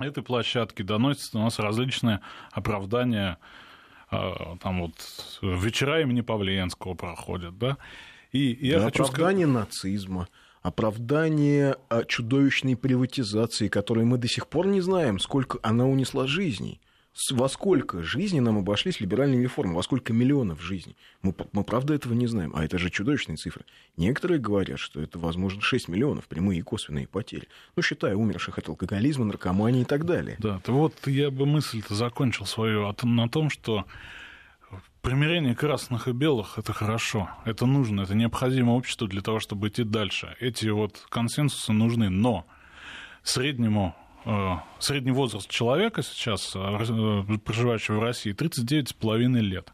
этой 0.00 0.22
площадки 0.24 0.82
доносятся 0.82 1.38
у 1.38 1.42
нас 1.42 1.60
различные 1.60 2.20
оправдания, 2.50 3.38
а, 4.10 4.56
там 4.56 4.82
вот 4.82 4.94
вечера 5.42 6.00
имени 6.00 6.22
Павленского 6.22 6.94
проходят, 6.94 7.56
да, 7.58 7.76
и 8.32 8.66
я 8.66 8.78
Да, 8.78 8.84
хочу 8.86 9.04
сказать... 9.04 9.14
оправдание 9.14 9.46
нацизма, 9.46 10.28
оправдание 10.62 11.76
а, 11.88 12.04
чудовищной 12.04 12.76
приватизации, 12.76 13.68
которой 13.68 14.04
мы 14.04 14.18
до 14.18 14.28
сих 14.28 14.46
пор 14.46 14.66
не 14.66 14.80
знаем, 14.80 15.18
сколько 15.18 15.58
она 15.62 15.86
унесла 15.86 16.26
жизней. 16.26 16.80
Во 17.32 17.48
сколько 17.48 18.04
жизней 18.04 18.40
нам 18.40 18.58
обошлись 18.58 19.00
либеральные 19.00 19.42
реформы, 19.42 19.74
во 19.74 19.82
сколько 19.82 20.12
миллионов 20.12 20.62
жизней. 20.62 20.96
Мы, 21.22 21.34
мы 21.52 21.64
правда 21.64 21.92
этого 21.92 22.14
не 22.14 22.28
знаем, 22.28 22.52
а 22.54 22.64
это 22.64 22.78
же 22.78 22.88
чудовищные 22.88 23.36
цифры. 23.36 23.64
Некоторые 23.96 24.38
говорят, 24.38 24.78
что 24.78 25.02
это, 25.02 25.18
возможно, 25.18 25.60
6 25.60 25.88
миллионов 25.88 26.28
прямые 26.28 26.60
и 26.60 26.62
косвенные 26.62 27.08
потери. 27.08 27.48
Ну, 27.74 27.82
считая 27.82 28.14
умерших 28.14 28.58
от 28.58 28.68
алкоголизма, 28.68 29.24
наркомании 29.24 29.82
и 29.82 29.84
так 29.84 30.06
далее. 30.06 30.36
Да, 30.38 30.60
то 30.64 30.72
вот 30.72 30.94
я 31.06 31.32
бы 31.32 31.46
мысль-то 31.46 31.94
закончил 31.94 32.46
свою 32.46 32.94
на 33.02 33.28
том, 33.28 33.50
что 33.50 33.86
примирение 35.02 35.54
красных 35.54 36.08
и 36.08 36.12
белых– 36.12 36.54
это 36.58 36.72
хорошо, 36.72 37.30
это 37.44 37.66
нужно, 37.66 38.02
это 38.02 38.14
необходимо 38.14 38.72
обществу 38.72 39.06
для 39.06 39.22
того, 39.22 39.40
чтобы 39.40 39.68
идти 39.68 39.84
дальше. 39.84 40.36
Эти 40.40 40.68
вот 40.68 41.06
консенсусы 41.08 41.72
нужны, 41.72 42.08
но 42.08 42.46
среднему 43.22 43.94
э, 44.24 44.56
средний 44.78 45.12
возраст 45.12 45.48
человека 45.48 46.02
сейчас, 46.02 46.52
э, 46.54 46.58
э, 46.58 47.38
проживающего 47.38 47.98
в 47.98 48.02
России, 48.02 48.34
39,5 48.34 49.40
лет. 49.40 49.72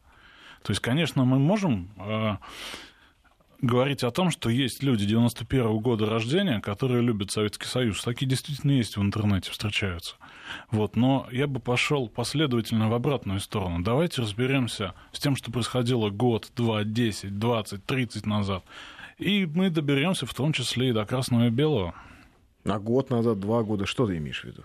То 0.63 0.73
есть, 0.73 0.81
конечно, 0.81 1.25
мы 1.25 1.39
можем 1.39 1.91
э, 1.97 2.37
говорить 3.61 4.05
о 4.05 4.11
том, 4.11 4.31
что 4.31 4.51
есть 4.51 4.83
люди 4.83 5.07
91 5.07 5.79
года 5.79 6.07
рождения, 6.07 6.61
которые 6.61 7.03
любят 7.03 7.31
Советский 7.31 7.67
Союз. 7.67 8.03
Такие 8.03 8.27
действительно 8.27 8.73
есть 8.73 8.97
в 8.97 9.03
интернете, 9.03 9.51
встречаются. 9.51 10.17
Вот, 10.71 10.97
но 10.97 11.27
я 11.33 11.47
бы 11.47 11.61
пошел 11.61 12.09
последовательно 12.09 12.89
в 12.89 12.95
обратную 12.95 13.41
сторону. 13.41 13.83
Давайте 13.83 14.23
разберемся 14.23 14.95
с 15.13 15.19
тем, 15.19 15.37
что 15.37 15.51
происходило 15.51 16.11
год, 16.11 16.51
два, 16.57 16.85
десять, 16.85 17.39
двадцать, 17.39 17.85
тридцать 17.85 18.27
назад. 18.27 18.65
И 19.19 19.47
мы 19.47 19.71
доберемся 19.71 20.27
в 20.27 20.35
том 20.35 20.53
числе 20.53 20.91
и 20.91 20.93
до 20.93 21.05
красного 21.07 21.47
и 21.47 21.51
белого. 21.51 21.95
А 22.65 22.79
год 22.79 23.11
назад, 23.11 23.41
два 23.41 23.63
года, 23.63 23.87
что 23.87 24.07
ты 24.07 24.17
имеешь 24.19 24.43
в 24.43 24.45
виду? 24.45 24.63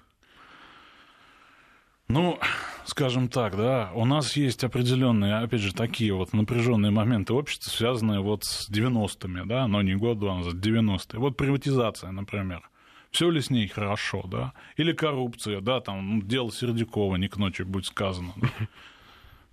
Ну, 2.12 2.38
скажем 2.84 3.30
так, 3.30 3.56
да, 3.56 3.90
у 3.96 4.04
нас 4.04 4.36
есть 4.36 4.66
определенные, 4.66 5.38
опять 5.38 5.62
же, 5.62 5.74
такие 5.74 6.14
вот 6.14 6.34
напряженные 6.34 6.92
моменты 6.92 7.34
общества, 7.34 7.70
связанные 7.70 8.20
вот 8.20 8.44
с 8.44 8.70
90-ми, 8.70 9.46
да, 9.46 9.66
но 9.68 9.82
не 9.82 9.96
год, 9.96 10.20
два 10.20 10.36
назад, 10.36 10.56
90-е. 10.56 11.20
Вот 11.20 11.38
приватизация, 11.38 12.12
например. 12.12 12.70
Все 13.12 13.30
ли 13.30 13.40
с 13.40 13.50
ней 13.50 13.66
хорошо, 13.68 14.24
да? 14.26 14.52
Или 14.76 14.92
коррупция, 14.92 15.62
да, 15.62 15.80
там, 15.80 16.16
ну, 16.18 16.22
дело 16.22 16.52
Сердюкова, 16.52 17.16
не 17.16 17.30
к 17.30 17.38
ночи 17.38 17.62
будет 17.62 17.86
сказано. 17.86 18.34
да. 18.42 18.50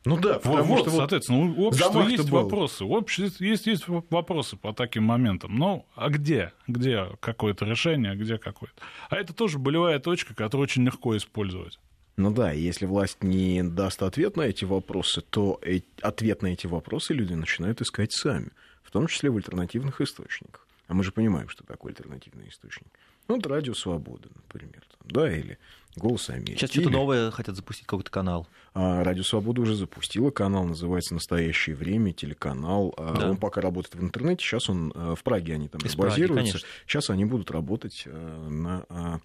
Ну 0.04 0.16
да, 0.16 0.40
потому 0.40 0.64
вот, 0.64 0.80
что 0.80 0.90
соответственно, 0.90 1.38
у 1.38 1.66
общества 1.66 2.02
есть 2.08 2.30
был. 2.30 2.42
вопросы. 2.42 2.84
У 2.84 2.92
общества 2.92 3.44
есть, 3.44 3.66
есть 3.66 3.84
вопросы 3.86 4.56
по 4.56 4.72
таким 4.72 5.04
моментам. 5.04 5.54
Но 5.54 5.86
а 5.94 6.08
где? 6.08 6.52
Где 6.66 7.08
какое-то 7.20 7.66
решение, 7.66 8.16
где 8.16 8.38
какое-то? 8.38 8.80
А 9.10 9.16
это 9.16 9.32
тоже 9.32 9.58
болевая 9.58 9.98
точка, 9.98 10.34
которую 10.34 10.64
очень 10.64 10.84
легко 10.84 11.16
использовать. 11.16 11.78
Ну 12.18 12.32
да, 12.32 12.50
если 12.50 12.84
власть 12.84 13.22
не 13.22 13.62
даст 13.62 14.02
ответ 14.02 14.36
на 14.36 14.42
эти 14.42 14.64
вопросы, 14.64 15.20
то 15.22 15.60
э- 15.62 15.80
ответ 16.02 16.42
на 16.42 16.48
эти 16.48 16.66
вопросы 16.66 17.14
люди 17.14 17.32
начинают 17.32 17.80
искать 17.80 18.12
сами, 18.12 18.50
в 18.82 18.90
том 18.90 19.06
числе 19.06 19.30
в 19.30 19.36
альтернативных 19.36 20.00
источниках. 20.00 20.66
А 20.88 20.94
мы 20.94 21.04
же 21.04 21.12
понимаем, 21.12 21.48
что 21.48 21.64
такое 21.64 21.92
альтернативный 21.92 22.48
источник. 22.48 22.88
Ну, 23.28 23.36
вот 23.36 23.46
радио 23.46 23.72
«Свобода», 23.74 24.30
например, 24.34 24.82
там, 24.98 25.10
да, 25.10 25.30
или 25.32 25.58
«Голос 25.96 26.30
Америки». 26.30 26.56
Сейчас 26.58 26.70
что-то 26.70 26.88
Или, 26.88 26.96
новое 26.96 27.30
хотят 27.30 27.54
запустить, 27.56 27.86
какой-то 27.86 28.10
канал. 28.10 28.48
а, 28.74 29.04
Радио 29.04 29.22
Свобода 29.22 29.60
уже 29.60 29.76
запустила 29.76 30.30
канал, 30.30 30.64
называется 30.64 31.12
«Настоящее 31.14 31.76
время», 31.76 32.12
телеканал. 32.14 32.94
А, 32.96 33.14
Да. 33.16 33.30
Он 33.30 33.36
пока 33.36 33.60
работает 33.60 33.94
в 33.96 34.02
интернете, 34.02 34.42
сейчас 34.44 34.68
он 34.70 34.92
э, 34.94 35.14
в 35.14 35.22
Праге, 35.22 35.54
они 35.54 35.68
там 35.68 35.82
Из 35.82 35.94
Праги, 35.94 36.10
базируются. 36.10 36.34
конечно. 36.52 36.68
Сейчас 36.86 37.10
они 37.10 37.26
будут 37.26 37.50
работать 37.50 38.04
э, 38.06 38.48
на, 38.48 38.86
а, 38.88 39.20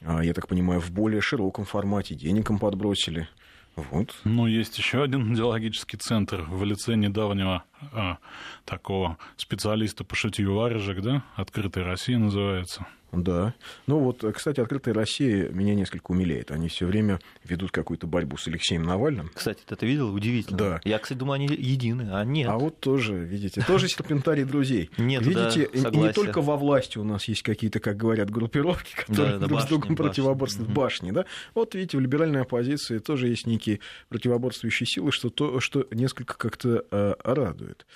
я 0.00 0.32
так 0.32 0.48
понимаю, 0.48 0.80
в 0.80 0.90
более 0.90 1.20
широком 1.20 1.64
формате. 1.64 2.14
Денег 2.14 2.50
им 2.50 2.58
подбросили. 2.58 3.28
Вот. 3.76 4.14
Ну, 4.24 4.46
есть 4.46 4.76
еще 4.78 5.02
один 5.02 5.32
идеологический 5.32 5.98
центр 5.98 6.42
в 6.42 6.64
лице 6.64 6.96
недавнего 6.96 7.62
а, 7.92 8.18
такого 8.64 9.18
специалиста 9.36 10.04
по 10.04 10.16
шитью 10.16 10.54
варежек, 10.54 11.00
да? 11.00 11.22
«Открытая 11.36 11.84
Россия» 11.84 12.18
называется. 12.18 12.86
Да. 13.12 13.54
Ну 13.86 13.98
вот, 14.00 14.24
кстати, 14.34 14.60
«Открытая 14.60 14.94
Россия» 14.94 15.48
меня 15.48 15.74
несколько 15.74 16.10
умиляет. 16.10 16.50
Они 16.50 16.68
все 16.68 16.86
время 16.86 17.20
ведут 17.44 17.70
какую-то 17.70 18.06
борьбу 18.06 18.36
с 18.36 18.46
Алексеем 18.48 18.82
Навальным. 18.82 19.30
Кстати, 19.34 19.60
ты 19.64 19.74
это 19.74 19.86
видел? 19.86 20.12
Удивительно. 20.12 20.58
Да. 20.58 20.80
Я, 20.84 20.98
кстати, 20.98 21.18
думаю, 21.18 21.36
они 21.36 21.46
едины, 21.46 22.08
а 22.12 22.24
нет. 22.24 22.48
А 22.48 22.58
вот 22.58 22.80
тоже, 22.80 23.14
видите, 23.18 23.62
тоже 23.62 23.88
серпентарий 23.88 24.44
друзей. 24.44 24.90
Нет, 24.98 25.24
видите, 25.24 25.68
да, 25.72 25.88
и 25.90 25.96
не 25.96 26.12
только 26.12 26.42
во 26.42 26.56
власти 26.56 26.98
у 26.98 27.04
нас 27.04 27.24
есть 27.28 27.42
какие-то, 27.42 27.80
как 27.80 27.96
говорят, 27.96 28.30
группировки, 28.30 28.94
которые 28.94 29.34
Да, 29.34 29.38
да, 29.38 29.46
друг 29.46 29.60
с 29.60 29.62
башни, 29.62 29.68
другом 29.68 29.94
башни. 29.94 30.02
противоборствуют. 30.04 30.70
Башни, 30.70 31.10
да? 31.10 31.24
Вот 31.54 31.74
видите, 31.74 31.96
в 31.96 32.00
либеральной 32.00 32.42
оппозиции 32.42 32.98
тоже 32.98 33.28
есть 33.28 33.46
некие 33.46 33.80
противоборствующие 34.08 34.86
силы, 34.86 35.12
что 35.12 35.30
то, 35.30 35.60
что 35.60 35.86
несколько 35.90 36.36
как-то 36.36 36.84
э, 36.90 37.14
радует. 37.24 37.86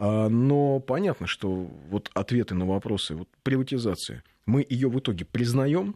А, 0.00 0.30
Но 0.30 0.80
понятно, 0.80 1.26
что 1.26 1.50
вот 1.50 2.10
ответы 2.14 2.54
на 2.54 2.64
вопросы, 2.64 3.14
вот 3.14 3.28
приватизация, 3.42 4.24
мы 4.46 4.66
ее 4.68 4.88
в 4.88 4.98
итоге 4.98 5.26
признаем 5.26 5.94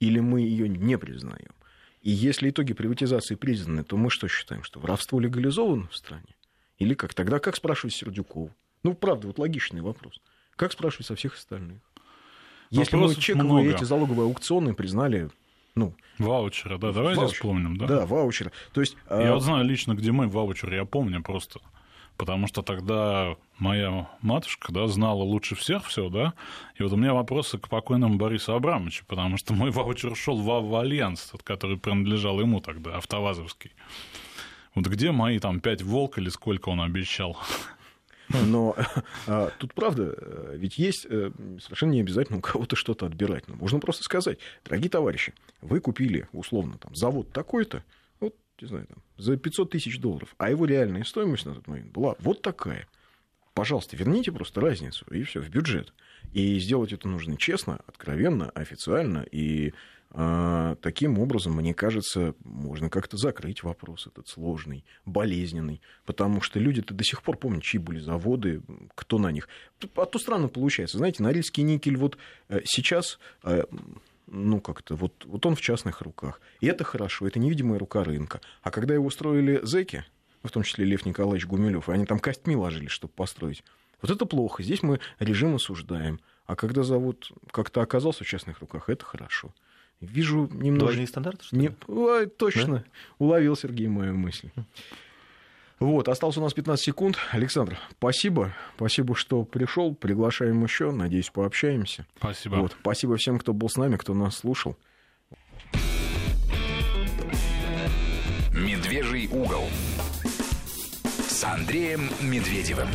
или 0.00 0.20
мы 0.20 0.42
ее 0.42 0.68
не 0.68 0.98
признаем? 0.98 1.54
И 2.02 2.10
если 2.10 2.50
итоги 2.50 2.74
приватизации 2.74 3.36
признаны, 3.36 3.84
то 3.84 3.96
мы 3.96 4.10
что 4.10 4.28
считаем, 4.28 4.62
что 4.62 4.80
воровство 4.80 5.18
легализовано 5.18 5.88
в 5.88 5.96
стране? 5.96 6.36
Или 6.78 6.92
как? 6.92 7.14
Тогда 7.14 7.38
как 7.38 7.56
спрашивать 7.56 7.94
Сердюкову? 7.94 8.50
Ну, 8.82 8.94
правда, 8.94 9.28
вот 9.28 9.38
логичный 9.38 9.80
вопрос. 9.80 10.20
Как 10.56 10.72
спрашивать 10.72 11.06
со 11.06 11.14
всех 11.14 11.34
остальных? 11.34 11.78
Если 12.70 12.96
мы 12.96 13.02
Вопросов 13.02 13.24
чековые 13.24 13.64
много. 13.64 13.70
эти 13.76 13.84
залоговые 13.84 14.26
аукционы 14.26 14.74
признали, 14.74 15.30
ну, 15.74 15.94
Ваучеры, 16.18 16.78
да, 16.78 16.92
давайте 16.92 17.20
ваучер. 17.20 17.34
вспомним, 17.34 17.76
да? 17.78 17.86
да, 17.86 18.06
ваучеры. 18.06 18.52
То 18.72 18.80
есть, 18.82 18.94
Я 19.08 19.30
а, 19.30 19.34
вот 19.34 19.42
знаю 19.42 19.64
лично, 19.64 19.94
где 19.94 20.12
мой 20.12 20.28
ваучер, 20.28 20.72
я 20.72 20.84
помню 20.84 21.22
просто. 21.22 21.60
Потому 22.20 22.46
что 22.48 22.60
тогда 22.60 23.34
моя 23.58 24.06
матушка, 24.20 24.72
да, 24.74 24.86
знала 24.88 25.22
лучше 25.22 25.54
всех 25.54 25.86
все, 25.86 26.10
да. 26.10 26.34
И 26.78 26.82
вот 26.82 26.92
у 26.92 26.96
меня 26.96 27.14
вопросы 27.14 27.56
к 27.56 27.70
покойному 27.70 28.18
Борису 28.18 28.52
Абрамовичу, 28.52 29.06
потому 29.06 29.38
что 29.38 29.54
мой 29.54 29.70
ваучер 29.70 30.14
шел 30.14 30.36
в 30.36 30.76
Альянс, 30.76 31.30
тот, 31.32 31.42
который 31.42 31.78
принадлежал 31.78 32.38
ему 32.38 32.60
тогда, 32.60 32.98
автовазовский. 32.98 33.72
Вот 34.74 34.86
где 34.86 35.12
мои 35.12 35.38
там 35.38 35.60
пять 35.60 35.80
Волг 35.80 36.18
или 36.18 36.28
сколько 36.28 36.68
он 36.68 36.82
обещал? 36.82 37.38
Но 38.28 38.76
а, 39.26 39.48
тут 39.58 39.72
правда, 39.72 40.14
э, 40.14 40.56
ведь 40.58 40.76
есть 40.76 41.06
э, 41.08 41.30
совершенно 41.58 41.92
не 41.92 42.00
обязательно 42.00 42.38
у 42.38 42.42
кого-то 42.42 42.76
что-то 42.76 43.06
отбирать. 43.06 43.48
Ну, 43.48 43.56
можно 43.56 43.80
просто 43.80 44.04
сказать, 44.04 44.38
дорогие 44.62 44.90
товарищи, 44.90 45.32
вы 45.62 45.80
купили 45.80 46.28
условно 46.32 46.76
там 46.76 46.94
завод 46.94 47.32
такой-то, 47.32 47.82
не 48.62 48.68
знаю, 48.68 48.86
там, 48.86 48.98
за 49.16 49.36
500 49.36 49.70
тысяч 49.70 49.98
долларов, 50.00 50.34
а 50.38 50.50
его 50.50 50.64
реальная 50.64 51.04
стоимость 51.04 51.46
на 51.46 51.54
тот 51.54 51.66
момент 51.66 51.90
была 51.92 52.16
вот 52.20 52.42
такая. 52.42 52.86
Пожалуйста, 53.54 53.96
верните 53.96 54.32
просто 54.32 54.60
разницу, 54.60 55.04
и 55.10 55.22
все, 55.22 55.40
в 55.40 55.48
бюджет. 55.48 55.92
И 56.32 56.58
сделать 56.60 56.92
это 56.92 57.08
нужно 57.08 57.36
честно, 57.36 57.80
откровенно, 57.86 58.50
официально, 58.50 59.26
и 59.30 59.72
а, 60.12 60.74
таким 60.76 61.18
образом, 61.18 61.54
мне 61.54 61.72
кажется, 61.72 62.34
можно 62.42 62.90
как-то 62.90 63.16
закрыть 63.16 63.62
вопрос 63.62 64.08
этот 64.08 64.28
сложный, 64.28 64.84
болезненный, 65.04 65.80
потому 66.04 66.40
что 66.40 66.58
люди-то 66.58 66.94
до 66.94 67.04
сих 67.04 67.22
пор 67.22 67.36
помнят, 67.36 67.62
чьи 67.62 67.78
были 67.78 68.00
заводы, 68.00 68.60
кто 68.94 69.18
на 69.18 69.30
них. 69.30 69.48
А 69.94 70.06
то 70.06 70.18
странно 70.18 70.48
получается, 70.48 70.98
знаете, 70.98 71.22
Норильский 71.22 71.62
никель 71.62 71.96
вот 71.96 72.18
э, 72.48 72.60
сейчас, 72.64 73.20
э, 73.44 73.64
ну 74.30 74.60
как-то, 74.60 74.94
вот, 74.94 75.24
вот 75.26 75.44
он 75.44 75.54
в 75.56 75.60
частных 75.60 76.00
руках, 76.00 76.40
и 76.60 76.66
это 76.66 76.84
хорошо, 76.84 77.26
это 77.26 77.38
невидимая 77.38 77.78
рука 77.78 78.04
рынка. 78.04 78.40
А 78.62 78.70
когда 78.70 78.94
его 78.94 79.10
строили 79.10 79.60
зэки, 79.62 80.04
в 80.42 80.50
том 80.50 80.62
числе 80.62 80.84
Лев 80.84 81.04
Николаевич 81.04 81.46
Гумилев, 81.46 81.88
они 81.88 82.06
там 82.06 82.18
костьми 82.18 82.56
ложили, 82.56 82.88
чтобы 82.88 83.12
построить, 83.12 83.64
вот 84.00 84.10
это 84.10 84.24
плохо, 84.24 84.62
здесь 84.62 84.82
мы 84.82 85.00
режим 85.18 85.54
осуждаем. 85.54 86.20
А 86.46 86.56
когда 86.56 86.82
завод 86.82 87.30
как-то 87.50 87.82
оказался 87.82 88.24
в 88.24 88.26
частных 88.26 88.60
руках, 88.60 88.88
это 88.88 89.04
хорошо. 89.04 89.54
Вижу 90.00 90.48
немного... 90.52 90.86
Двойные 90.86 91.06
стандарты, 91.06 91.44
что 91.44 91.56
ли? 91.56 91.62
Не... 91.62 91.76
Ой, 91.86 92.26
точно. 92.26 92.84
Уловил 93.18 93.54
Сергей 93.54 93.86
мою 93.86 94.16
мысль. 94.16 94.50
Вот, 95.80 96.08
осталось 96.08 96.36
у 96.36 96.42
нас 96.42 96.52
15 96.52 96.84
секунд. 96.84 97.16
Александр, 97.32 97.78
спасибо. 97.92 98.54
Спасибо, 98.76 99.16
что 99.16 99.44
пришел. 99.44 99.94
Приглашаем 99.94 100.62
еще. 100.62 100.90
Надеюсь, 100.90 101.30
пообщаемся. 101.30 102.06
Спасибо. 102.18 102.56
Вот. 102.56 102.76
Спасибо 102.82 103.16
всем, 103.16 103.38
кто 103.38 103.54
был 103.54 103.70
с 103.70 103.76
нами, 103.76 103.96
кто 103.96 104.12
нас 104.12 104.36
слушал. 104.36 104.76
«Медвежий 108.52 109.26
угол» 109.28 109.64
с 111.04 111.44
Андреем 111.44 112.10
Медведевым. 112.20 112.88